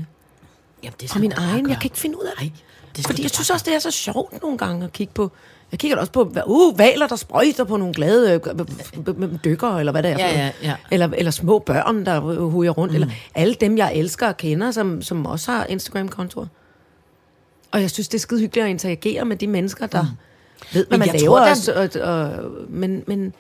Jamen, 0.83 0.95
det 1.01 1.11
skal 1.11 1.21
min 1.21 1.33
egen. 1.37 1.69
Jeg 1.69 1.77
kan 1.77 1.85
ikke 1.85 1.99
finde 1.99 2.19
ud 2.19 2.25
af 2.25 2.33
det. 2.39 2.43
Nej, 2.43 2.53
det 2.97 3.07
Fordi 3.07 3.23
jeg 3.23 3.31
synes 3.31 3.51
også, 3.51 3.65
det 3.69 3.75
er 3.75 3.79
så 3.79 3.91
sjovt 3.91 4.43
nogle 4.43 4.59
gange 4.59 4.85
at 4.85 4.93
kigge 4.93 5.13
på. 5.15 5.33
Jeg 5.73 5.79
kigger 5.79 5.97
også 5.97 6.13
på, 6.13 6.33
uh, 6.47 6.79
valer, 6.79 7.07
der 7.07 7.17
sprøjter 7.17 7.65
på 7.65 7.77
nogle 7.77 7.95
glade 7.95 8.33
øh, 8.35 9.45
dykker, 9.45 9.77
eller 9.77 9.93
hvad 9.93 10.03
det 10.03 10.11
er. 10.11 10.19
Ja, 10.19 10.39
ja, 10.39 10.51
ja. 10.63 10.75
Eller, 10.91 11.09
eller 11.17 11.31
små 11.31 11.59
børn, 11.59 12.07
der 12.07 12.21
hujer 12.49 12.71
rundt. 12.71 12.93
Mm. 12.93 12.95
Eller 12.95 13.09
alle 13.35 13.55
dem, 13.55 13.79
jeg 13.79 13.95
elsker 13.95 14.29
og 14.29 14.37
kender, 14.37 14.71
som, 14.71 15.03
som 15.03 15.27
også 15.27 15.53
har 15.53 15.65
Instagram-kontoer. 15.65 16.47
Og 17.71 17.81
jeg 17.81 17.91
synes, 17.91 18.09
det 18.09 18.19
er 18.19 18.21
skide 18.21 18.41
hyggeligt 18.41 18.65
at 18.65 18.71
interagere 18.71 19.25
med 19.25 19.37
de 19.37 19.47
mennesker, 19.47 19.87
der 19.87 20.03
mm. 20.03 20.09
ved, 20.73 20.87
hvad 20.87 20.99
Men 20.99 21.07
man 21.07 21.15
jeg 21.15 21.21
laver. 21.21 21.55
tror, 21.55 21.89
Tror, 21.91 22.03
og, 22.03 22.15
og, 22.15 22.31
og, 22.33 22.51
men, 22.69 23.05
men 23.07 23.35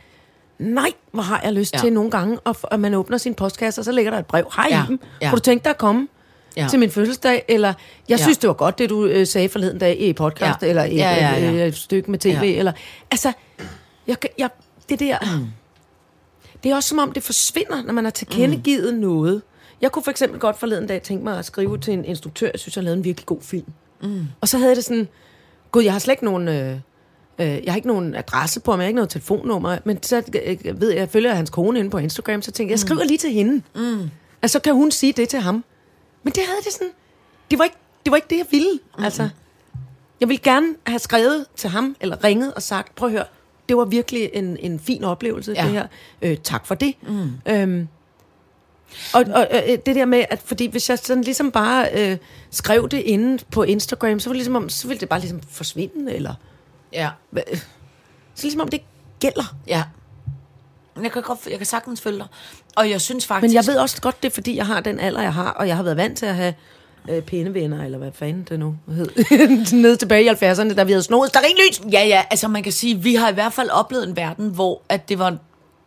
nej, 0.59 0.93
hvor 1.13 1.23
har 1.23 1.41
jeg 1.45 1.53
lyst 1.53 1.75
Ja. 1.75 1.79
til 1.79 1.93
nogle 1.93 2.11
gange, 2.11 2.39
at, 2.47 2.57
at 2.71 2.81
man 2.81 2.95
åbner 2.95 3.19
sin 3.19 3.35
postkasse, 3.35 3.81
og 3.81 3.85
så 3.85 3.93
ligger 3.93 4.11
der 4.11 4.19
et 4.19 4.27
brev. 4.27 4.45
Hej 4.57 4.67
Ja. 4.71 4.85
Iben, 4.85 5.01
ja. 5.23 5.29
kunne 5.31 5.37
du 5.37 5.43
tænke 5.43 5.65
dig 5.65 5.71
at 5.71 5.79
komme 5.79 6.09
Ja. 6.57 6.67
til 6.71 6.79
min 6.79 6.91
fødselsdag? 6.91 7.45
Eller, 7.49 7.69
jeg 8.09 8.19
Ja. 8.19 8.23
synes, 8.23 8.39
det 8.39 8.49
var 8.49 8.55
godt, 8.55 8.79
det 8.79 8.91
du 8.91 9.05
øh, 9.07 9.27
sagde 9.27 9.49
forleden 9.49 9.79
dag 9.79 10.01
i 10.01 10.13
podcast, 10.13 10.63
Ja. 10.63 10.67
eller 10.69 10.85
i 10.85 10.95
Ja, 10.97 11.11
ja, 11.15 11.41
ja. 11.41 11.53
øh, 11.53 11.67
et 11.69 11.77
stykke 11.77 12.11
med 12.11 12.19
tv. 12.19 12.29
Ja. 12.29 12.43
Eller, 12.59 12.73
altså, 13.11 13.33
jeg, 14.07 14.17
jeg, 14.39 14.51
det 14.89 15.01
der... 15.01 15.19
Mm. 15.39 15.47
Det 16.63 16.71
er 16.71 16.77
også 16.77 16.89
som 16.89 16.99
om, 16.99 17.13
det 17.13 17.23
forsvinder, 17.23 17.83
når 17.83 17.93
man 17.93 18.05
har 18.05 18.11
tilkendegivet 18.11 18.95
mm. 18.95 19.01
noget. 19.01 19.43
Jeg 19.81 19.93
kunne 19.93 20.03
for 20.03 20.11
eksempel 20.11 20.41
godt 20.41 20.59
forleden 20.59 20.87
dag 20.87 21.03
tænke 21.03 21.25
mig 21.25 21.39
at 21.39 21.45
skrive 21.45 21.79
til 21.79 21.93
en 21.95 22.05
instruktør, 22.05 22.47
jeg 22.55 22.61
synes, 22.61 22.77
jeg 22.77 22.85
lavede 22.85 22.99
en 22.99 23.05
virkelig 23.05 23.27
god 23.27 23.41
film. 23.43 23.73
Mm. 24.03 24.27
Og 24.41 24.49
så 24.49 24.59
havde 24.59 24.77
det 24.77 24.85
sådan, 24.85 25.09
gud, 25.71 25.83
jeg 25.83 25.93
har 25.93 25.99
slet 25.99 26.13
ikke 26.13 26.25
nogen... 26.25 26.49
Øh, 26.49 26.81
øh, 27.39 27.65
jeg 27.65 27.73
har 27.73 27.77
ikke 27.77 27.89
nogen 27.89 28.15
adresse 28.15 28.61
på 28.61 28.71
ham, 28.71 28.81
jeg 28.81 28.85
har 28.85 28.89
ikke 28.89 28.97
noget 28.97 29.11
telefonnummer, 29.11 29.79
men 29.85 30.03
så 30.03 30.17
øh, 30.17 30.81
ved 30.81 30.89
jeg, 30.89 30.99
jeg 30.99 31.09
følger 31.09 31.35
hans 31.35 31.51
kone 31.51 31.79
inde 31.79 31.91
på 31.91 31.99
Instagram, 31.99 32.43
så 32.43 32.51
tænkte 32.51 32.63
jeg, 32.63 32.71
jeg 32.71 32.79
skriver 32.79 33.05
lige 33.05 33.19
til 33.19 33.31
hende. 33.31 33.63
Mm. 33.75 34.11
Altså, 34.43 34.53
så 34.53 34.63
kan 34.63 34.75
hun 34.75 34.91
sige 34.91 35.13
det 35.13 35.29
til 35.29 35.41
ham. 35.41 35.65
Men 36.23 36.33
det 36.33 36.43
havde 36.47 36.61
det 36.65 36.73
sådan, 36.73 36.91
det 37.51 37.59
var 37.59 37.65
ikke 37.65 37.77
det, 38.05 38.11
var 38.11 38.17
ikke 38.17 38.29
det 38.31 38.39
jeg 38.39 38.47
ville. 38.51 38.79
Mm. 38.99 39.05
Altså, 39.05 39.29
jeg 40.21 40.29
ville 40.29 40.43
gerne 40.43 40.75
have 40.87 40.99
skrevet 40.99 41.47
til 41.57 41.71
ham, 41.71 41.97
eller 42.01 42.25
ringet 42.25 42.55
og 42.55 42.63
sagt, 42.63 42.95
prøv 42.95 43.09
at 43.09 43.13
høre, 43.13 43.25
det 43.69 43.77
var 43.77 43.85
virkelig 43.85 44.31
en, 44.33 44.57
en 44.61 44.81
fin 44.81 45.05
oplevelse, 45.05 45.53
ja. 45.53 45.63
det 45.63 45.71
her. 45.71 45.87
Øh, 46.23 46.37
tak 46.37 46.67
for 46.67 46.75
det. 46.75 46.95
Mm. 47.03 47.31
Øhm, 47.47 47.89
og, 49.15 49.25
og 49.35 49.47
øh, 49.53 49.79
det 49.87 49.95
der 49.97 50.05
med, 50.05 50.25
at 50.31 50.41
fordi 50.45 50.67
hvis 50.67 50.91
jeg 50.91 50.99
sådan 50.99 51.23
ligesom 51.25 51.51
bare 51.53 51.89
øh, 51.95 52.17
skrev 52.51 52.89
det 52.89 52.99
inde 52.99 53.45
på 53.53 53.63
Instagram, 53.63 54.21
så 54.21 54.29
ville, 54.29 54.39
det 54.39 54.47
ligesom, 54.47 54.57
om- 54.57 54.69
så 54.69 54.89
ville 54.89 55.01
det 55.01 55.09
bare 55.09 55.21
ligesom 55.21 55.41
forsvinde, 55.51 56.15
eller 56.15 56.35
Ja, 56.93 57.09
Hva- 57.37 57.57
så 58.35 58.43
ligesom 58.43 58.61
om 58.61 58.69
det 58.69 58.81
gælder. 59.21 59.55
ja. 59.67 59.83
Men 60.95 61.05
Jeg 61.05 61.13
kan, 61.13 61.23
godt, 61.23 61.39
jeg 61.51 61.59
kan 61.59 61.67
sagtens 61.67 62.01
følge 62.01 62.19
dig. 62.19 62.27
Og 62.77 62.91
jeg 62.91 63.01
synes 63.01 63.27
faktisk... 63.27 63.49
Men 63.51 63.55
jeg 63.55 63.67
ved 63.67 63.77
også 63.79 64.01
godt, 64.01 64.23
det 64.23 64.29
er 64.31 64.35
fordi, 64.35 64.57
jeg 64.57 64.67
har 64.67 64.81
den 64.81 65.01
alder, 65.01 65.23
jeg 65.23 65.35
har, 65.35 65.51
og 65.51 65.69
jeg 65.69 65.77
har 65.77 65.83
været 65.83 65.97
vant 65.97 66.19
til 66.19 66.27
at 66.27 66.35
have 66.35 66.55
øh, 67.09 67.23
pæne 67.23 67.55
venner, 67.55 67.85
eller 67.85 67.99
hvad 67.99 68.13
fanden 68.15 68.47
det 68.49 68.59
nu 68.59 68.77
hed. 68.89 69.73
Nede 69.83 69.97
tilbage 69.97 70.25
i 70.25 70.29
70'erne, 70.29 70.75
da 70.75 70.83
vi 70.83 70.93
havde 70.93 71.03
snoet 71.03 71.29
stearinlys. 71.29 71.81
Ja, 71.93 72.05
ja, 72.07 72.23
altså 72.31 72.49
man 72.49 72.63
kan 72.63 72.73
sige, 72.73 72.97
vi 73.03 73.15
har 73.15 73.31
i 73.31 73.35
hvert 73.35 73.53
fald 73.53 73.71
oplevet 73.71 74.09
en 74.09 74.17
verden, 74.17 74.49
hvor 74.49 74.83
at 74.89 75.09
det 75.09 75.19
var 75.19 75.37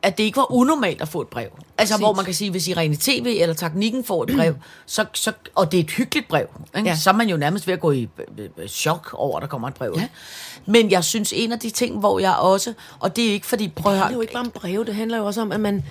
at 0.03 0.17
det 0.17 0.23
ikke 0.23 0.37
var 0.37 0.51
unormalt 0.51 1.01
at 1.01 1.07
få 1.07 1.21
et 1.21 1.27
brev. 1.27 1.47
Altså, 1.77 1.93
Præcis. 1.93 1.95
hvor 1.95 2.13
man 2.13 2.25
kan 2.25 2.33
sige, 2.33 2.51
hvis 2.51 2.67
Irene 2.67 2.95
TV 2.95 3.37
eller 3.41 3.55
Teknikken 3.55 4.03
får 4.03 4.23
et 4.23 4.35
brev, 4.35 4.55
så, 4.85 5.05
så, 5.13 5.31
og 5.55 5.71
det 5.71 5.79
er 5.79 5.83
et 5.83 5.91
hyggeligt 5.91 6.27
brev, 6.27 6.47
ikke? 6.77 6.89
Ja. 6.89 6.95
Så 6.95 7.09
er 7.09 7.13
man 7.13 7.29
jo 7.29 7.37
nærmest 7.37 7.67
ved 7.67 7.73
at 7.73 7.79
gå 7.79 7.91
i 7.91 8.09
øh, 8.37 8.49
øh, 8.57 8.67
chok 8.67 9.09
over, 9.13 9.37
at 9.37 9.41
der 9.41 9.47
kommer 9.47 9.67
et 9.67 9.73
brev. 9.73 9.93
Ja. 9.97 10.07
Men 10.65 10.91
jeg 10.91 11.03
synes, 11.03 11.33
en 11.35 11.51
af 11.51 11.59
de 11.59 11.69
ting, 11.69 11.99
hvor 11.99 12.19
jeg 12.19 12.35
også, 12.35 12.73
og 12.99 13.15
det 13.15 13.27
er 13.29 13.31
ikke 13.33 13.45
fordi, 13.47 13.67
prøv 13.67 13.91
at 13.91 13.95
Det 13.95 14.01
handler 14.01 14.17
jo 14.17 14.21
ikke 14.21 14.33
bare 14.33 14.45
om 14.45 14.51
breve, 14.51 14.85
det 14.85 14.95
handler 14.95 15.17
jo 15.17 15.25
også 15.25 15.41
om, 15.41 15.51
at 15.51 15.59
man, 15.59 15.83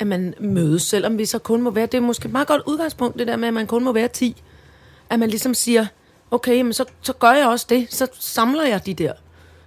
at 0.00 0.06
man 0.06 0.34
mødes, 0.40 0.82
selvom 0.82 1.18
vi 1.18 1.24
så 1.24 1.38
kun 1.38 1.62
må 1.62 1.70
være, 1.70 1.86
det 1.86 1.94
er 1.94 2.00
måske 2.00 2.26
et 2.26 2.32
meget 2.32 2.48
godt 2.48 2.62
udgangspunkt, 2.66 3.18
det 3.18 3.26
der 3.26 3.36
med, 3.36 3.48
at 3.48 3.54
man 3.54 3.66
kun 3.66 3.84
må 3.84 3.92
være 3.92 4.08
10. 4.08 4.42
At 5.10 5.18
man 5.18 5.28
ligesom 5.28 5.54
siger, 5.54 5.86
okay, 6.30 6.60
men 6.60 6.72
så, 6.72 6.84
så 7.02 7.12
gør 7.12 7.32
jeg 7.32 7.46
også 7.46 7.66
det, 7.68 7.86
så 7.90 8.06
samler 8.20 8.64
jeg 8.64 8.86
de 8.86 8.94
der 8.94 9.12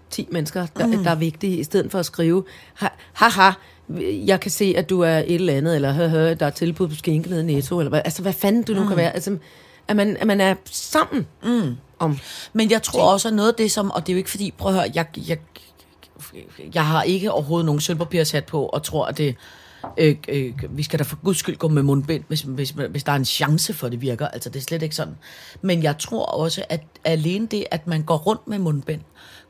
10 0.10 0.28
mennesker, 0.32 0.65
der, 0.78 0.88
mm. 0.88 1.04
der 1.04 1.12
er 1.12 1.15
vigtige, 1.15 1.58
i 1.58 1.63
stedet 1.63 1.91
for 1.91 1.99
at 1.99 2.06
skrive, 2.06 2.43
ha- 2.73 2.88
haha, 3.13 3.52
jeg 4.25 4.39
kan 4.39 4.52
se, 4.52 4.73
at 4.78 4.89
du 4.89 5.02
er 5.02 5.17
et 5.17 5.36
eller 5.36 5.54
andet, 5.54 5.75
eller 5.75 5.93
hø, 5.93 6.08
hø, 6.08 6.34
der 6.39 6.45
er 6.45 6.49
tilbud 6.49 6.88
på 6.88 6.95
skinke 6.95 7.30
nede 7.30 7.41
i 7.41 7.45
Netto, 7.45 7.80
eller 7.80 7.89
hvad, 7.89 8.02
altså 8.06 8.21
hvad 8.21 8.34
fanden 8.34 8.63
du 8.63 8.73
nu 8.73 8.88
kan 8.88 8.97
være. 8.97 9.13
Altså, 9.13 9.38
at 9.88 9.95
man, 9.95 10.17
at 10.17 10.28
man 10.28 10.41
er 10.41 10.56
sammen 10.65 11.28
mm. 11.43 11.75
om 11.99 12.19
Men 12.54 12.71
jeg 12.71 12.84
tror 12.84 13.12
også, 13.12 13.28
at 13.28 13.34
noget 13.34 13.49
af 13.49 13.56
det 13.56 13.71
som, 13.71 13.91
og 13.91 14.02
det 14.02 14.10
er 14.10 14.13
jo 14.13 14.17
ikke 14.17 14.30
fordi, 14.30 14.54
prøv 14.58 14.71
at 14.71 14.80
høre, 14.80 14.91
jeg, 14.95 15.06
jeg, 15.28 15.38
jeg 16.73 16.86
har 16.86 17.04
ikke 17.04 17.32
overhovedet 17.32 17.65
nogen 17.65 17.82
sølvpapirshat 17.82 18.45
på, 18.45 18.65
og 18.65 18.84
tror, 18.84 19.06
at 19.06 19.17
det, 19.17 19.36
øh, 19.97 20.15
øh, 20.28 20.54
vi 20.69 20.84
skal 20.84 20.99
da 20.99 21.04
for 21.04 21.17
guds 21.23 21.38
skyld 21.38 21.58
gå 21.58 21.67
med 21.67 21.84
mundbind, 21.84 22.23
hvis, 22.28 22.41
hvis, 22.41 22.69
hvis 22.69 23.04
der 23.04 23.12
er 23.12 23.15
en 23.15 23.25
chance 23.25 23.73
for, 23.73 23.88
at 23.88 23.91
det 23.91 24.02
virker. 24.02 24.28
Altså, 24.28 24.49
det 24.49 24.60
er 24.60 24.63
slet 24.63 24.84
ikke 24.84 24.95
sådan. 24.95 25.15
Men 25.62 25.84
jeg 25.84 25.97
tror 25.97 26.25
også, 26.25 26.63
at 26.69 26.82
alene 27.04 27.47
det, 27.47 27.65
at 27.71 27.88
man 27.88 28.04
går 28.04 28.17
rundt 28.17 28.47
med 28.47 28.60
mundbind, 28.60 29.02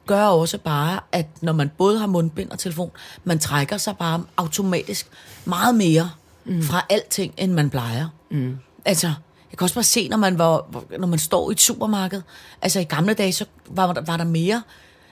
gør 0.10 0.24
også 0.24 0.58
bare, 0.58 1.00
at 1.12 1.26
når 1.42 1.54
man 1.54 1.72
både 1.78 2.00
har 2.00 2.08
mundbind 2.08 2.52
og 2.52 2.60
telefon, 2.60 2.92
man 3.24 3.40
trækker 3.40 3.78
sig 3.78 3.98
bare 3.98 4.24
automatisk 4.38 5.08
meget 5.46 5.76
mere 5.76 6.12
mm. 6.46 6.64
fra 6.64 6.86
alting, 6.90 7.34
end 7.38 7.52
man 7.54 7.70
plejer. 7.70 8.08
Mm. 8.30 8.58
Altså, 8.86 9.08
jeg 9.52 9.58
kan 9.58 9.66
også 9.66 9.76
bare 9.76 9.84
se, 9.84 10.08
når 10.08 10.18
man, 10.18 10.38
var, 10.38 10.66
når 11.00 11.08
man 11.08 11.20
står 11.20 11.50
i 11.50 11.52
et 11.52 11.62
supermarked, 11.62 12.22
altså 12.62 12.80
i 12.80 12.84
gamle 12.84 13.14
dage, 13.14 13.34
så 13.34 13.46
var 13.68 13.94
der, 13.94 14.02
var 14.02 14.18
der 14.18 14.24
mere, 14.24 14.62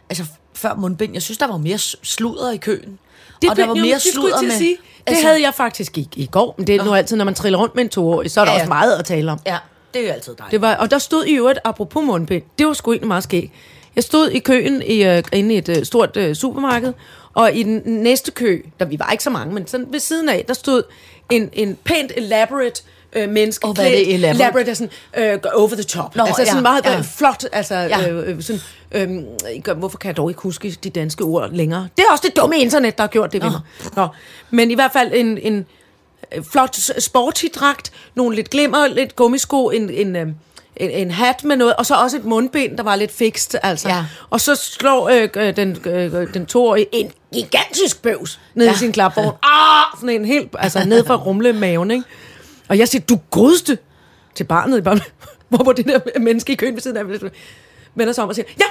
altså 0.10 0.26
før 0.54 0.76
mundbind, 0.76 1.14
jeg 1.14 1.22
synes, 1.22 1.38
der 1.38 1.48
var 1.48 1.58
mere 1.58 1.78
sludder 1.78 2.52
i 2.52 2.58
køen. 2.58 3.00
Det, 3.42 3.50
og 3.50 3.56
der 3.56 3.68
var 3.68 3.76
jo, 3.76 3.82
mere 3.82 4.00
skulle 4.00 4.14
sludder 4.14 4.42
med... 4.42 4.58
sige. 4.58 4.78
Det 4.78 5.14
altså, 5.14 5.28
havde 5.28 5.42
jeg 5.42 5.54
faktisk 5.54 5.98
ikke 5.98 6.12
i 6.16 6.26
går, 6.26 6.56
men 6.58 6.68
det 6.68 6.76
er 6.76 6.84
nu 6.84 6.94
altid, 6.94 7.18
når 7.18 7.26
man 7.26 7.34
triller 7.34 7.60
rundt 7.60 7.76
med 7.76 7.84
en 7.84 7.90
toårig, 7.90 8.32
så 8.32 8.42
er 8.42 8.46
der 8.46 8.52
ja. 8.52 8.58
også 8.58 8.70
meget 8.70 8.96
at 8.96 9.06
tale 9.06 9.32
om. 9.32 9.40
Ja, 9.46 9.58
det 9.94 10.02
er 10.02 10.08
jo 10.08 10.14
altid 10.14 10.36
dejligt. 10.36 10.52
Det 10.52 10.62
var, 10.62 10.76
og 10.76 10.92
der 10.92 10.98
stod 10.98 11.26
i 11.26 11.34
øvrigt, 11.34 11.60
apropos 11.64 12.04
mundbind, 12.04 12.44
det 12.60 12.68
var 12.68 12.74
sgu 12.74 12.92
egentlig 12.92 13.08
meget 13.08 13.24
skægt. 13.24 13.54
Jeg 13.98 14.04
stod 14.04 14.30
i 14.30 14.40
køen 14.40 14.82
i, 14.82 15.18
uh, 15.18 15.24
inde 15.34 15.56
i 15.56 15.58
et 15.58 15.70
uh, 15.70 15.84
stort 15.84 16.18
uh, 16.18 16.34
supermarked, 16.34 16.94
og 17.34 17.54
i 17.54 17.64
den 17.64 17.82
næste 17.86 18.32
kø, 18.32 18.62
der 18.80 18.86
vi 18.86 19.00
var 19.00 19.12
ikke 19.12 19.24
så 19.24 19.30
mange, 19.30 19.54
men 19.54 19.68
sådan 19.68 19.88
ved 19.92 20.00
siden 20.00 20.30
af, 20.30 20.44
der 20.48 20.54
stod 20.54 20.84
en, 21.32 21.50
en 21.54 21.78
pænt 21.84 22.12
elaborate 22.18 22.82
øh, 23.14 23.30
menneske. 23.30 23.68
Åh, 23.68 23.76
hvad 23.76 23.86
er 23.86 23.90
det, 23.90 24.14
elaborate? 24.14 24.36
Elaborate 24.44 24.70
er 24.72 24.74
sådan 24.74 24.92
øh, 25.18 25.40
over 25.56 25.68
the 25.70 25.84
top. 25.84 26.16
Nå, 26.16 26.24
altså 26.24 26.44
sådan 26.46 26.56
ja, 26.58 26.62
meget 26.62 26.86
ja. 26.86 26.98
øh, 26.98 27.04
flot. 27.18 27.44
Altså, 27.52 27.76
Ja. 27.76 28.10
øh, 28.10 28.30
øh, 28.38 28.42
sådan, 28.44 28.62
øh, 29.68 29.78
hvorfor 29.78 29.98
kan 29.98 30.08
jeg 30.08 30.18
dog 30.18 30.30
ikke 30.30 30.42
huske 30.42 30.70
de 30.84 30.90
danske 30.90 31.24
ord 31.24 31.52
længere? 31.52 31.88
Det 31.98 32.04
er 32.08 32.12
også 32.12 32.24
det 32.28 32.38
dumme 32.38 32.58
internet, 32.60 32.98
der 32.98 33.04
har 33.04 33.08
gjort 33.08 33.34
det 33.34 33.44
ved 33.44 33.50
mig. 33.50 33.60
Nå. 33.96 34.08
Men 34.50 34.72
i 34.72 34.76
hvert 34.76 34.92
fald 34.94 35.12
en, 35.14 35.38
en 35.38 35.66
øh, 36.36 36.44
flot 36.52 36.76
s- 36.76 36.92
sporty 37.04 37.46
dragt, 37.56 37.92
nogle 38.16 38.36
lidt 38.36 38.50
glimmer, 38.50 38.88
lidt 38.88 39.16
gummisko, 39.16 39.70
en, 39.70 39.90
en, 39.90 40.16
øh, 40.16 40.28
en, 40.80 40.90
en 40.90 41.12
hat 41.12 41.44
med 41.44 41.56
noget, 41.56 41.76
og 41.76 41.86
så 41.86 41.96
også 41.96 42.18
et 42.18 42.26
mundbind, 42.26 42.78
der 42.78 42.84
var 42.84 42.96
lidt 42.96 43.12
fikst, 43.12 43.56
altså. 43.64 43.90
Ja. 43.90 44.06
Og 44.30 44.42
så 44.42 44.56
slår 44.56 45.10
øh, 45.10 45.30
øh, 45.36 45.56
den, 45.56 45.78
øh, 45.86 46.34
den 46.34 46.46
toårige 46.46 46.88
en 46.92 47.12
gigantisk 47.34 48.02
bøvs 48.02 48.40
ned 48.56 48.66
ja. 48.66 48.74
I 48.74 48.76
sin 48.76 48.92
klapvogn. 48.92 49.36
Ah! 49.44 50.00
Sådan 50.00 50.10
en 50.10 50.26
helt, 50.26 50.56
altså 50.60 50.86
ned 50.86 51.06
fra 51.06 51.16
rumle 51.16 51.54
maven, 51.54 51.92
ikke? 51.92 52.04
Og 52.70 52.78
jeg 52.78 52.88
siger, 52.88 53.02
du 53.10 53.20
godeste 53.32 53.78
til 54.36 54.44
barnet 54.44 54.78
i 54.78 54.82
barnet, 54.82 55.04
hvorpå 55.50 55.74
det 55.74 55.86
der 55.86 56.00
menneske 56.20 56.54
i 56.54 56.56
køen 56.56 56.74
ved 56.74 56.82
siden 56.82 56.98
af 56.98 57.04
vender 57.96 58.14
sig 58.14 58.24
om 58.24 58.30
og 58.30 58.36
siger, 58.36 58.46
ja, 58.60 58.66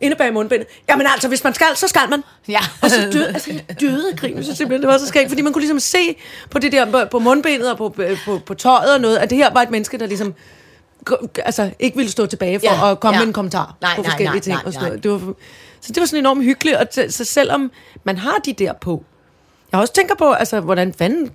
inde 0.00 0.16
bag 0.16 0.32
mundbindet. 0.32 0.68
Jamen 0.88 1.06
altså, 1.06 1.28
hvis 1.28 1.44
man 1.44 1.54
skal, 1.54 1.66
så 1.74 1.88
skal 1.88 2.02
man. 2.10 2.24
Ja. 2.48 2.60
Og 2.82 2.90
så 2.90 3.10
døde, 3.12 3.28
altså, 3.28 3.52
jeg 3.52 3.80
døde 3.80 4.10
af 4.12 4.16
grin, 4.16 4.42
synes 4.42 4.58
simpelthen, 4.58 4.82
det 4.82 4.88
var 4.88 4.98
så 4.98 5.06
skægt, 5.06 5.28
fordi 5.28 5.42
man 5.42 5.52
kunne 5.52 5.62
ligesom 5.62 5.80
se 5.80 6.16
på 6.50 6.58
det 6.58 6.72
der, 6.72 6.90
på, 6.90 7.04
på 7.10 7.18
mundbindet 7.18 7.70
og 7.70 7.76
på, 7.78 7.94
på, 8.24 8.40
på 8.46 8.54
tøjet 8.54 8.94
og 8.94 9.00
noget, 9.00 9.16
at 9.16 9.30
det 9.30 9.38
her 9.38 9.52
var 9.52 9.62
et 9.62 9.70
menneske, 9.70 9.98
der 9.98 10.06
ligesom 10.06 10.34
altså, 11.44 11.70
ikke 11.78 11.96
ville 11.96 12.10
stå 12.10 12.26
tilbage 12.26 12.58
for 12.60 12.66
Ja, 12.86 12.90
at 12.90 13.00
komme 13.00 13.16
ja. 13.16 13.20
med 13.20 13.26
en 13.26 13.32
kommentar 13.32 13.76
Nej, 13.80 13.96
på 13.96 14.02
nej, 14.02 14.10
forskellige 14.10 14.30
nej, 14.34 14.40
ting. 14.40 14.54
nej, 14.54 14.62
og 14.66 14.72
sådan 14.72 14.82
nej. 14.84 14.88
noget. 14.88 15.02
Det 15.04 15.10
var, 15.26 15.34
så 15.80 15.92
det 15.92 16.00
var 16.00 16.06
sådan 16.06 16.18
enormt 16.22 16.44
hyggeligt, 16.44 16.76
og 16.76 16.86
t- 16.98 17.10
så 17.10 17.24
selvom 17.24 17.70
man 18.04 18.18
har 18.18 18.36
de 18.44 18.52
der 18.52 18.72
på, 18.72 19.04
jeg 19.72 19.80
også 19.80 19.92
tænker 19.92 20.14
på, 20.14 20.32
altså, 20.32 20.60
hvordan 20.60 20.92
fanden... 20.98 21.30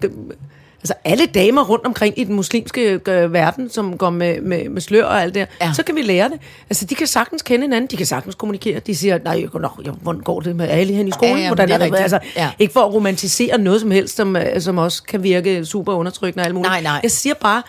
Altså 0.85 0.93
alle 1.03 1.25
damer 1.25 1.63
rundt 1.63 1.85
omkring 1.85 2.19
i 2.19 2.23
den 2.23 2.35
muslimske 2.35 2.99
øh, 3.07 3.33
verden, 3.33 3.69
som 3.69 3.97
går 3.97 4.09
med, 4.09 4.41
med, 4.41 4.69
med 4.69 4.81
slør 4.81 5.03
og 5.03 5.21
alt 5.21 5.35
det 5.35 5.47
Ja. 5.61 5.73
så 5.73 5.83
kan 5.83 5.95
vi 5.95 6.01
lære 6.01 6.29
det. 6.29 6.39
Altså 6.69 6.85
de 6.85 6.95
kan 6.95 7.07
sagtens 7.07 7.41
kende 7.41 7.63
hinanden, 7.63 7.87
de 7.91 7.97
kan 7.97 8.05
sagtens 8.05 8.35
kommunikere. 8.35 8.79
De 8.79 8.95
siger, 8.95 9.19
nej, 9.23 9.39
jeg, 9.53 9.61
nå, 9.61 9.69
jeg, 9.85 9.91
hvordan 10.01 10.21
går 10.21 10.39
det 10.39 10.55
med 10.55 10.67
Ali 10.69 10.93
hen 10.93 11.07
i 11.07 11.11
skolen? 11.11 11.35
Ja, 11.35 11.41
ja, 11.41 11.47
hvordan 11.47 11.67
det 11.69 11.75
er 11.75 11.89
det? 11.89 11.97
Altså, 11.99 12.19
Ja. 12.35 12.51
Ikke 12.59 12.73
for 12.73 12.79
at 12.79 12.93
romantisere 12.93 13.57
noget 13.57 13.81
som 13.81 13.91
helst, 13.91 14.15
som, 14.15 14.35
øh, 14.35 14.61
som 14.61 14.77
også 14.77 15.03
kan 15.03 15.23
virke 15.23 15.65
super 15.65 15.93
undertrykkende 15.93 16.41
og 16.41 16.45
alt 16.45 16.55
muligt. 16.55 16.69
Nej, 16.71 16.81
nej. 16.81 16.99
Jeg 17.03 17.11
siger 17.11 17.33
bare, 17.33 17.63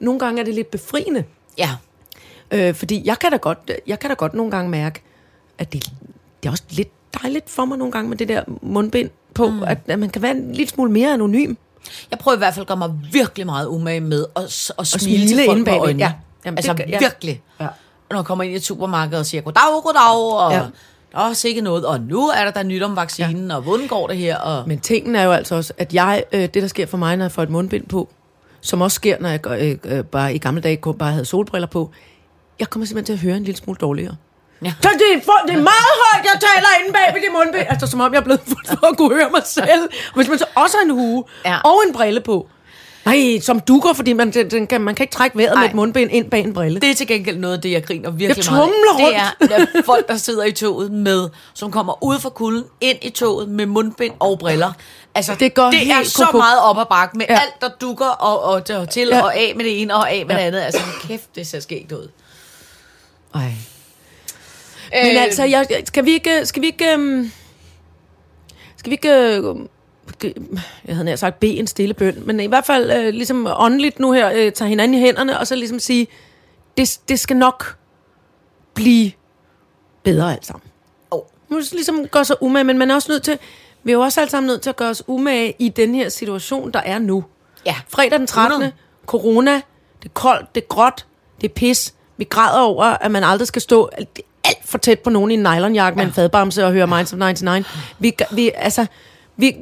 nogle 0.00 0.20
gange 0.20 0.40
er 0.40 0.44
det 0.44 0.54
lidt 0.54 0.70
befriende. 0.70 1.24
Ja. 1.58 1.70
Øh, 2.50 2.74
fordi 2.74 3.02
jeg 3.04 3.18
kan, 3.18 3.30
da 3.30 3.36
godt, 3.36 3.70
jeg 3.86 3.98
kan 3.98 4.10
da 4.10 4.14
godt 4.14 4.34
nogle 4.34 4.50
gange 4.50 4.70
mærke, 4.70 5.02
at 5.58 5.72
det, 5.72 5.84
det 6.42 6.48
er 6.48 6.50
også 6.50 6.62
lidt 6.70 6.88
dejligt 7.22 7.50
for 7.50 7.64
mig 7.64 7.78
nogle 7.78 7.92
gange 7.92 8.08
med 8.08 8.16
det 8.16 8.28
der 8.28 8.42
mundbind 8.62 9.10
på, 9.34 9.48
mm. 9.50 9.62
at, 9.62 9.78
at 9.86 9.98
man 9.98 10.10
kan 10.10 10.22
være 10.22 10.32
en 10.32 10.52
lille 10.52 10.68
smule 10.68 10.90
mere 10.92 11.12
anonym. 11.12 11.54
Jeg 12.10 12.18
prøver 12.18 12.36
i 12.36 12.38
hvert 12.38 12.54
fald 12.54 12.62
at 12.62 12.68
gøre 12.68 12.76
mig 12.76 12.90
virkelig 13.12 13.46
meget 13.46 13.66
umage 13.66 14.00
med 14.00 14.26
at, 14.36 14.42
at 14.78 14.86
smile, 14.86 15.28
smile 15.28 15.42
til 15.42 15.46
folk 15.46 15.64
på 15.68 15.70
øjnene. 15.74 16.04
ja. 16.04 16.12
Jamen, 16.44 16.58
altså 16.58 16.72
det 16.72 16.84
ja. 16.88 16.98
virkelig. 16.98 17.42
Ja. 17.60 17.66
Når 18.10 18.16
jeg 18.18 18.24
kommer 18.24 18.44
ind 18.44 18.52
i 18.52 18.56
et 18.56 18.64
supermarked 18.64 19.18
og 19.18 19.26
siger, 19.26 19.40
goddag, 19.40 19.82
goddag, 19.82 20.36
og 20.46 20.52
Ja. 20.52 20.58
der 21.12 21.18
er 21.18 21.46
ikke 21.46 21.60
noget, 21.60 21.86
og 21.86 22.00
nu 22.00 22.28
er 22.28 22.44
der 22.44 22.50
der 22.50 22.62
nyt 22.62 22.82
om 22.82 22.96
vaccinen, 22.96 23.48
ja. 23.50 23.56
og 23.56 23.62
hvordan 23.62 23.86
går 23.86 24.06
det 24.06 24.16
her? 24.16 24.36
Og... 24.36 24.68
Men 24.68 24.80
tingen 24.80 25.16
er 25.16 25.24
jo 25.24 25.32
altså 25.32 25.54
også, 25.54 25.72
at 25.78 25.94
jeg, 25.94 26.24
øh, 26.32 26.40
det 26.40 26.54
der 26.54 26.66
sker 26.66 26.86
for 26.86 26.96
mig, 26.96 27.16
når 27.16 27.24
jeg 27.24 27.32
får 27.32 27.42
et 27.42 27.50
mundbind 27.50 27.86
på, 27.86 28.08
som 28.60 28.80
også 28.80 28.94
sker, 28.94 29.16
når 29.20 29.28
jeg 29.28 29.46
øh, 29.46 29.98
øh, 29.98 30.04
bare 30.04 30.34
i 30.34 30.38
gamle 30.38 30.60
dage 30.60 30.76
kun 30.76 30.98
bare 30.98 31.12
havde 31.12 31.24
solbriller 31.24 31.68
på, 31.68 31.90
jeg 32.58 32.70
kommer 32.70 32.86
simpelthen 32.86 33.16
til 33.16 33.22
at 33.22 33.28
høre 33.28 33.36
en 33.36 33.44
lille 33.44 33.58
smule 33.58 33.78
dårligere. 33.80 34.16
Ja. 34.64 34.72
Så 34.82 34.88
det 34.88 35.08
er, 35.14 35.20
for, 35.24 35.32
det 35.46 35.54
er 35.54 35.62
meget 35.72 35.94
højt, 36.04 36.24
jeg 36.24 36.40
taler 36.40 36.68
inde 36.80 36.92
bag 36.92 37.14
ved 37.14 37.20
det 37.22 37.32
mundbind. 37.32 37.66
Altså, 37.68 37.86
som 37.86 38.00
om 38.00 38.12
jeg 38.12 38.20
er 38.20 38.24
blevet 38.24 38.40
fuldt 38.40 38.68
for 38.80 38.86
at 38.86 38.96
kunne 38.96 39.14
høre 39.14 39.30
mig 39.30 39.42
selv. 39.44 39.82
Og 40.08 40.14
hvis 40.14 40.28
man 40.28 40.38
så 40.38 40.46
også 40.54 40.76
har 40.76 40.84
en 40.84 40.90
hue 40.90 41.24
ja. 41.44 41.58
og 41.64 41.82
en 41.86 41.92
brille 41.92 42.20
på, 42.20 42.48
Nej, 43.04 43.40
som 43.40 43.60
dukker, 43.60 43.92
fordi 43.92 44.12
man, 44.12 44.30
den, 44.30 44.66
kan, 44.66 44.80
man 44.80 44.94
kan 44.94 45.04
ikke 45.04 45.12
trække 45.14 45.36
vejret 45.38 45.54
Nej. 45.54 45.62
med 45.62 45.68
et 45.70 45.74
mundbind 45.74 46.10
ind 46.12 46.30
bag 46.30 46.40
en 46.40 46.52
brille. 46.54 46.80
Det 46.80 46.90
er 46.90 46.94
til 46.94 47.06
gengæld 47.06 47.38
noget 47.38 47.54
af 47.54 47.60
det, 47.60 47.70
jeg 47.70 47.84
griner 47.84 48.10
virkelig 48.10 48.44
Jeg 48.44 48.52
meget 48.52 48.70
af. 49.14 49.48
Det 49.48 49.52
er, 49.52 49.58
er 49.78 49.82
folk, 49.86 50.08
der 50.08 50.16
sidder 50.16 50.44
i 50.44 50.52
toget 50.52 50.92
med, 50.92 51.28
som 51.54 51.70
kommer 51.70 52.04
ud 52.04 52.18
fra 52.18 52.28
kulden, 52.30 52.64
ind 52.80 52.98
i 53.02 53.10
toget 53.10 53.48
med 53.48 53.66
mundbind 53.66 54.14
og 54.18 54.38
briller. 54.38 54.72
Altså, 55.14 55.34
Det 55.40 55.54
går 55.54 55.70
det 55.70 55.90
er 55.90 56.02
så 56.04 56.24
koko. 56.24 56.38
meget 56.38 56.60
op 56.60 56.78
ad 56.78 56.84
bakke 56.90 57.18
med 57.18 57.26
Ja. 57.28 57.34
alt, 57.34 57.60
der 57.60 57.68
dukker 57.80 58.06
og, 58.06 58.42
og, 58.42 58.62
og 58.80 58.90
til 58.90 59.08
Ja. 59.08 59.22
og 59.22 59.36
af 59.36 59.52
med 59.56 59.64
det 59.64 59.80
ene 59.82 59.94
og 59.94 60.10
af 60.12 60.26
med 60.26 60.34
Ja. 60.34 60.40
det 60.40 60.46
andet. 60.46 60.60
Altså, 60.60 60.80
kæft, 61.02 61.34
det 61.34 61.46
ser 61.46 61.60
skægt 61.60 61.92
ud. 61.92 62.08
Ej. 63.34 63.40
Men 63.40 65.16
Øh, 65.16 65.22
altså, 65.22 65.44
jeg, 65.44 65.66
skal 65.84 66.04
vi 66.04 66.10
ikke... 66.12 66.46
Skal 66.46 66.62
vi 66.62 66.66
ikke... 66.66 66.94
Um, 66.94 67.32
skal 68.76 68.90
vi 68.90 68.94
ikke... 68.94 69.42
Jeg 70.86 70.94
havde 70.94 71.04
nær 71.04 71.16
sagt 71.16 71.40
bede 71.40 71.56
en 71.58 71.66
stille 71.66 71.94
bøn, 71.94 72.22
men 72.26 72.40
i 72.40 72.46
hvert 72.46 72.66
fald 72.66 73.06
uh, 73.06 73.14
ligesom 73.14 73.48
åndeligt 73.56 74.00
nu 74.00 74.12
her, 74.12 74.46
uh, 74.46 74.52
tage 74.52 74.68
hinanden 74.68 74.98
i 74.98 75.00
hænderne, 75.00 75.38
og 75.38 75.46
så 75.46 75.54
ligesom 75.54 75.78
sige, 75.78 76.06
det, 76.76 77.00
det 77.08 77.20
skal 77.20 77.36
nok 77.36 77.76
blive 78.74 79.12
bedre 80.02 80.32
alt 80.32 80.46
sammen. 80.46 80.70
Oh. 81.10 81.22
Man 81.48 81.62
ligesom 81.72 82.06
gøre 82.06 82.24
sig 82.24 82.42
umage, 82.42 82.64
men 82.64 82.78
man 82.78 82.90
er 82.90 82.94
også 82.94 83.12
nødt 83.12 83.22
til, 83.22 83.38
vi 83.82 83.90
er 83.90 83.94
jo 83.94 84.00
også 84.00 84.20
alle 84.20 84.30
sammen 84.30 84.46
nødt 84.46 84.62
til 84.62 84.70
at 84.70 84.76
gøre 84.76 84.90
os 84.90 85.02
umage 85.06 85.54
i 85.58 85.68
den 85.68 85.94
her 85.94 86.08
situation, 86.08 86.70
der 86.70 86.80
er 86.80 86.98
nu. 86.98 87.24
Ja. 87.66 87.74
Fredag 87.88 88.18
den 88.18 88.26
13. 88.26 88.52
100. 88.52 88.72
Corona, 89.06 89.54
det 90.02 90.04
er 90.04 90.12
koldt, 90.14 90.54
det 90.54 90.62
er 90.62 90.66
gråt, 90.66 91.06
det 91.40 91.50
er 91.50 91.54
pis. 91.54 91.94
Vi 92.16 92.24
græder 92.24 92.60
over, 92.60 92.84
at 92.84 93.10
man 93.10 93.24
aldrig 93.24 93.48
skal 93.48 93.62
stå 93.62 93.86
alt, 93.86 94.08
for 94.64 94.78
tæt 94.78 95.00
på 95.00 95.10
nogen 95.10 95.30
i 95.30 95.34
en 95.34 95.40
nylonjakke 95.40 95.96
med 95.96 96.06
en 96.06 96.12
fadbamse 96.12 96.66
og 96.66 96.72
høre 96.72 96.86
Minds 96.86 97.12
of 97.12 97.18
99. 97.18 97.66
Vi, 97.98 98.16
vi, 98.30 98.50
altså, 98.54 98.86
vi, 99.36 99.56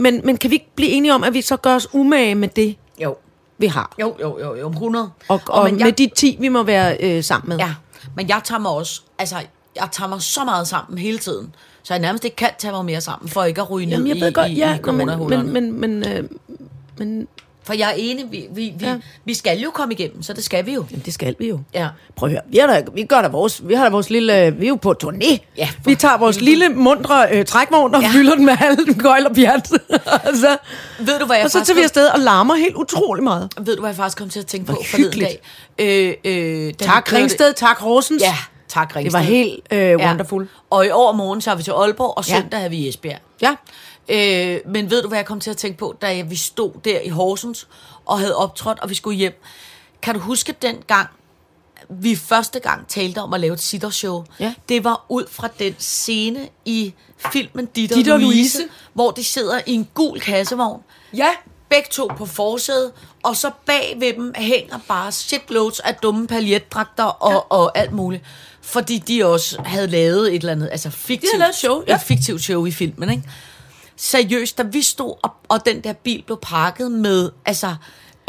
men, 0.00 0.20
men 0.24 0.36
kan 0.36 0.50
vi 0.50 0.54
ikke 0.54 0.70
blive 0.74 0.90
enige 0.90 1.14
om, 1.14 1.24
at 1.24 1.34
vi 1.34 1.42
så 1.42 1.56
gør 1.56 1.74
os 1.74 1.88
umage 1.94 2.34
med 2.34 2.48
det, 2.48 2.76
Jo, 3.02 3.16
vi 3.58 3.66
har? 3.66 3.94
jo, 4.00 4.16
jo, 4.20 4.38
jo, 4.40 4.54
jo 4.54 4.68
100. 4.68 5.10
Og, 5.28 5.40
og, 5.48 5.64
men 5.64 5.74
med 5.74 5.84
jeg, 5.84 5.98
de 5.98 6.10
10, 6.16 6.36
vi 6.40 6.48
må 6.48 6.62
være 6.62 6.96
øh, 7.00 7.24
sammen 7.24 7.48
med. 7.48 7.58
Ja, 7.58 7.74
men 8.16 8.28
jeg 8.28 8.40
tager 8.44 8.58
mig 8.58 8.70
også, 8.70 9.00
altså, 9.18 9.36
jeg 9.76 9.88
tager 9.92 10.08
mig 10.08 10.22
så 10.22 10.44
meget 10.44 10.68
sammen 10.68 10.98
hele 10.98 11.18
tiden, 11.18 11.54
så 11.82 11.94
jeg 11.94 12.00
nærmest 12.00 12.24
ikke 12.24 12.36
kan 12.36 12.50
tage 12.58 12.72
mig 12.72 12.84
mere 12.84 13.00
sammen, 13.00 13.28
for 13.28 13.44
ikke 13.44 13.60
at 13.60 13.70
ryge 13.70 13.86
ned 13.86 14.06
jeg 14.06 14.16
i, 14.16 14.20
ved 14.20 14.32
godt, 14.32 14.50
i, 14.50 14.54
ja, 14.54 14.78
i 14.78 14.92
men, 14.92 15.06
men, 15.28 15.52
men, 15.52 15.80
men, 15.80 16.08
øh, 16.08 16.28
men 16.98 17.28
For 17.70 17.74
jeg 17.74 17.88
er 17.90 17.94
enig, 17.96 18.24
vi, 18.30 18.44
vi, 18.54 18.72
vi, 18.78 18.84
Ja. 18.84 18.90
ja. 18.90 18.96
vi 19.24 19.34
skal 19.34 19.58
jo 19.58 19.70
komme 19.70 19.94
igennem, 19.94 20.22
så 20.22 20.32
det 20.32 20.44
skal 20.44 20.66
vi 20.66 20.72
jo. 20.74 20.84
jamen, 20.90 21.02
det 21.04 21.14
skal 21.14 21.34
vi 21.38 21.48
jo. 21.48 21.60
Ja. 21.74 21.88
Prøv 22.16 22.26
at 22.28 22.32
høre, 22.32 22.42
vi, 22.48 22.58
har 22.58 22.66
da, 22.66 22.82
vi, 22.94 23.04
gør 23.04 23.22
da 23.22 23.28
vores, 23.28 23.68
vi 23.68 23.74
har 23.74 23.84
da 23.84 23.90
vores 23.90 24.10
lille, 24.10 24.54
vi 24.58 24.64
er 24.64 24.68
jo 24.68 24.74
på 24.76 24.94
turné. 25.04 25.38
Ja, 25.56 25.68
vi 25.84 25.94
tager 25.94 26.18
vores 26.18 26.40
lille, 26.40 26.68
mundre 26.68 27.26
øh, 27.32 27.44
trækvogn 27.44 27.94
og 27.94 28.00
ja. 28.02 28.06
Ja. 28.06 28.12
fylder 28.12 28.34
den 28.34 28.44
med 28.46 28.56
alle 28.60 28.94
gøjl 28.94 29.26
og 29.26 29.34
pjat. 29.34 29.66
så, 30.42 30.56
Ved 30.98 31.18
du, 31.18 31.26
hvad 31.26 31.36
jeg 31.36 31.44
og 31.44 31.50
så 31.50 31.64
tager 31.64 31.74
vi 31.74 31.82
afsted 31.82 32.06
og 32.08 32.20
larmer 32.20 32.54
helt 32.54 32.74
utrolig 32.76 33.24
meget. 33.24 33.52
Ved 33.60 33.76
du, 33.76 33.80
hvad 33.80 33.90
jeg 33.90 33.96
faktisk 33.96 34.18
kom 34.18 34.28
til 34.30 34.40
at 34.40 34.46
tænke 34.46 34.66
på 34.66 34.76
forleden 34.90 35.20
dag? 35.20 35.40
Øh, 35.78 36.14
øh, 36.24 36.72
Tak 36.74 37.12
Ringsted, 37.12 37.52
tak 37.54 37.78
Horsens. 37.78 38.22
Ja, 38.22 38.34
tak 38.68 38.96
Ringsted. 38.96 39.20
Det 39.20 39.26
var 39.28 39.32
helt 39.34 39.60
øh, 39.70 39.78
Ja. 39.78 40.08
wonderful. 40.08 40.48
Og 40.70 40.86
i 40.86 40.90
år 40.90 41.12
morgen, 41.12 41.40
så 41.40 41.50
er 41.50 41.54
vi 41.54 41.62
til 41.62 41.70
Aalborg, 41.70 42.16
og 42.18 42.28
Ja. 42.28 42.34
søndag 42.40 42.64
er 42.64 42.68
vi 42.68 42.76
i 42.76 42.88
Esbjerg. 42.88 43.18
Ja. 43.42 43.54
Øh, 44.10 44.60
men 44.66 44.90
ved 44.90 45.02
du, 45.02 45.08
hvad 45.08 45.18
jeg 45.18 45.26
kom 45.26 45.40
til 45.40 45.50
at 45.50 45.56
tænke 45.56 45.78
på, 45.78 45.96
da 46.02 46.22
vi 46.22 46.36
stod 46.36 46.72
der 46.84 47.00
i 47.00 47.08
Horsens 47.08 47.68
og 48.06 48.18
havde 48.18 48.36
optrådt, 48.36 48.78
og 48.80 48.90
vi 48.90 48.94
skulle 48.94 49.16
hjem? 49.16 49.42
Kan 50.02 50.14
du 50.14 50.20
huske 50.20 50.54
den 50.62 50.76
gang, 50.86 51.08
vi 51.88 52.16
første 52.16 52.60
gang 52.60 52.88
talte 52.88 53.18
om 53.18 53.34
at 53.34 53.40
lave 53.40 53.54
et 53.54 53.60
sittershow? 53.60 54.24
Ja. 54.40 54.54
Det 54.68 54.84
var 54.84 55.04
ud 55.08 55.24
fra 55.30 55.48
den 55.58 55.74
scene 55.78 56.48
i 56.64 56.94
filmen 57.32 57.66
Ditter, 57.66 57.96
Ditter 57.96 58.16
Louise, 58.16 58.34
Louise. 58.34 58.58
Louise, 58.58 58.74
hvor 58.92 59.10
de 59.10 59.24
sidder 59.24 59.60
i 59.66 59.72
en 59.72 59.88
gul 59.94 60.20
kassevogn. 60.20 60.82
Ja. 61.16 61.28
Begge 61.68 61.88
to 61.90 62.06
på 62.16 62.26
forsædet, 62.26 62.92
og 63.22 63.36
så 63.36 63.50
bag 63.66 63.96
ved 63.98 64.12
dem 64.12 64.32
hænger 64.36 64.78
bare 64.88 65.12
shitloads 65.12 65.80
af 65.80 65.94
dumme 65.94 66.26
paljetdragter 66.26 67.04
og, 67.04 67.32
ja. 67.32 67.38
og 67.38 67.78
alt 67.78 67.92
muligt. 67.92 68.22
Fordi 68.62 68.98
de 68.98 69.26
også 69.26 69.62
havde 69.62 69.86
lavet 69.86 70.28
et 70.28 70.34
eller 70.34 70.52
andet, 70.52 70.68
altså 70.72 70.90
fiktivt, 70.90 71.38
lavet 71.38 71.48
et 71.48 71.54
show, 71.56 71.82
ja. 71.88 71.94
et 71.94 72.00
fiktivt 72.00 72.42
show 72.42 72.66
i 72.66 72.70
filmen, 72.70 73.10
ikke? 73.10 73.22
Seriøst, 74.02 74.58
da 74.58 74.62
vi 74.62 74.82
stod 74.82 75.14
op, 75.22 75.34
og 75.48 75.66
den 75.66 75.80
der 75.80 75.92
bil 75.92 76.22
blev 76.26 76.38
pakket 76.42 76.90
med, 76.92 77.30
altså, 77.46 77.74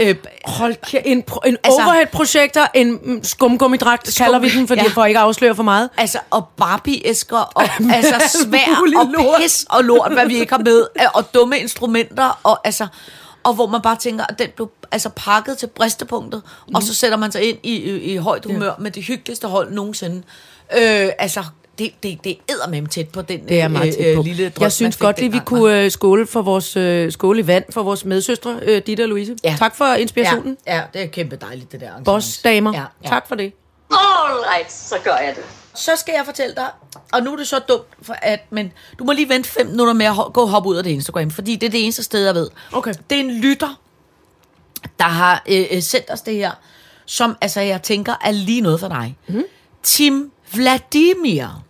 øh, 0.02 0.16
Hold 0.46 0.76
kæ- 0.88 1.02
en, 1.06 1.24
pro- 1.32 1.40
en 1.48 1.58
Altså- 1.64 1.82
overhead-projekter, 1.84 2.68
en 2.74 3.00
mm, 3.04 3.24
skumgummidragt, 3.24 4.08
Skum- 4.08 4.24
kalder 4.24 4.40
vi 4.40 4.50
den, 4.50 4.68
fordi 4.68 4.82
ja. 4.82 4.88
for 4.90 5.06
ikke 5.06 5.20
at 5.20 5.26
afsløre 5.26 5.56
for 5.56 5.64
meget. 5.64 5.90
altså, 5.98 6.20
og 6.30 6.48
Barbie-æsker, 6.62 7.38
og 7.56 7.64
altså 7.96 8.38
svær, 8.44 8.82
og 9.02 9.08
lort. 9.08 9.42
pis 9.42 9.66
og 9.70 9.84
lort, 9.84 10.14
hvad 10.14 10.26
vi 10.28 10.36
ikke 10.40 10.54
har 10.54 10.62
med, 10.64 10.88
øh, 11.00 11.06
og 11.14 11.34
dumme 11.34 11.60
instrumenter, 11.60 12.40
og 12.44 12.60
altså, 12.68 12.88
og 13.44 13.54
hvor 13.54 13.68
man 13.68 13.82
bare 13.82 13.96
tænker, 13.96 14.26
at 14.30 14.40
den 14.40 14.50
blev 14.56 14.70
altså 14.92 15.10
pakket 15.10 15.58
til 15.58 15.68
bristepunktet, 15.68 16.42
mm. 16.68 16.76
og 16.76 16.84
så 16.84 16.94
sætter 16.96 17.18
man 17.18 17.32
sig 17.32 17.44
ind 17.50 17.58
i, 17.64 17.76
i, 17.76 18.14
i 18.14 18.18
højt 18.18 18.46
humør 18.46 18.66
ja. 18.68 18.74
med 18.80 18.92
det 18.92 19.04
hyggeligste 19.04 19.48
hold 19.48 19.72
nogensinde. 19.72 20.18
Øh, 20.78 21.10
altså, 21.20 21.44
det, 21.84 21.94
det, 22.04 22.24
det 22.24 22.32
er 22.32 22.54
eddermame 22.54 22.88
tæt 22.88 23.10
på 23.10 23.22
den 23.22 23.48
Det 23.48 23.62
er 23.62 23.68
meget 23.68 23.96
tæt 23.96 24.16
på. 24.16 24.22
lille 24.22 24.50
drøm, 24.50 24.64
jeg 24.64 24.72
synes 24.72 24.98
godt 24.98 25.20
lige, 25.20 25.32
vi 25.32 25.40
kunne 25.46 25.84
øh, 25.84 25.92
skåle 25.92 26.28
for 26.28 26.42
vores 26.42 26.78
øh, 26.78 27.12
skåle 27.12 27.40
i 27.40 27.48
vand 27.48 27.64
for 27.70 27.84
vores 27.84 28.06
medsøstre, 28.06 28.60
øh, 28.62 28.82
Ditte 28.88 29.02
og 29.04 29.10
Louise. 29.10 29.36
Ja. 29.44 29.56
Tak 29.60 29.76
for 29.76 29.86
inspirationen. 29.94 30.58
Ja, 30.68 30.76
ja, 30.76 30.84
det 30.94 31.02
er 31.02 31.06
kæmpe 31.08 31.36
dejligt, 31.36 31.72
det 31.72 31.80
der. 31.80 31.86
arrangement. 31.88 32.06
Boss-damer. 32.06 32.74
Ja, 32.74 32.84
ja. 33.04 33.08
Tak 33.10 33.28
for 33.28 33.36
det. 33.36 33.54
All 33.92 34.40
right, 34.56 34.72
så 34.74 34.96
gør 35.04 35.16
jeg 35.16 35.34
det. 35.36 35.44
Så 35.76 35.92
skal 35.96 36.14
jeg 36.18 36.26
fortælle 36.26 36.56
dig, 36.56 36.68
og 37.14 37.24
nu 37.24 37.34
er 37.34 37.38
det 37.38 37.48
så 37.48 37.60
dumt, 37.60 37.88
for 38.02 38.16
at, 38.22 38.40
men 38.50 38.72
du 39.00 39.04
må 39.04 39.12
lige 39.12 39.30
vente 39.30 39.50
fem 39.50 39.68
minutter 39.68 39.94
med 39.94 40.06
at 40.06 40.12
ho- 40.14 40.32
gå 40.32 40.42
og 40.42 40.50
hoppe 40.50 40.70
ud 40.70 40.76
af 40.76 40.84
det 40.84 40.92
Instagram, 40.92 41.32
fordi 41.32 41.56
det 41.56 41.68
er 41.68 41.72
det 41.72 41.84
eneste 41.84 42.04
sted, 42.04 42.26
jeg 42.26 42.36
ved. 42.36 42.50
Okay. 42.72 42.94
Det 43.10 43.16
er 43.16 43.20
en 43.20 43.32
lytter, 43.32 43.80
der 45.00 45.06
har 45.06 45.44
øh, 45.50 45.66
øh, 45.72 45.82
sendt 45.82 46.10
os 46.12 46.22
det 46.22 46.34
her, 46.36 46.52
som 47.06 47.38
altså, 47.42 47.62
jeg 47.62 47.82
tænker 47.82 48.14
er 48.24 48.32
lige 48.32 48.62
noget 48.62 48.80
for 48.80 48.88
dig. 48.88 49.18
Mm. 49.28 49.44
Tim 49.84 50.32
Vladimir. 50.54 51.64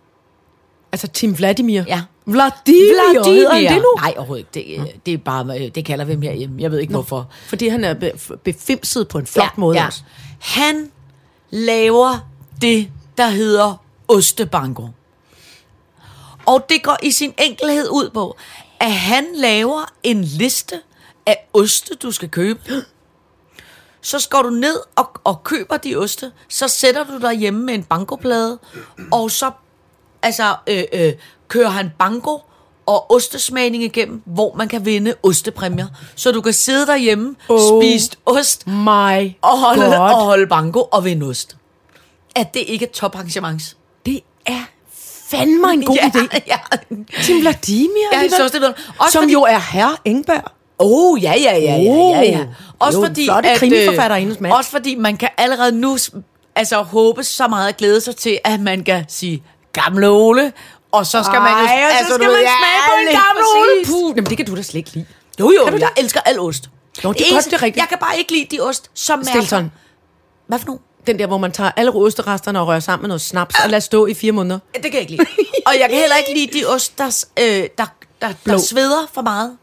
Altså 0.92 1.06
Tim 1.06 1.38
Vladimir. 1.38 1.82
Ja. 1.86 2.02
Vladimir, 2.26 3.24
hedder 3.24 3.52
han 3.54 3.64
det 3.64 3.76
nu? 3.82 3.94
Nej, 3.96 4.14
overhovedet 4.16 4.46
ikke. 4.56 4.82
Det, 4.82 4.88
øh, 4.88 4.94
det 5.06 5.14
er 5.14 5.18
bare, 5.18 5.60
øh, 5.60 5.68
det 5.74 5.84
kalder 5.84 6.04
vi 6.04 6.12
ham 6.12 6.22
herhjemme. 6.22 6.62
Jeg 6.62 6.70
ved 6.70 6.78
ikke, 6.78 6.92
hvorfor. 6.92 7.30
Fordi 7.46 7.68
han 7.68 7.84
er 7.84 7.94
be- 7.94 8.36
befimset 8.44 9.08
på 9.08 9.18
en 9.18 9.26
flot 9.26 9.58
måde 9.58 9.78
ja. 9.78 9.86
også. 9.86 10.02
Han 10.38 10.90
laver 11.50 12.28
det, 12.60 12.90
der 13.18 13.28
hedder 13.28 13.84
ostebanko. 14.08 14.88
Og 16.46 16.66
det 16.68 16.82
går 16.82 16.96
i 17.02 17.10
sin 17.10 17.34
enkelhed 17.38 17.88
ud 17.90 18.10
på, 18.14 18.36
at 18.80 18.92
han 18.92 19.26
laver 19.34 19.92
en 20.02 20.24
liste 20.24 20.80
af 21.26 21.48
oste, 21.52 21.94
du 21.94 22.10
skal 22.12 22.28
købe. 22.28 22.60
Så 24.00 24.28
går 24.30 24.42
du 24.42 24.50
ned 24.50 24.76
og, 24.96 25.10
og 25.24 25.44
køber 25.44 25.76
de 25.76 25.96
oste, 25.96 26.32
så 26.48 26.68
sætter 26.68 27.04
du 27.04 27.18
dig 27.18 27.34
hjemme 27.34 27.64
med 27.64 27.74
en 27.74 27.82
bankoplade, 27.82 28.58
og 29.10 29.30
så 29.30 29.50
altså, 30.22 30.54
øh, 30.66 30.82
øh, 30.92 31.12
kører 31.48 31.68
han 31.68 31.90
banko 31.98 32.38
og 32.86 33.10
ostesmagning 33.10 33.82
igennem, 33.84 34.22
hvor 34.24 34.54
man 34.54 34.68
kan 34.68 34.84
vinde 34.84 35.14
ostepræmier. 35.22 35.86
Så 36.16 36.32
du 36.32 36.40
kan 36.40 36.52
sidde 36.52 36.86
derhjemme, 36.86 37.34
Oh. 37.48 37.80
spise 37.82 38.10
ost 38.26 38.66
My 38.66 39.32
og 39.42 39.58
holde, 39.58 39.84
God. 39.84 39.94
og 39.94 40.14
holde 40.24 40.46
banko 40.46 40.88
og 40.92 41.04
vinde 41.04 41.26
ost. 41.26 41.56
Er 42.36 42.42
det 42.42 42.64
ikke 42.66 42.84
et 42.84 42.90
toparrangement? 42.90 43.76
Det 44.06 44.20
er 44.46 44.62
fandme 45.30 45.72
en 45.72 45.84
god 45.84 45.96
ja, 45.96 46.10
idé. 46.20 46.38
Ja. 46.46 46.58
Tim 47.22 47.40
Vladimir 47.40 47.88
Ja, 48.12 48.18
synes 48.18 48.40
også, 48.40 48.52
det 48.58 48.60
ved- 48.62 48.74
også 48.98 49.12
Som 49.12 49.22
fordi- 49.22 49.32
jo 49.32 49.42
er 49.42 49.58
herre 49.72 49.96
Engberg. 50.04 50.42
Oh, 50.78 51.22
ja, 51.22 51.34
ja, 51.38 51.56
ja, 51.56 51.76
ja, 51.76 51.92
ja, 51.92 52.22
ja. 52.22 52.40
Oh, 52.40 52.46
Også 52.78 52.98
jo, 53.00 53.06
fordi, 53.06 53.24
flotte 53.26 53.50
at, 53.50 53.58
krimiforfatterindes 53.58 54.40
mand. 54.40 54.52
Også 54.52 54.70
fordi 54.70 54.94
man 54.94 55.16
kan 55.16 55.28
allerede 55.38 55.72
nu 55.72 55.96
altså, 56.56 56.82
håbe 56.82 57.24
så 57.24 57.48
meget 57.48 57.68
at 57.68 57.76
glæde 57.76 58.00
sig 58.00 58.16
til, 58.16 58.38
at 58.44 58.60
man 58.60 58.84
kan 58.84 59.04
sige, 59.08 59.42
gamle 59.72 60.08
Ole, 60.08 60.52
og 60.92 61.06
så 61.06 61.22
skal 61.22 61.40
man 61.40 61.50
jo... 61.50 61.66
Ej, 61.66 61.84
og 61.84 61.90
så 61.92 61.98
altså, 61.98 62.14
skal 62.14 62.26
du 62.26 62.32
man 62.32 62.40
ved, 62.40 62.46
smage 62.46 62.80
på 62.88 62.92
en 63.00 63.16
gammel. 63.16 63.42
Ole. 63.56 63.84
Puh, 63.86 64.16
jamen 64.16 64.30
det 64.30 64.36
kan 64.36 64.46
du 64.46 64.56
da 64.56 64.62
slet 64.62 64.74
ikke 64.78 64.90
lide. 64.92 65.06
Jo, 65.40 65.50
jo, 65.58 65.64
Kan 65.64 65.72
du 65.72 65.78
jeg 65.78 65.88
det? 65.96 66.02
elsker 66.02 66.20
al 66.20 66.40
ost. 66.40 66.64
Jo, 67.04 67.12
det 67.12 67.20
er 67.30 67.34
godt, 67.34 67.44
det 67.44 67.52
er 67.52 67.62
rigtigt. 67.62 67.76
Jeg 67.80 67.88
kan 67.88 67.98
bare 67.98 68.18
ikke 68.18 68.32
lide 68.32 68.56
de 68.56 68.60
ost, 68.60 68.90
som 68.94 69.20
er... 69.20 69.24
Stilton. 69.24 69.72
Hvad 70.46 70.58
for 70.58 70.66
nogle? 70.66 70.80
Den 71.06 71.18
der, 71.18 71.26
hvor 71.26 71.38
man 71.38 71.52
tager 71.52 71.70
alle 71.76 71.90
osteresterne 71.94 72.60
og 72.60 72.66
rører 72.66 72.80
sammen 72.80 73.02
med 73.02 73.08
noget 73.08 73.20
snaps 73.20 73.54
og 73.64 73.70
lader 73.70 73.80
stå 73.80 74.06
i 74.06 74.14
fire 74.14 74.32
måneder. 74.32 74.58
Ja, 74.74 74.80
Det 74.80 74.90
kan 74.90 75.00
jeg 75.00 75.10
ikke 75.10 75.12
lide. 75.12 75.26
og 75.66 75.72
jeg 75.80 75.88
kan 75.90 75.98
heller 75.98 76.16
ikke 76.16 76.34
lide 76.34 76.58
de 76.58 76.66
ost, 76.74 76.98
der, 76.98 77.24
øh, 77.40 77.44
der, 77.44 77.66
der, 77.78 77.86
der 78.20 78.32
Blå. 78.44 78.58
sveder 78.58 79.06
for 79.12 79.22
meget. 79.22 79.56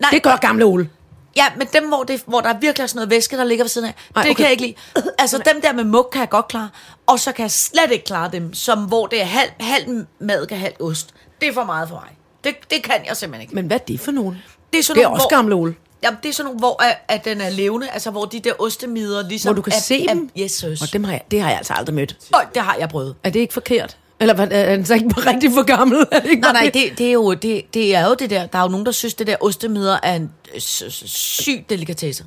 Nej, 0.00 0.10
Det 0.10 0.22
gør 0.22 0.36
gamle 0.36 0.64
Ole. 0.64 0.88
Ja, 1.36 1.44
men 1.56 1.66
dem, 1.72 1.88
hvor, 1.88 2.04
det, 2.04 2.22
hvor 2.26 2.40
der 2.40 2.48
er 2.48 2.58
virkelig 2.58 2.82
er 2.82 2.86
sådan 2.86 2.98
noget 2.98 3.10
væske, 3.10 3.36
der 3.36 3.44
ligger 3.44 3.64
ved 3.64 3.68
siden 3.68 3.88
af, 3.88 3.94
Ej, 4.16 4.22
det 4.22 4.30
okay. 4.30 4.34
kan 4.34 4.44
jeg 4.44 4.52
ikke 4.52 4.62
lide. 4.62 4.74
Altså, 5.18 5.38
dem 5.54 5.60
der 5.60 5.72
med 5.72 5.84
mug 5.84 6.08
kan 6.12 6.20
jeg 6.20 6.28
godt 6.28 6.48
klare, 6.48 6.70
og 7.06 7.20
så 7.20 7.32
kan 7.32 7.42
jeg 7.42 7.50
slet 7.50 7.92
ikke 7.92 8.04
klare 8.04 8.30
dem, 8.32 8.54
som 8.54 8.84
hvor 8.84 9.06
det 9.06 9.20
er 9.20 9.24
halv, 9.24 9.50
halv 9.60 10.06
madke, 10.18 10.56
halv 10.56 10.74
ost. 10.80 11.14
Det 11.40 11.48
er 11.48 11.52
for 11.52 11.64
meget 11.64 11.88
for 11.88 11.96
mig. 11.96 12.16
Det, 12.44 12.70
det 12.70 12.82
kan 12.82 12.94
jeg 13.08 13.16
simpelthen 13.16 13.42
ikke. 13.42 13.54
Men 13.54 13.66
hvad 13.66 13.76
er 13.76 13.84
det 13.84 14.00
for 14.00 14.12
nogen? 14.12 14.42
Det 14.72 14.78
er, 14.78 14.82
sådan 14.82 14.96
Det 14.98 15.04
er 15.04 15.08
nogle, 15.08 15.16
også 15.16 15.28
hvor, 15.28 15.36
gamle 15.36 15.54
Ole. 15.54 15.74
Jamen, 16.02 16.18
det 16.22 16.28
er 16.28 16.32
sådan 16.32 16.44
nogle, 16.44 16.58
hvor 16.58 16.82
at, 16.82 16.98
at 17.08 17.24
den 17.24 17.40
er 17.40 17.50
levende, 17.50 17.90
altså 17.90 18.10
hvor 18.10 18.24
de 18.24 18.40
der 18.40 18.52
ostemider 18.58 19.28
ligesom... 19.28 19.48
Hvor 19.48 19.56
du 19.56 19.62
kan 19.62 19.72
er, 19.72 19.80
se 19.80 20.06
er, 20.06 20.14
dem? 20.14 20.30
Yes, 20.38 20.52
søs. 20.52 20.82
Og 20.82 20.92
dem 20.92 21.04
har 21.04 21.12
jeg, 21.12 21.22
det 21.30 21.40
har 21.40 21.48
jeg 21.48 21.58
altså 21.58 21.72
aldrig 21.72 21.94
mødt. 21.94 22.16
Og 22.32 22.42
det 22.54 22.62
har 22.62 22.76
jeg 22.78 22.88
prøvet. 22.88 23.14
Er 23.24 23.30
det 23.30 23.40
ikke 23.40 23.54
forkert? 23.54 23.96
Eller 24.20 24.34
er 24.50 24.70
han 24.70 24.84
så 24.84 24.94
ikke 24.94 25.08
rigtig 25.16 25.50
for 25.52 25.62
gammel? 25.62 26.06
Er 26.12 26.20
det 26.20 26.30
ikke 26.30 26.42
Nej, 26.42 26.52
nej, 26.52 26.70
det, 26.74 26.98
det, 26.98 27.06
er 27.08 27.12
jo, 27.12 27.34
det, 27.34 27.74
det 27.74 27.94
er 27.94 28.06
jo 28.08 28.14
det 28.14 28.30
der. 28.30 28.46
Der 28.46 28.58
er 28.58 28.62
jo 28.62 28.68
nogen, 28.68 28.86
der 28.86 28.92
synes, 28.92 29.14
det 29.14 29.26
der 29.26 29.36
ostemider 29.40 29.98
er 30.02 30.14
en 30.16 30.30
syg 30.58 31.64
delikatesse. 31.70 32.24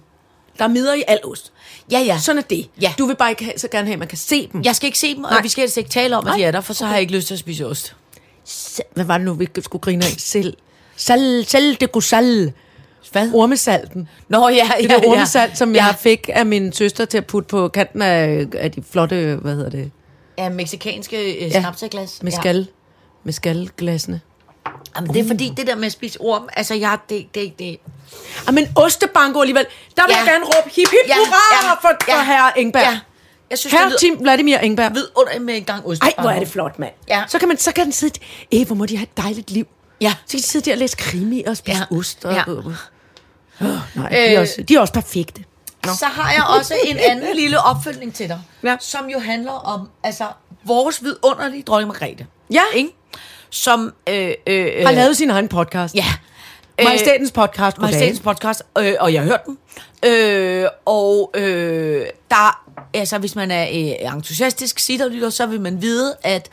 Der 0.57 0.63
er 0.63 0.67
midder 0.67 0.93
i 0.93 1.03
al 1.07 1.19
ost. 1.23 1.51
Ja, 1.91 1.99
ja. 1.99 2.17
Sådan 2.19 2.37
er 2.39 2.43
det. 2.43 2.69
Ja. 2.81 2.93
Du 2.97 3.05
vil 3.05 3.15
bare 3.15 3.29
ikke 3.29 3.43
have, 3.43 3.53
så 3.57 3.67
gerne 3.67 3.85
have, 3.85 3.93
at 3.93 3.99
man 3.99 4.07
kan 4.07 4.17
se 4.17 4.49
dem. 4.53 4.61
Jeg 4.63 4.75
skal 4.75 4.87
ikke 4.87 4.99
se 4.99 5.15
dem, 5.15 5.23
og 5.23 5.29
Nej. 5.31 5.41
vi 5.41 5.47
skal 5.49 5.61
helst 5.61 5.77
ikke 5.77 5.89
tale 5.89 6.17
om, 6.17 6.27
at 6.27 6.29
Nej. 6.29 6.37
de 6.37 6.43
er 6.43 6.51
der, 6.51 6.61
for 6.61 6.73
så 6.73 6.85
har 6.85 6.93
jeg 6.93 7.01
ikke 7.01 7.13
lyst 7.13 7.27
til 7.27 7.33
at 7.33 7.39
spise 7.39 7.65
ost. 7.67 7.95
Hvad 8.93 9.05
var 9.05 9.17
det 9.17 9.25
nu, 9.25 9.33
vi 9.33 9.47
skulle 9.61 9.81
grine 9.81 10.05
af? 10.05 10.11
Selv. 10.17 10.57
Sal, 10.95 11.45
sal 11.47 11.77
de 11.81 11.87
gusal. 11.87 12.53
Hvad? 13.11 13.29
Ormesalten. 13.33 14.07
Nå, 14.29 14.49
ja, 14.49 14.69
Det 14.81 14.89
ja, 14.89 14.95
der 14.95 15.07
ormesalt, 15.07 15.57
som 15.57 15.75
ja. 15.75 15.85
jeg 15.85 15.95
fik 15.99 16.29
af 16.33 16.45
min 16.45 16.73
søster 16.73 17.05
til 17.05 17.17
at 17.17 17.25
putte 17.25 17.47
på 17.47 17.67
kanten 17.67 18.01
af, 18.01 18.47
af 18.53 18.71
de 18.71 18.83
flotte, 18.91 19.37
hvad 19.41 19.55
hedder 19.55 19.69
det, 19.69 19.91
Ja, 20.37 20.49
meksikanske 20.49 21.45
øh, 21.45 21.51
snapseglas. 21.51 22.23
mescal, 22.23 22.67
mescalglasene. 23.23 24.21
Ja. 24.65 24.71
Jamen, 24.95 25.13
det 25.13 25.19
er 25.23 25.27
fordi, 25.27 25.53
det 25.57 25.67
der 25.67 25.75
med 25.75 25.85
at 25.85 25.91
spise 25.91 26.21
orm, 26.21 26.49
altså, 26.53 26.73
jeg, 26.73 26.97
det, 27.09 27.27
det, 27.35 27.59
det, 27.59 27.77
Ja, 28.47 28.51
men 28.51 28.67
ostebanko 28.75 29.41
alligevel. 29.41 29.65
Der 29.95 30.01
vil 30.07 30.13
Ja. 30.13 30.17
jeg 30.17 30.27
gerne 30.27 30.45
råbe 30.45 30.69
hip 30.75 30.87
hip 30.89 31.07
Ja, 31.07 31.15
hurra 31.15 31.67
ja, 31.67 31.73
for, 31.73 31.97
for 32.03 32.11
ja, 32.17 32.23
herre 32.23 32.59
Engberg. 32.59 32.83
ja. 32.83 32.99
Jeg 33.49 33.57
synes, 33.59 33.71
det 33.73 33.79
Herre 33.79 33.97
Tim 33.99 34.19
Vladimir 34.21 34.57
Engberg. 34.57 34.93
vidunderligt 34.93 35.43
med 35.45 35.55
en 35.57 35.63
gang 35.63 35.85
ost. 35.87 36.03
Ej, 36.03 36.13
hvor 36.21 36.29
er 36.29 36.39
det 36.39 36.47
flot, 36.47 36.79
mand. 36.79 36.91
Ja. 37.09 37.23
Så 37.27 37.39
kan 37.39 37.47
man 37.47 37.57
så 37.57 37.71
kan 37.71 37.83
den 37.83 37.91
sidde, 37.91 38.19
æh, 38.51 38.67
hvor 38.67 38.75
må 38.75 38.85
de 38.85 38.97
have 38.97 39.03
et 39.03 39.17
dejligt 39.17 39.51
liv. 39.51 39.67
Ja. 40.01 40.13
Så 40.25 40.31
kan 40.31 40.37
de 40.39 40.43
sidde 40.43 40.65
der 40.65 40.71
og 40.71 40.77
læse 40.77 40.97
krimi 40.97 41.43
og 41.43 41.57
spise 41.57 41.77
Ja. 41.91 41.97
ost. 41.97 42.25
Og, 42.25 42.33
Ja. 42.33 42.43
øh, 42.47 42.57
øh. 42.57 42.63
nej, 43.95 44.09
de, 44.09 44.15
er 44.15 44.33
Øh. 44.35 44.41
også, 44.41 44.61
de 44.69 44.75
er 44.75 44.79
også 44.79 44.93
perfekte. 44.93 45.43
Så 45.83 46.05
har 46.05 46.31
jeg 46.31 46.43
også 46.57 46.73
en 46.85 46.97
anden 46.97 47.35
lille 47.41 47.59
opfølgning 47.59 48.13
til 48.15 48.29
dig, 48.29 48.41
Ja. 48.63 48.77
som 48.79 49.09
jo 49.09 49.19
handler 49.19 49.51
om 49.51 49.89
altså, 50.03 50.25
vores 50.65 51.03
vidunderlige 51.03 51.63
dronning 51.63 51.87
Margrethe. 51.87 52.27
Ja. 52.53 52.61
Ikke? 52.75 52.89
Som 53.49 53.93
øh, 54.09 54.31
øh, 54.47 54.85
Har 54.85 54.91
lavet 54.91 55.17
sin 55.17 55.29
egen 55.29 55.47
podcast. 55.47 55.95
Ja. 55.95 56.05
Majestatens 56.83 57.31
podcast. 57.31 57.77
Goddag. 57.77 57.91
Majestatens 57.91 58.19
podcast, 58.19 58.63
øh, 58.77 58.93
og 58.99 59.13
jeg 59.13 59.21
har 59.21 59.27
hørt 59.27 59.45
den. 59.45 59.57
Øh, 60.05 60.67
og 60.85 61.31
øh, 61.35 62.05
der, 62.31 62.63
altså 62.93 63.17
hvis 63.17 63.35
man 63.35 63.51
er 63.51 63.63
øh, 63.63 64.13
entusiastisk 64.15 64.79
sitterlytter, 64.79 65.29
så 65.29 65.45
vil 65.45 65.61
man 65.61 65.81
vide, 65.81 66.15
at 66.23 66.49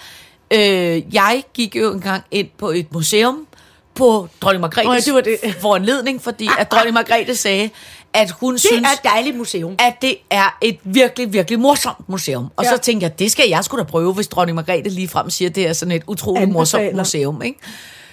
øh, 0.50 1.14
jeg 1.14 1.42
gik 1.54 1.76
jo 1.76 1.92
engang 1.92 2.22
ind 2.30 2.48
på 2.58 2.70
et 2.70 2.92
museum 2.92 3.46
på 3.94 4.28
dronning 4.40 4.60
Margrethes 4.60 4.86
Nå 4.86 4.92
ja, 4.92 5.00
det 5.00 5.14
var 5.14 5.20
det. 5.20 5.56
foranledning, 5.60 6.22
fordi 6.22 6.48
at 6.58 6.70
dronning 6.72 6.94
Margrethe 6.94 7.36
sagde, 7.36 7.70
at 8.14 8.30
hun 8.30 8.52
Det 8.52 8.60
synes, 8.60 8.82
er 8.88 8.92
et 8.92 9.04
dejligt 9.04 9.36
museum. 9.36 9.74
at 9.78 9.94
det 10.02 10.16
er 10.30 10.58
et 10.60 10.78
virkelig, 10.84 11.32
virkelig 11.32 11.60
morsomt 11.60 12.08
museum. 12.08 12.50
Og 12.56 12.64
Ja. 12.64 12.70
så 12.70 12.76
tænkte 12.78 13.04
jeg, 13.04 13.18
det 13.18 13.32
skal 13.32 13.48
jeg 13.48 13.64
sgu 13.64 13.78
da 13.78 13.82
prøve, 13.82 14.12
hvis 14.14 14.28
dronning 14.28 14.56
Margrethe 14.56 14.90
ligefrem 14.90 15.30
siger, 15.30 15.48
at 15.48 15.54
det 15.54 15.66
er 15.68 15.72
sådan 15.72 15.92
et 15.92 16.02
utroligt 16.06 16.42
Anbefaler. 16.42 16.58
morsomt 16.60 16.96
museum. 16.96 17.42
Ikke? 17.42 17.58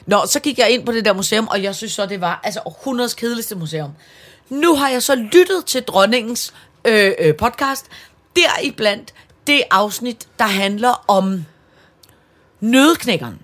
Nå, 0.05 0.25
så 0.25 0.39
gik 0.39 0.57
jeg 0.59 0.69
ind 0.69 0.85
på 0.85 0.91
det 0.91 1.05
der 1.05 1.13
museum, 1.13 1.47
og 1.47 1.63
jeg 1.63 1.75
synes 1.75 1.91
så, 1.93 2.05
det 2.05 2.21
var 2.21 2.39
altså 2.43 2.59
århundredes 2.65 3.13
kedeligste 3.13 3.55
museum. 3.55 3.91
Nu 4.49 4.75
har 4.75 4.89
jeg 4.89 5.03
så 5.03 5.15
lyttet 5.15 5.65
til 5.65 5.83
dronningens 5.83 6.53
øh, 6.85 7.11
øh, 7.19 7.35
podcast, 7.35 7.85
deriblandt 8.35 9.13
det 9.47 9.61
afsnit, 9.71 10.27
der 10.39 10.45
handler 10.45 11.03
om 11.07 11.45
nødknækkeren. 12.61 13.39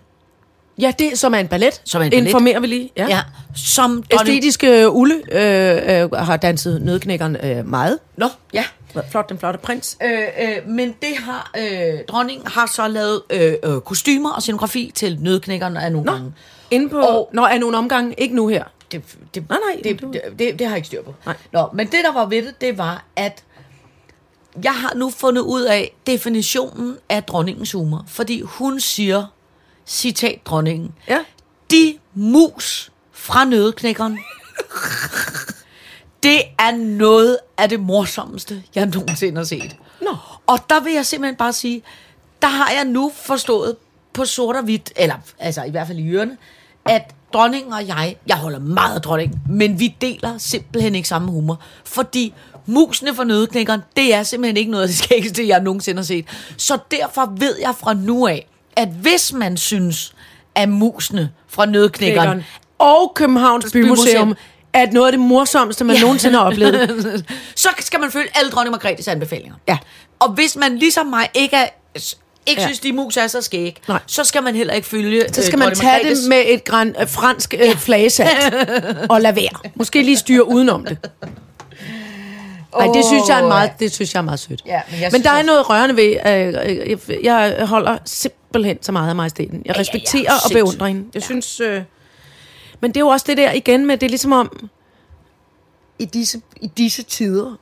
Ja, 0.77 0.93
det 0.99 1.19
som 1.19 1.33
er 1.33 1.37
en 1.39 1.47
ballet. 1.47 1.81
Som 1.85 2.01
er 2.01 2.05
en 2.05 2.11
ballet. 2.11 2.25
Informerer 2.27 2.59
vi 2.59 2.67
lige. 2.67 2.89
Ja. 2.97 3.05
Ja, 3.09 3.19
som. 3.55 4.03
Æstetiske 4.13 4.89
Ulle 4.89 5.15
øh, 5.31 6.01
øh, 6.03 6.11
har 6.11 6.37
danset 6.37 6.81
nødknækkeren 6.81 7.37
øh, 7.43 7.67
meget. 7.67 7.99
Nå, 8.17 8.27
ja. 8.53 8.63
Flot, 9.11 9.29
den 9.29 9.37
flotte 9.39 9.59
prins. 9.59 9.97
Øh, 10.03 10.11
øh, 10.41 10.67
men 10.69 10.95
det 11.01 11.17
har 11.17 11.51
øh, 11.57 11.99
dronningen 12.07 12.47
har 12.47 12.71
så 12.75 12.87
lavet 12.87 13.21
øh, 13.29 13.53
øh, 13.63 13.81
kostymer 13.81 14.31
og 14.31 14.41
scenografi 14.41 14.91
til 14.95 15.17
nødknækkeren 15.21 15.77
af 15.77 15.91
nogle 15.91 16.05
Nå, 16.05 16.11
gange. 16.11 16.33
inde 16.71 16.89
på... 16.89 16.99
Og- 16.99 17.29
Nå, 17.33 17.41
er 17.45 17.57
nogle 17.57 17.77
omgange. 17.77 18.15
Ikke 18.17 18.35
nu 18.35 18.47
her. 18.47 18.63
Det, 18.91 19.01
det, 19.35 19.49
Nej, 19.49 19.57
nej, 19.73 19.81
det, 19.83 20.01
det, 20.01 20.21
det, 20.39 20.59
det 20.59 20.61
har 20.67 20.73
jeg 20.73 20.77
ikke 20.77 20.87
styr 20.87 21.03
på. 21.03 21.13
Nej. 21.25 21.35
Nå, 21.51 21.67
men 21.73 21.87
det, 21.87 21.99
der 22.03 22.13
var 22.13 22.25
ved 22.25 22.41
det, 22.41 22.61
det 22.61 22.77
var, 22.77 23.03
at 23.15 23.43
jeg 24.63 24.73
har 24.73 24.93
nu 24.95 25.09
fundet 25.09 25.41
ud 25.41 25.61
af 25.61 25.95
definitionen 26.07 26.97
af 27.09 27.23
dronningens 27.23 27.71
humor. 27.71 28.05
Fordi 28.07 28.41
hun 28.41 28.79
siger, 28.79 29.25
citat 29.85 30.39
dronningen, 30.45 30.91
Ja. 31.07 31.19
de 31.71 31.97
mus 32.13 32.91
fra 33.11 33.45
nødknækkeren, 33.45 34.19
det 36.23 36.41
er 36.59 36.71
noget 36.77 37.37
af 37.57 37.69
det 37.69 37.79
morsomste, 37.79 38.63
jeg 38.75 38.85
nogensinde 38.85 39.37
har 39.37 39.43
set. 39.45 39.75
Nå. 40.01 40.15
Og 40.47 40.59
der 40.69 40.79
vil 40.79 40.93
jeg 40.93 41.05
simpelthen 41.05 41.35
bare 41.35 41.53
sige, 41.53 41.83
der 42.41 42.47
har 42.47 42.71
jeg 42.71 42.85
nu 42.85 43.11
forstået 43.15 43.75
på 44.13 44.25
sort 44.25 44.55
og 44.55 44.63
hvidt, 44.63 44.93
eller 44.95 45.15
altså 45.39 45.63
i 45.63 45.69
hvert 45.71 45.87
fald 45.87 45.99
i 45.99 46.09
ørene, 46.09 46.37
at 46.85 47.13
dronningen 47.33 47.73
og 47.73 47.87
jeg, 47.87 48.15
jeg 48.27 48.37
holder 48.37 48.59
meget 48.59 48.95
af 48.95 49.01
dronningen, 49.01 49.41
men 49.49 49.79
vi 49.79 49.95
deler 50.01 50.37
simpelthen 50.37 50.95
ikke 50.95 51.07
samme 51.07 51.31
humor. 51.31 51.59
Fordi 51.85 52.33
musene 52.65 53.15
for 53.15 53.23
nødknækkeren, 53.23 53.81
det 53.95 54.13
er 54.13 54.23
simpelthen 54.23 54.57
ikke 54.57 54.71
noget 54.71 54.83
af 54.83 54.87
det 54.89 54.97
skæggeste, 54.97 55.47
jeg 55.47 55.59
nogensinde 55.61 55.99
har 55.99 56.03
set. 56.05 56.25
Så 56.57 56.77
derfor 56.91 57.33
ved 57.37 57.57
jeg 57.59 57.75
fra 57.79 57.93
nu 57.93 58.27
af, 58.27 58.47
at 58.75 58.87
hvis 58.87 59.33
man 59.33 59.57
synes, 59.57 60.13
at 60.55 60.69
musene 60.69 61.29
fra 61.47 61.65
nødknækkeren 61.65 62.27
Knækkeren. 62.27 62.45
Og 62.79 63.11
Københavns 63.15 63.71
Bymuseum 63.73 64.27
Bymuseum. 64.27 64.35
er 64.73 64.91
noget 64.91 65.07
af 65.07 65.11
det 65.11 65.19
morsomste, 65.19 65.83
man 65.83 65.95
ja. 65.95 66.01
nogensinde 66.01 66.37
har 66.37 66.45
oplevet. 66.45 67.25
så 67.55 67.69
skal 67.79 67.99
man 67.99 68.11
følge 68.11 68.27
alle 68.35 68.51
dronning 68.51 68.71
Margrethes 68.71 69.07
anbefalinger. 69.07 69.55
Ja. 69.67 69.77
Og 70.19 70.29
hvis 70.31 70.55
man 70.55 70.77
ligesom 70.77 71.05
mig 71.05 71.29
ikke 71.33 71.55
er, 71.55 71.67
ikke 72.45 72.61
Ja. 72.61 72.67
synes, 72.67 72.79
de 72.79 72.91
mus 72.93 73.17
er 73.17 73.27
så 73.27 73.41
skæg, 73.41 73.77
Nej. 73.87 73.99
så 74.07 74.23
skal 74.23 74.43
man 74.43 74.55
heller 74.55 74.73
ikke 74.73 74.87
følge 74.87 75.23
Så 75.33 75.43
skal 75.45 75.55
øh, 75.55 75.59
man 75.59 75.75
tage 75.75 76.09
det 76.09 76.17
med 76.29 76.43
et 76.47 76.63
græn, 76.63 76.95
øh, 77.01 77.07
fransk 77.07 77.53
øh, 77.59 77.75
flagesalt 77.75 78.53
og 79.11 79.21
lade 79.21 79.35
være. 79.35 79.71
Måske 79.75 80.01
lige 80.03 80.17
styre 80.17 80.47
udenom 80.47 80.85
det. 80.85 80.97
Ej, 82.79 82.85
det 82.93 83.05
synes 83.05 83.29
jeg 83.29 83.41
er 83.41 83.47
meget, 83.47 83.71
det 83.79 83.93
synes 83.93 84.13
jeg 84.13 84.19
er 84.19 84.23
meget 84.23 84.39
sødt. 84.39 84.61
Ja, 84.65 84.81
men 84.91 85.01
jeg 85.01 85.09
men 85.11 85.23
der 85.23 85.29
er 85.29 85.43
noget 85.43 85.69
rørende 85.69 85.95
ved, 85.95 86.15
øh, 86.27 86.91
øh, 86.91 87.25
jeg, 87.25 87.55
jeg 87.59 87.67
holder 87.67 87.97
simpelthen 88.05 88.42
så 88.81 88.91
meget 88.91 89.09
af 89.09 89.15
majestæten. 89.15 89.61
Jeg 89.65 89.75
ja, 89.75 89.79
respekterer 89.79 90.23
ja, 90.23 90.33
og 90.45 90.51
beundrer 90.53 90.87
hende. 90.87 91.05
Jeg 91.13 91.23
synes, 91.23 91.59
øh, 91.59 91.83
men 92.79 92.91
det 92.91 92.97
er 92.97 93.01
jo 93.01 93.07
også 93.07 93.25
det 93.29 93.37
der 93.37 93.51
igen 93.51 93.85
med, 93.85 93.97
det 93.97 94.05
er 94.05 94.09
ligesom 94.09 94.31
om, 94.31 94.69
i 95.99 96.05
disse, 96.05 96.41
i 96.61 96.67
disse 96.67 97.03
tider, 97.03 97.55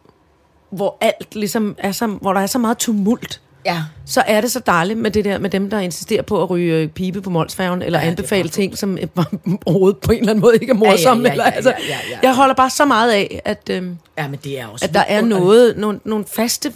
hvor 0.69 0.97
alt 1.01 1.35
ligesom 1.35 1.75
er 1.77 1.91
så, 1.91 2.07
hvor 2.07 2.33
der 2.33 2.41
er 2.41 2.47
så 2.47 2.59
meget 2.59 2.77
tumult, 2.77 3.41
Ja. 3.65 3.83
så 4.05 4.23
er 4.27 4.41
det 4.41 4.51
så 4.51 4.59
dejligt 4.59 4.99
med 4.99 5.11
det 5.11 5.25
der 5.25 5.37
med 5.37 5.49
dem, 5.49 5.69
der 5.69 5.79
insisterer 5.79 6.21
på 6.21 6.43
at 6.43 6.49
ryge 6.49 6.75
øh, 6.75 6.87
pibe 6.87 7.21
på 7.21 7.29
Molsfærgen, 7.29 7.81
eller 7.81 7.99
Ja, 7.99 8.05
ja, 8.05 8.09
anbefale 8.11 8.49
ting, 8.49 8.77
som 8.77 8.97
øh, 8.97 9.07
overhovedet 9.65 9.99
på 9.99 10.11
en 10.11 10.19
eller 10.19 10.29
anden 10.31 10.41
måde 10.41 10.53
ikke 10.53 10.69
er 10.71 10.75
morsomme. 10.75 11.23
Ja, 11.23 11.27
ja, 11.27 11.29
ja, 11.29 11.31
eller, 11.33 11.43
ja, 11.45 11.51
altså, 11.51 11.69
ja, 11.69 11.85
ja, 11.89 11.97
ja. 12.11 12.17
Jeg 12.23 12.35
holder 12.35 12.55
bare 12.55 12.69
så 12.69 12.85
meget 12.85 13.11
af, 13.11 13.41
at, 13.45 13.69
øh, 13.69 13.83
ja, 14.17 14.27
men 14.27 14.39
det 14.43 14.59
er 14.59 14.67
også 14.67 14.85
at 14.85 14.93
der 14.93 15.03
er 15.07 15.21
noget, 15.21 15.77
nogle, 15.77 15.99
nogle 16.05 16.25
faste, 16.27 16.73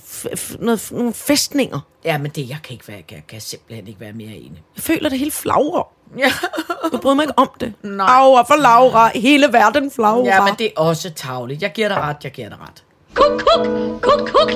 noget, 0.60 0.88
nogle 0.92 1.14
fæstninger. 1.14 1.80
Ja, 2.06 2.18
men 2.18 2.32
det, 2.32 2.50
jeg 2.50 2.58
kan, 2.64 2.74
ikke 2.74 2.88
være, 2.88 3.04
jeg 3.12 3.24
kan 3.28 3.42
simpelthen 3.42 3.88
ikke 3.88 4.00
være 4.00 4.14
mere 4.14 4.32
enig. 4.36 4.62
Jeg 4.76 4.84
føler 4.84 5.10
det 5.10 5.20
hele 5.20 5.32
flagrer. 5.32 5.88
Ja. 6.18 6.32
Jeg 6.92 7.00
bryder 7.02 7.16
mig 7.16 7.24
ikke 7.24 7.38
om 7.38 7.50
det. 7.60 7.74
Nej. 7.84 8.08
Aura 8.10 8.42
for 8.44 8.56
Laura. 8.62 9.12
Hele 9.16 9.48
verden 9.52 9.92
flagrer. 9.92 10.26
ja, 10.26 10.44
men 10.46 10.54
det 10.60 10.66
er 10.66 10.72
også 10.82 11.10
tavligt. 11.10 11.62
Jeg 11.62 11.72
giver 11.74 11.88
dig 11.88 11.98
ret, 11.98 12.18
jeg 12.24 12.32
giver 12.32 12.50
dig 12.50 12.58
ret. 12.62 12.84
Kuk, 13.14 13.42
kuk, 13.42 13.68
kuk, 14.02 14.30
kuk. 14.30 14.52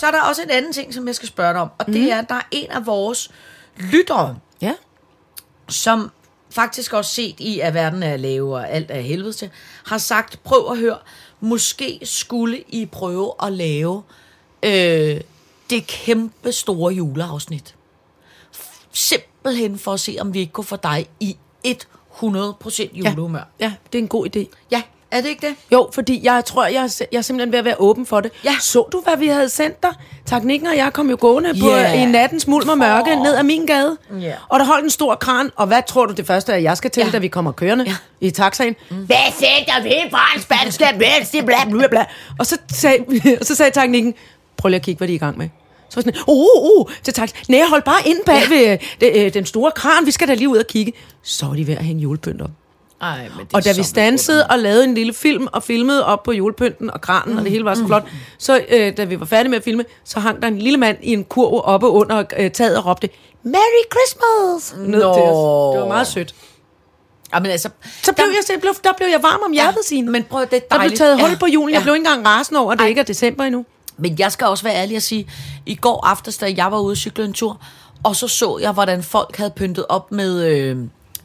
Så 0.00 0.06
er 0.06 0.10
der 0.10 0.20
også 0.22 0.42
en 0.42 0.50
anden 0.50 0.72
ting, 0.72 0.94
som 0.94 1.06
jeg 1.06 1.14
skal 1.14 1.28
spørge 1.28 1.52
dig 1.52 1.60
om, 1.62 1.68
og 1.78 1.86
det 1.86 2.12
er, 2.12 2.18
at 2.18 2.28
der 2.28 2.34
er 2.34 2.42
en 2.50 2.70
af 2.70 2.86
vores 2.86 3.30
lyttere, 3.76 4.38
Ja. 4.62 4.74
som 5.68 6.10
faktisk 6.50 6.92
også 6.92 7.14
set 7.14 7.34
i, 7.40 7.60
at 7.60 7.74
verden 7.74 8.02
er 8.02 8.16
lave 8.16 8.54
og 8.56 8.70
alt 8.70 8.90
er 8.90 9.00
helvede 9.00 9.32
til, 9.32 9.50
har 9.86 9.98
sagt, 9.98 10.42
prøv 10.42 10.70
at 10.70 10.78
høre, 10.78 10.98
måske 11.40 12.00
skulle 12.02 12.64
I 12.68 12.86
prøve 12.86 13.32
at 13.42 13.52
lave 13.52 14.02
øh, 14.62 15.20
det 15.70 15.86
kæmpe 15.86 16.52
store 16.52 16.94
juleafsnit. 16.94 17.74
Simpelthen 18.92 19.78
for 19.78 19.92
at 19.92 20.00
se, 20.00 20.16
om 20.20 20.34
vi 20.34 20.38
ikke 20.38 20.52
kunne 20.52 20.64
få 20.64 20.76
dig 20.76 21.06
i 21.20 21.36
100% 21.66 22.88
julehumør. 22.92 23.44
ja, 23.60 23.72
det 23.92 23.98
er 23.98 24.02
en 24.02 24.08
god 24.08 24.36
idé. 24.36 24.46
Ja, 24.70 24.82
er 25.10 25.20
det 25.20 25.28
ikke 25.28 25.46
det? 25.46 25.54
Jo, 25.72 25.88
fordi 25.94 26.20
jeg 26.24 26.44
tror, 26.44 26.66
jeg, 26.66 26.82
er 26.84 27.00
jeg 27.12 27.18
er 27.18 27.22
simpelthen 27.22 27.52
ved 27.52 27.58
at 27.58 27.64
være 27.64 27.74
åben 27.78 28.06
for 28.06 28.20
det. 28.20 28.32
Ja. 28.44 28.54
Så 28.60 28.88
du, 28.92 29.00
hvad 29.00 29.16
vi 29.16 29.26
havde 29.26 29.48
sendt 29.48 29.82
dig? 29.82 29.90
Teknikken 30.26 30.68
og 30.68 30.76
jeg 30.76 30.92
kom 30.92 31.10
jo 31.10 31.16
gående 31.20 31.54
på, 31.60 31.68
Ja. 31.70 31.92
i 32.02 32.04
nattens 32.06 32.46
mulm 32.46 32.68
og 32.68 32.78
mørke 32.78 33.16
ned 33.16 33.34
ad 33.34 33.42
min 33.42 33.66
gade. 33.66 33.96
Ja. 34.20 34.32
Og 34.48 34.60
der 34.60 34.66
holdt 34.66 34.84
en 34.84 34.90
stor 34.90 35.14
kran. 35.14 35.50
Og 35.56 35.66
hvad 35.66 35.82
tror 35.88 36.06
du 36.06 36.12
det 36.14 36.26
første 36.26 36.52
er, 36.52 36.56
jeg 36.56 36.76
skal 36.76 36.90
til, 36.90 37.02
Ja. 37.04 37.10
da 37.10 37.18
vi 37.18 37.28
kommer 37.28 37.52
kørende 37.52 37.84
Ja. 37.84 37.94
i 38.20 38.30
taxaen? 38.30 38.76
Mm. 38.90 38.96
Hvad 38.96 39.16
sætter 39.34 39.82
vi 39.82 39.94
for 40.10 40.36
en 40.36 40.42
spansk 40.42 40.78
bla, 41.46 41.56
bla, 41.70 41.86
bla. 41.88 42.04
Og 42.38 42.46
så 42.46 42.58
sagde, 42.72 42.98
og 43.40 43.46
så 43.50 43.54
sagde 43.54 43.80
teknikken, 43.80 44.14
prøv 44.56 44.68
lige 44.68 44.76
at 44.76 44.82
kigge, 44.84 44.98
hvad 44.98 45.08
de 45.08 45.12
er 45.12 45.16
i 45.16 45.18
gang 45.18 45.38
med. 45.38 45.48
Så 45.88 45.96
var 45.96 46.02
sådan, 46.02 46.20
uh, 46.28 46.78
uh, 46.80 46.86
til 47.02 47.14
taxa. 47.14 47.36
Nej, 47.48 47.60
hold 47.68 47.82
bare 47.82 48.00
ind 48.06 48.18
bag 48.26 48.42
ja. 48.50 48.54
ved 48.56 48.78
det, 49.00 49.12
øh, 49.26 49.34
den 49.34 49.46
store 49.46 49.70
kran, 49.70 50.06
vi 50.06 50.10
skal 50.10 50.28
da 50.28 50.34
lige 50.34 50.48
ud 50.48 50.56
og 50.58 50.66
kigge. 50.66 50.92
Så 51.22 51.46
var 51.46 51.54
de 51.54 51.66
ved 51.66 51.74
at 51.76 51.84
hænge 51.84 52.02
julepynt 52.02 52.42
op. 52.42 52.50
Ej, 53.00 53.28
men 53.36 53.46
det 53.46 53.54
Og 53.54 53.64
da 53.64 53.72
vi 53.76 53.82
stansede 53.82 54.46
og 54.46 54.58
lavede 54.58 54.84
en 54.84 54.94
lille 54.94 55.14
film 55.14 55.46
og 55.52 55.62
filmede 55.62 56.06
op 56.06 56.22
på 56.22 56.32
julepynten 56.32 56.90
og 56.90 57.00
kranen, 57.00 57.38
og 57.38 57.44
det 57.44 57.52
hele 57.52 57.64
var 57.64 57.74
så 57.74 57.86
flot, 57.86 58.04
så 58.38 58.60
øh, 58.68 58.96
da 58.96 59.04
vi 59.04 59.20
var 59.20 59.26
færdige 59.26 59.50
med 59.50 59.58
at 59.58 59.64
filme, 59.64 59.84
så 60.04 60.20
hang 60.20 60.42
der 60.42 60.48
en 60.48 60.58
lille 60.58 60.76
mand 60.78 60.98
i 61.02 61.12
en 61.12 61.24
kurv 61.24 61.60
oppe 61.64 61.88
under 61.88 62.24
øh, 62.38 62.50
taget 62.50 62.76
og 62.78 62.86
råbte, 62.86 63.08
Merry 63.42 63.84
Christmas! 63.92 64.74
Ned 64.88 65.00
Nå. 65.00 65.14
til 65.14 65.22
os. 65.22 65.74
Det 65.74 65.80
var 65.82 65.86
meget 65.88 66.06
sødt. 66.06 66.34
Jamen, 67.34 67.50
altså, 67.50 67.68
Så 68.02 68.12
blev 68.12 68.24
jeg, 68.26 68.44
så 68.46 68.52
blev, 68.60 68.72
der 68.84 68.92
blev 68.96 69.08
jeg 69.08 69.22
varm 69.22 69.40
om 69.46 69.52
hjertet, 69.52 69.84
Signe. 69.84 70.10
Men 70.10 70.24
prøv, 70.24 70.40
det 70.40 70.52
er 70.52 70.58
Der 70.58 70.66
blev 70.68 70.78
dejligt. 70.78 70.98
taget 70.98 71.20
hul 71.20 71.30
Ja. 71.30 71.36
på 71.40 71.46
julen. 71.46 71.70
Jeg 71.74 71.78
Ja. 71.78 71.82
blev 71.82 71.94
ikke 71.94 72.06
engang 72.08 72.26
rasende 72.26 72.60
over, 72.60 72.72
at 72.72 72.78
det 72.78 72.82
Ej. 72.84 72.88
ikke 72.88 73.00
er 73.00 73.04
december 73.04 73.44
endnu. 73.44 73.64
Men 73.96 74.16
jeg 74.18 74.32
skal 74.32 74.46
også 74.46 74.64
være 74.64 74.74
ærlig 74.74 74.96
og 74.96 75.02
sige, 75.02 75.30
i 75.66 75.74
går 75.74 76.06
aftes, 76.06 76.38
da 76.38 76.52
jeg 76.56 76.72
var 76.72 76.78
ude 76.80 76.92
og 76.92 76.96
cykle 76.96 77.24
en 77.24 77.32
tur, 77.32 77.60
og 78.04 78.16
så 78.16 78.28
så 78.28 78.58
jeg, 78.62 78.72
hvordan 78.72 79.02
folk 79.02 79.36
havde 79.36 79.50
pyntet 79.50 79.86
op 79.88 80.12
med 80.12 80.44
øh, 80.46 80.76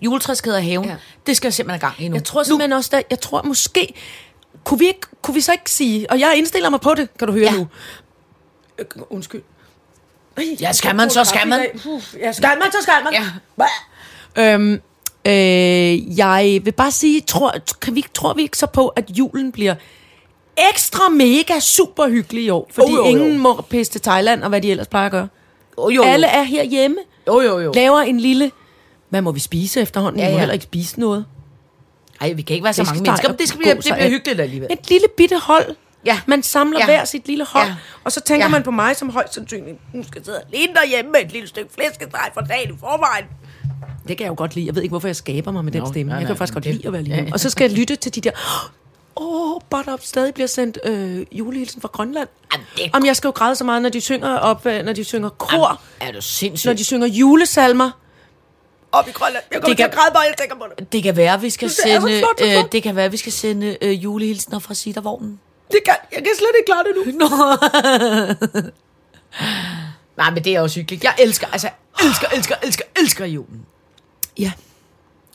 juletræskæder 0.06 0.58
i 0.58 0.64
haven. 0.64 0.86
Ja. 0.86 0.96
Det 1.28 1.38
skal 1.38 1.48
jeg 1.48 1.54
simpelthen 1.54 1.82
have 1.82 1.90
gang 1.92 2.02
i 2.06 2.08
nu. 2.08 2.16
Jeg 2.16 2.24
tror 2.24 2.44
simpelthen 2.44 2.74
også, 2.74 2.90
der, 2.94 3.02
jeg 3.10 3.20
tror 3.20 3.42
måske, 3.42 3.94
kunne 4.64 4.80
vi, 4.80 4.88
ikke, 4.88 5.02
kunne 5.22 5.36
vi 5.36 5.42
så 5.42 5.52
ikke 5.52 5.72
sige, 5.72 6.12
og 6.12 6.20
jeg 6.20 6.34
indstiller 6.38 6.70
mig 6.70 6.82
på 6.82 6.94
det, 6.94 7.10
kan 7.20 7.28
du 7.28 7.34
høre 7.34 7.44
Ja. 7.44 7.52
nu. 7.58 7.68
Øh, 8.80 8.86
undskyld. 9.10 9.42
Ja, 10.62 10.72
skal 10.74 10.96
man, 10.96 11.10
så 11.10 11.24
skal 11.24 11.48
man. 11.48 11.60
Ja, 12.20 12.32
skal 12.32 12.50
man, 12.62 12.72
så 12.72 12.78
skal 12.82 12.94
man. 13.04 13.14
Ja. 13.14 14.54
Øhm, 14.54 14.74
øh, 15.26 16.18
jeg 16.18 16.60
vil 16.64 16.72
bare 16.72 16.92
sige, 16.92 17.22
tror, 17.22 17.54
kan 17.82 17.96
vi, 17.96 18.06
tror 18.14 18.34
vi 18.34 18.42
ikke 18.42 18.58
så 18.58 18.66
på, 18.66 18.88
at 18.88 19.06
julen 19.10 19.52
bliver 19.52 19.76
ekstra 20.72 21.10
mega 21.10 21.60
super 21.60 22.08
hyggelig 22.10 22.44
i 22.44 22.50
år? 22.50 22.68
Fordi 22.72 22.92
Jo, 22.92 22.98
jo, 22.98 23.04
jo. 23.04 23.10
ingen 23.10 23.38
må 23.40 23.62
pisse 23.70 23.92
til 23.92 24.02
Thailand, 24.02 24.44
og 24.44 24.50
hvad 24.50 24.62
de 24.62 24.72
ellers 24.72 24.88
plejer 24.88 25.06
at 25.06 25.12
gøre. 25.12 25.28
Jo, 25.78 25.90
jo, 25.90 26.04
jo. 26.04 26.04
Alle 26.04 26.28
er 26.28 26.44
herhjemme, 26.44 26.98
Jo, 27.28 27.42
jo, 27.42 27.60
jo. 27.60 27.72
laver 27.76 28.00
en 28.00 28.20
lille... 28.20 28.52
Hvad 29.16 29.22
må 29.22 29.32
vi 29.32 29.40
spise 29.40 29.82
efterhånden? 29.82 30.20
Ja, 30.20 30.26
Vi 30.26 30.32
må 30.32 30.36
ja. 30.36 30.40
heller 30.40 30.54
ikke 30.54 30.64
spise 30.64 31.00
noget. 31.00 31.26
Ej, 32.22 32.32
vi 32.34 32.42
kan 32.42 32.54
ikke 32.54 32.64
være 32.64 32.74
så 32.74 32.84
mange 32.84 33.02
mennesker, 33.02 33.30
men 33.30 33.38
det, 33.38 33.48
skal 33.48 33.58
blive, 33.60 33.74
det 33.76 33.80
bliver 33.84 34.10
hyggeligt 34.10 34.40
alligevel. 34.40 34.68
Et 34.72 34.90
lille 34.90 35.08
bitte 35.18 35.40
hold. 35.40 35.76
Ja. 36.06 36.20
Man 36.26 36.44
samler 36.44 36.80
Ja. 36.80 36.86
hver 36.86 37.06
sit 37.06 37.28
lille 37.28 37.46
hold. 37.46 37.68
Ja. 37.68 37.76
Og 38.04 38.12
så 38.12 38.22
tænker 38.22 38.46
Ja. 38.46 38.50
man 38.52 38.64
på 38.64 38.72
mig 38.72 38.96
som 38.96 39.10
højst 39.10 39.34
sandsynligt, 39.34 39.78
nu 39.94 40.04
skal 40.04 40.26
sidde 40.26 40.42
alene 40.54 40.74
derhjemme 40.74 41.12
med 41.12 41.20
et 41.26 41.32
lille 41.32 41.48
stykke 41.48 41.70
flæskesteg 41.74 42.30
for 42.34 42.42
dagen 42.42 42.76
i 42.76 42.78
forvejen. 42.80 43.26
Det 44.08 44.18
kan 44.18 44.24
jeg 44.24 44.30
jo 44.30 44.36
godt 44.38 44.56
lide. 44.56 44.66
Jeg 44.66 44.76
ved 44.76 44.82
ikke, 44.82 44.92
hvorfor 44.92 45.08
jeg 45.08 45.16
skaber 45.16 45.52
mig 45.52 45.66
med 45.66 45.72
den 45.72 45.82
Nå, 45.82 45.88
stemme. 45.88 46.10
nej, 46.10 46.18
jeg 46.20 46.28
kan 46.28 46.34
nej, 46.34 46.38
faktisk 46.38 46.54
godt 46.54 46.66
lide 46.66 46.88
at 46.88 46.94
være 46.94 47.02
ja, 47.02 47.14
alene. 47.14 47.28
ja. 47.28 47.34
Og 47.34 47.40
så 47.40 47.50
skal 47.50 47.70
jeg 47.70 47.80
lytte 47.80 47.96
til 47.96 48.16
de 48.16 48.22
der... 48.22 48.32
Åh, 49.18 49.52
oh, 49.56 49.62
but 49.70 49.94
up 49.94 50.00
stadig 50.04 50.34
bliver 50.34 50.48
sendt 50.48 50.78
øh, 50.86 51.26
julehilsen 51.32 51.82
fra 51.82 51.88
Grønland. 51.94 52.28
Jamen, 52.54 52.66
det 52.78 52.90
Om 52.94 53.06
jeg 53.06 53.16
skal 53.16 53.28
jo 53.28 53.32
græde 53.32 53.56
så 53.56 53.64
meget, 53.64 53.82
når 53.82 53.90
de 53.90 54.02
synger 54.02 54.38
op, 54.38 54.66
øh, 54.66 54.86
når 54.86 54.94
de 54.94 55.04
synger 55.04 55.30
kor, 55.30 55.82
Er 56.00 56.12
du 56.12 56.22
sindssyg? 56.22 56.68
når 56.70 56.74
de 56.74 56.84
synger 56.86 57.08
julesalmer. 57.08 57.92
Op 59.00 59.08
i 59.08 59.12
Grønland. 59.12 59.44
Jeg 59.52 59.62
kommer 59.62 59.68
Det 59.70 59.78
til 59.78 59.84
kan- 59.84 59.92
at 59.92 59.98
græde, 59.98 60.14
bare 60.14 60.24
jeg 60.24 60.36
tænker 60.40 60.56
på 60.56 60.66
det. 60.80 60.92
Det 60.94 61.04
kan 61.04 61.16
være, 61.18 61.42
vi 61.42 61.50
skal 61.50 61.68
Det 61.68 61.76
sende, 61.78 62.12
øh, 62.42 62.64
det 62.72 62.84
kan 62.84 62.96
være, 62.96 63.12
vi 63.12 63.18
skal 63.18 63.32
sende 63.32 63.78
øh, 63.82 64.04
julehilsner 64.04 64.60
fra 64.60 64.74
Sittervognen. 64.74 65.40
det 65.72 65.80
kan, 65.86 65.96
jeg 66.12 66.18
kan 66.24 66.32
slet 66.38 66.50
ikke 66.60 66.66
klare 66.66 66.84
det 66.84 66.96
nu. 66.96 67.02
Nej, 70.18 70.32
men 70.32 70.44
det 70.44 70.56
er 70.56 70.62
også 70.62 70.80
hyggeligt. 70.80 71.04
Jeg 71.04 71.14
elsker, 71.20 71.48
altså, 71.52 71.70
elsker, 72.04 72.28
elsker, 72.34 72.56
elsker, 72.64 72.84
elsker 73.00 73.26
julen. 73.26 73.66
Ja. 74.40 74.52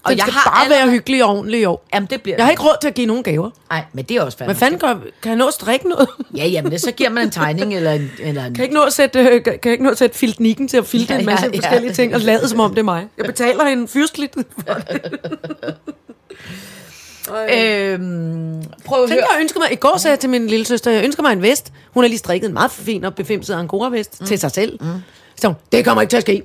Og 0.03 0.11
jeg 0.11 0.19
skal 0.21 0.33
har 0.33 0.51
bare 0.51 0.65
allerede- 0.65 0.83
være 0.87 0.91
hyggelig 0.93 1.25
og 1.25 1.31
ordentlig 1.31 1.61
i 1.61 1.65
år. 1.65 1.85
Jamen, 1.95 2.07
det 2.11 2.23
bliver 2.23 2.37
Jeg 2.37 2.45
har 2.45 2.51
ikke 2.51 2.63
råd 2.63 2.77
til 2.81 2.89
at 2.89 2.95
give 2.95 3.07
nogen 3.07 3.23
gaver. 3.23 3.51
Nej, 3.71 3.85
men 3.93 4.05
det 4.05 4.17
er 4.17 4.23
også 4.23 4.39
Hvad 4.39 4.47
fandme. 4.55 4.59
fanden 4.81 4.81
gør, 4.81 5.11
kan 5.23 5.31
jeg 5.31 5.37
nå 5.37 5.47
at 5.47 5.55
strikke 5.55 5.89
noget? 5.89 6.09
Ja, 6.37 6.47
jamen, 6.47 6.73
det, 6.73 6.81
så 6.81 6.93
giver 6.93 7.11
man 7.11 7.25
en 7.25 7.31
tegning 7.31 7.75
eller 7.75 7.93
en... 7.93 8.11
Eller 8.19 8.45
en 8.45 8.55
Kan 8.55 8.57
jeg 8.57 8.63
ikke 8.65 8.75
nå 8.75 8.83
at 8.83 8.93
sætte, 8.93 9.19
øh, 9.21 9.45
kan 9.45 9.59
jeg 9.65 9.73
ikke 9.73 9.85
nå 9.85 9.91
at 9.91 9.99
sætte 9.99 10.19
filtnikken 10.19 10.69
til 10.69 10.77
at 10.77 10.87
filte 10.87 11.15
Ja, 11.15 11.21
en 11.21 11.27
masse 11.27 11.47
ja, 11.47 11.51
ja. 11.55 11.59
forskellige 11.59 11.93
ting 11.95 12.15
og 12.15 12.21
lade 12.21 12.49
som 12.49 12.61
om 12.61 12.71
det 12.71 12.79
er 12.79 12.83
mig? 12.83 13.09
Jeg 13.19 13.27
betaler 13.33 13.65
hende 13.69 13.89
fyrstligt. 13.89 14.35
øhm, 17.55 18.63
prøv 18.85 19.03
at 19.03 19.09
Tænk, 19.09 19.21
høre. 19.21 19.27
jeg 19.35 19.41
ønsker 19.41 19.61
mig, 19.61 19.73
i 19.73 19.77
går 19.77 19.97
sagde 19.99 20.13
jeg 20.13 20.21
til 20.21 20.31
min 20.31 20.47
lille 20.47 20.65
søster, 20.67 20.91
jeg 20.91 21.05
ønsker 21.05 21.23
mig 21.23 21.33
en 21.33 21.43
vest. 21.43 21.73
Hun 21.95 22.05
har 22.05 22.09
lige 22.09 22.19
strikket 22.19 22.49
en 22.49 22.55
meget 22.55 22.71
fin 22.71 23.05
og 23.05 23.15
befimset 23.15 23.55
angora-vest 23.55 24.21
mm. 24.21 24.27
til 24.27 24.39
sig 24.39 24.51
selv. 24.51 24.79
Mm. 24.81 24.87
Så 25.37 25.47
hun, 25.47 25.57
det 25.73 25.85
kommer 25.85 26.03
ikke 26.03 26.11
til 26.11 26.17
at 26.17 26.23
ske. 26.23 26.43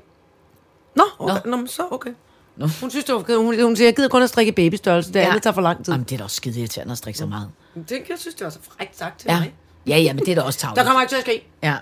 Nå, 0.96 1.04
okay. 1.20 1.36
Nå. 1.46 1.58
Nå 1.58 1.68
så 1.68 1.82
okay. 1.92 2.10
Nå. 2.58 2.68
Hun 2.82 2.90
synes, 2.90 3.06
det 3.06 3.14
var 3.16 3.20
okay. 3.20 3.36
Hun, 3.36 3.62
hun 3.62 3.76
siger, 3.76 3.88
jeg 3.88 3.96
gider 3.96 4.10
kun 4.10 4.22
at 4.24 4.30
strikke 4.30 4.52
babystørrelse. 4.52 5.14
Det 5.14 5.20
Ja. 5.20 5.28
andet 5.28 5.44
tager 5.44 5.54
for 5.54 5.62
lang 5.62 5.86
tid. 5.86 5.94
Jamen, 5.94 6.04
det 6.06 6.12
er 6.14 6.18
da 6.18 6.24
også 6.24 6.36
skide 6.36 6.60
irriterende 6.60 6.92
at 6.92 6.98
strikke 6.98 7.18
så 7.20 7.26
meget. 7.26 7.50
Det, 7.76 7.92
jeg 8.10 8.18
synes, 8.20 8.36
det 8.36 8.44
var 8.46 8.50
så 8.52 8.60
frækt 8.78 8.98
sagt 8.98 9.20
til 9.20 9.28
Ja, 9.32 9.40
mig. 9.40 9.54
ja, 9.88 9.98
ja 9.98 10.14
men 10.14 10.26
det 10.26 10.32
er 10.32 10.36
da 10.36 10.42
også 10.42 10.60
Der 10.62 10.68
tavligt. 10.68 10.86
kommer 10.86 11.02
ikke 11.02 11.12
til 11.12 11.18
at 11.18 11.22
ske. 11.24 11.48
Ja. 11.64 11.76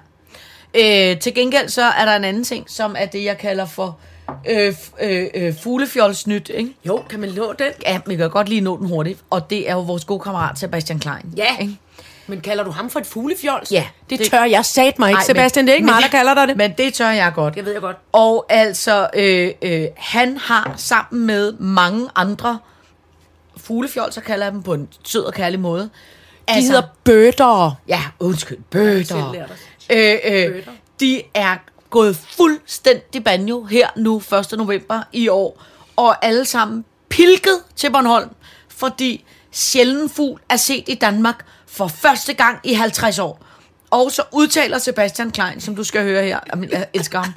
Øh, 1.11 1.19
til 1.19 1.33
gengæld 1.35 1.69
så 1.69 1.81
er 1.83 2.05
der 2.05 2.15
en 2.15 2.23
anden 2.23 2.43
ting, 2.43 2.69
som 2.69 2.95
er 2.97 3.05
det, 3.05 3.23
jeg 3.23 3.37
kalder 3.37 3.65
for 3.65 3.99
øh, 4.49 4.69
f- 4.69 5.03
øh, 5.05 5.27
øh, 5.35 5.55
fuglefjolsnyt, 5.61 6.49
ikke? 6.53 6.75
Jo, 6.87 7.03
kan 7.09 7.19
man 7.19 7.29
nå 7.29 7.53
den? 7.59 7.71
Ja, 7.85 7.99
vi 8.07 8.15
kan 8.15 8.29
godt 8.29 8.49
lige 8.49 8.61
nå 8.61 8.77
den 8.77 8.87
hurtigt. 8.87 9.19
Og 9.29 9.49
det 9.49 9.69
er 9.69 9.73
jo 9.73 9.79
vores 9.81 10.05
gode 10.05 10.19
kammerat 10.19 10.59
Sebastian 10.59 10.99
Klein. 10.99 11.33
Ja. 11.37 11.57
Ikke? 11.61 11.77
Men 12.27 12.41
kalder 12.41 12.63
du 12.63 12.71
ham 12.71 12.89
for 12.89 12.99
et 12.99 13.05
fuglefjols? 13.07 13.71
Ja, 13.71 13.85
Det, 14.09 14.19
det- 14.19 14.31
tør 14.31 14.43
jeg 14.43 14.65
sat 14.65 14.99
mig 14.99 15.09
ikke, 15.09 15.17
Ej, 15.17 15.23
Sebastian. 15.23 15.63
men- 15.63 15.67
det 15.67 15.71
er 15.71 15.75
ikke 15.75 15.85
mig, 15.85 16.01
der 16.01 16.07
kalder 16.09 16.33
dig 16.33 16.47
det. 16.47 16.57
Men 16.57 16.73
det 16.77 16.93
tør 16.93 17.09
jeg 17.09 17.31
godt. 17.35 17.55
Det 17.55 17.65
ved 17.65 17.71
jeg 17.71 17.81
godt. 17.81 17.97
Og 18.11 18.45
altså, 18.49 19.09
øh, 19.15 19.49
øh, 19.61 19.85
han 19.97 20.37
har 20.37 20.73
sammen 20.77 21.25
med 21.25 21.53
mange 21.53 22.09
andre 22.15 22.59
fuglefjolser, 23.57 24.21
kalder 24.21 24.45
jeg 24.45 24.53
dem 24.53 24.63
på 24.63 24.73
en 24.73 24.87
sød 25.03 25.23
og 25.23 25.33
kærlig 25.33 25.59
måde. 25.59 25.81
De 25.83 25.89
Altså, 26.47 26.71
hedder 26.71 26.87
bøtter. 27.03 27.75
Ja, 27.87 28.01
undskyld, 28.19 28.57
bøtter. 28.69 29.45
Øh, 29.89 30.15
øh, 30.25 30.63
de 30.99 31.21
er 31.33 31.55
gået 31.89 32.15
fuldstændig 32.37 33.23
banjo 33.23 33.63
her 33.63 33.87
nu 33.95 34.17
1. 34.51 34.57
november 34.57 35.01
i 35.13 35.27
år, 35.27 35.63
og 35.95 36.25
alle 36.25 36.45
sammen 36.45 36.85
pilket 37.09 37.59
til 37.75 37.91
Bornholm, 37.91 38.29
fordi 38.67 39.25
sjælden 39.53 40.09
fugl 40.09 40.41
er 40.49 40.57
set 40.57 40.83
i 40.87 40.95
Danmark 40.95 41.45
for 41.67 41.87
første 41.87 42.33
gang 42.33 42.59
i 42.63 42.73
50 42.73 43.19
år. 43.19 43.45
Og 43.91 44.11
så 44.11 44.23
udtaler 44.31 44.77
Sebastian 44.77 45.31
Klein, 45.31 45.61
som 45.61 45.75
du 45.75 45.83
skal 45.83 46.03
høre 46.03 46.23
her, 46.23 46.39
jeg 46.71 46.87
elsker 46.93 47.19
ham, 47.19 47.33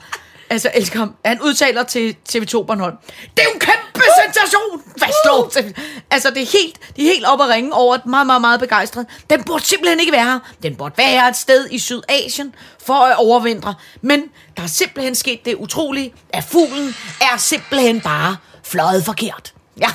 altså 0.51 0.71
elsker 0.75 0.99
ham, 0.99 1.15
han 1.25 1.43
udtaler 1.43 1.83
til 1.83 2.17
TV2 2.29 2.63
Bornholm, 2.63 2.97
det 3.37 3.43
er 3.43 3.45
jo 3.45 3.51
en 3.55 3.61
kæmpe 3.61 4.01
sensation, 4.25 4.83
fastslår. 4.99 5.73
Altså 6.11 6.31
det 6.31 6.43
er 6.43 6.59
helt, 6.63 6.97
de 6.97 7.09
er 7.09 7.13
helt 7.13 7.25
op 7.25 7.41
at 7.41 7.49
ringe 7.49 7.75
over, 7.75 7.95
at 7.95 8.07
meget, 8.07 8.27
meget, 8.27 8.41
meget 8.41 8.61
begejstret. 8.61 9.07
Den 9.31 9.45
burde 9.45 9.65
simpelthen 9.65 10.01
ikke 10.01 10.13
være 10.13 10.25
her. 10.25 10.39
Den 10.63 10.77
burde 10.77 10.95
være 10.99 11.29
et 11.29 11.37
sted 11.37 11.69
i 11.71 11.79
Sydasien 11.79 12.55
for 12.87 12.95
at 12.95 13.17
overvintre. 13.17 13.75
Men 14.01 14.23
der 14.57 14.63
er 14.63 14.67
simpelthen 14.67 15.15
sket 15.15 15.45
det 15.45 15.55
utrolige, 15.55 16.15
at 16.31 16.45
fuglen 16.45 16.95
er 17.21 17.37
simpelthen 17.37 18.01
bare 18.01 18.37
fløjet 18.65 19.05
forkert. 19.05 19.56
Ja. 19.81 19.89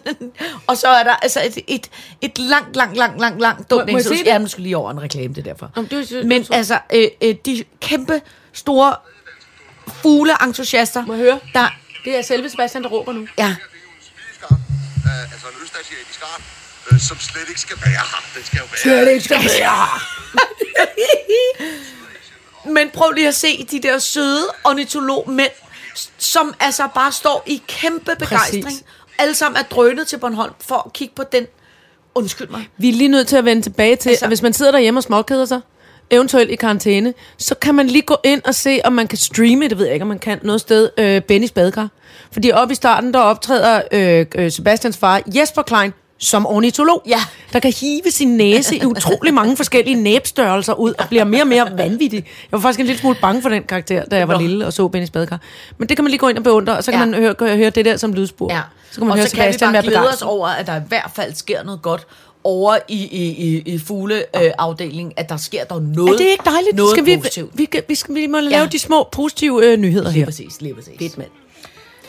og 0.68 0.76
så 0.76 0.88
er 0.88 1.02
der 1.04 1.16
altså 1.16 1.42
et, 1.44 1.58
et, 1.66 1.90
et 2.20 2.38
langt, 2.38 2.76
langt, 2.76 2.96
langt, 2.96 3.20
langt, 3.20 3.40
langt 3.40 3.70
dumt 3.70 3.86
Må- 3.86 3.92
må 3.92 3.98
jeg 3.98 4.04
det? 4.04 4.26
Ja, 4.26 4.38
nu 4.38 4.46
skal 4.48 4.62
lige 4.62 4.76
over 4.76 4.90
en 4.90 5.02
reklame, 5.02 5.28
det 5.34 5.38
er 5.38 5.42
derfor. 5.52 5.70
Jamen, 5.76 5.90
det 5.90 6.12
er 6.12 6.16
jo- 6.20 6.26
Men 6.26 6.44
så- 6.44 6.52
altså, 6.54 6.78
øh, 6.94 7.08
øh, 7.22 7.34
de 7.46 7.64
kæmpe 7.80 8.20
store 8.52 8.96
fugleentusiaster, 10.02 11.06
Må 11.06 11.12
jeg 11.14 11.22
høre? 11.22 11.40
der, 11.54 11.68
Det 12.04 12.18
er 12.18 12.22
selve 12.22 12.50
Sebastian, 12.50 12.82
der 12.82 12.88
råber 12.88 13.12
nu. 13.12 13.26
ja, 13.38 13.46
Det 13.48 13.56
altså 15.32 15.46
en 15.46 15.54
østasiatisk 15.64 16.20
øh, 16.92 17.00
som 17.00 17.18
slet 17.18 17.48
ikke 17.48 17.60
skal 17.60 17.76
være 17.84 17.90
her. 17.92 18.22
Den 18.36 18.44
skal 18.44 18.58
jo 18.58 18.64
være... 18.94 19.12
ikke 19.12 19.24
skal 19.24 19.36
være 19.36 20.00
Men 22.72 22.90
prøv 22.90 23.10
lige 23.10 23.28
at 23.28 23.34
se 23.34 23.64
de 23.70 23.82
der 23.82 23.98
søde 23.98 24.46
ornitologmænd, 24.64 25.50
som 26.18 26.54
altså 26.60 26.88
bare 26.94 27.12
står 27.12 27.42
i 27.46 27.62
kæmpe 27.68 28.16
begejstring. 28.18 28.64
Præcis. 28.64 28.82
Alle 29.18 29.34
sammen 29.34 29.56
er 29.58 29.62
drønet 29.62 30.06
til 30.06 30.18
Bornholm 30.18 30.52
for 30.60 30.82
at 30.86 30.92
kigge 30.92 31.14
på 31.16 31.22
den. 31.32 31.46
Undskyld 32.14 32.48
mig. 32.48 32.68
Vi 32.78 32.88
er 32.88 32.92
lige 32.92 33.08
nødt 33.08 33.26
til 33.28 33.36
at 33.36 33.44
vende 33.44 33.62
tilbage 33.62 33.96
til, 33.96 34.08
Altså- 34.08 34.24
at 34.24 34.30
hvis 34.30 34.42
man 34.42 34.52
sidder 34.52 34.72
derhjemme 34.72 35.00
og 35.00 35.04
småkeder 35.04 35.44
sig, 35.44 35.60
eventuelt 36.10 36.50
i 36.50 36.56
karantæne, 36.56 37.14
så 37.38 37.54
kan 37.54 37.74
man 37.74 37.86
lige 37.86 38.02
gå 38.02 38.16
ind 38.24 38.42
og 38.44 38.54
se, 38.54 38.80
om 38.84 38.92
man 38.92 39.06
kan 39.08 39.18
streame, 39.18 39.68
det 39.68 39.78
ved 39.78 39.84
jeg 39.84 39.94
ikke, 39.94 40.02
om 40.02 40.08
man 40.08 40.18
kan, 40.18 40.38
noget 40.42 40.60
sted, 40.60 40.90
øh, 40.98 41.20
Bennys 41.22 41.50
badekar. 41.50 41.88
Fordi 42.32 42.50
oppe 42.52 42.72
i 42.72 42.74
starten, 42.74 43.14
der 43.14 43.20
optræder 43.20 43.82
øh, 43.92 44.26
øh, 44.34 44.50
Sebastians 44.52 44.96
far, 44.96 45.22
Jesper 45.26 45.62
Klein, 45.62 45.92
som 46.18 46.46
ornitolog, 46.46 47.02
Ja. 47.06 47.20
der 47.52 47.60
kan 47.60 47.72
hive 47.80 48.10
sin 48.10 48.28
næse 48.36 48.76
i 48.76 48.84
utrolig 48.84 49.34
mange 49.34 49.56
forskellige 49.56 49.96
næbstørrelser 50.02 50.74
ud, 50.74 50.92
og 50.98 51.08
bliver 51.08 51.24
mere 51.24 51.42
og 51.42 51.46
mere 51.48 51.68
vanvittig. 51.78 52.18
Jeg 52.24 52.32
var 52.52 52.58
faktisk 52.60 52.80
en 52.80 52.86
lille 52.86 53.00
smule 53.00 53.16
bange 53.20 53.42
for 53.42 53.48
den 53.48 53.62
karakter, 53.62 54.04
da 54.04 54.16
jeg 54.16 54.28
var 54.28 54.34
Nå. 54.34 54.40
lille 54.40 54.66
og 54.66 54.72
så 54.72 54.88
Bennys 54.88 55.10
badekar. 55.10 55.40
Men 55.78 55.88
det 55.88 55.96
kan 55.96 56.04
man 56.04 56.10
lige 56.10 56.18
gå 56.18 56.28
ind 56.28 56.38
og 56.38 56.44
beundre, 56.44 56.76
og 56.76 56.84
så 56.84 56.90
kan 56.90 57.00
Ja. 57.00 57.06
man 57.06 57.14
høre, 57.14 57.34
høre, 57.40 57.56
høre 57.56 57.70
det 57.70 57.84
der 57.84 57.96
som 57.96 58.12
lydspor. 58.12 58.52
Ja. 58.52 58.60
Så 58.90 58.98
kan 59.00 59.06
man 59.06 59.10
og 59.12 59.18
høre 59.18 59.26
så 59.28 59.36
kan 59.36 59.46
vi 59.48 59.52
Sebastian 59.52 59.72
bare 59.72 59.82
være 59.82 59.82
glæde 59.92 60.08
os 60.14 60.22
over, 60.22 60.48
at 60.48 60.66
der 60.66 60.76
i 60.76 60.82
hvert 60.88 61.10
fald 61.14 61.34
sker 61.34 61.62
noget 61.64 61.82
godt 61.82 62.06
over 62.44 62.76
i, 62.88 62.94
i, 63.04 63.24
i, 63.24 63.58
i 63.74 63.78
fugleafdelingen, 63.78 65.12
at 65.16 65.28
der 65.28 65.36
sker 65.36 65.64
der 65.64 65.80
noget, 65.80 66.12
Er 66.12 66.16
det 66.16 66.24
ikke 66.24 66.44
dejligt? 66.44 66.76
noget 66.76 66.90
skal 66.90 67.06
vi, 67.06 67.16
positivt. 67.16 67.50
vi, 67.58 67.68
vi, 67.72 67.80
vi, 67.88 67.94
skal, 67.94 68.14
vi 68.14 68.26
må 68.26 68.40
lave 68.40 68.62
Ja. 68.62 68.66
de 68.72 68.78
små 68.78 69.08
positive 69.12 69.66
øh, 69.66 69.76
nyheder 69.76 70.04
Lige 70.10 70.18
her. 70.18 70.24
præcis, 70.24 70.60
lige 70.60 70.74
præcis. 70.74 70.92
Fedt, 70.98 71.18
mand. 71.18 71.30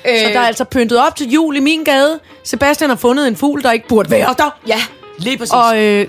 Øh, 0.10 0.20
Så 0.20 0.26
der 0.34 0.40
er 0.40 0.48
altså 0.48 0.64
pyntet 0.64 1.00
op 1.08 1.16
til 1.16 1.30
jul 1.32 1.56
i 1.56 1.60
min 1.60 1.84
gade. 1.84 2.20
Sebastian 2.44 2.90
har 2.90 2.98
fundet 2.98 3.28
en 3.28 3.36
fugl, 3.36 3.64
der 3.64 3.72
ikke 3.72 3.88
burde 3.88 4.12
være 4.12 4.36
der. 4.38 4.60
Ja, 4.68 4.80
lige 5.18 5.38
præcis. 5.38 5.54
Og, 5.54 5.84
øh, 5.84 6.08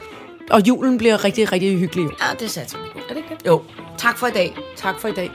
og 0.51 0.61
julen 0.69 0.99
bliver 0.99 1.25
rigtig, 1.25 1.53
rigtig 1.53 1.79
hyggelig. 1.79 2.05
ja, 2.05 2.35
det 2.45 2.51
satser 2.51 2.79
vi 2.79 2.85
på. 2.93 2.99
Er 2.99 3.09
det 3.09 3.17
ikke 3.17 3.29
det? 3.41 3.47
Jo. 3.47 3.63
Tak 3.99 4.19
for 4.19 4.27
i 4.27 4.31
dag. 4.31 4.57
Tak 4.77 5.01
for 5.01 5.09
i 5.09 5.13
dag. 5.13 5.31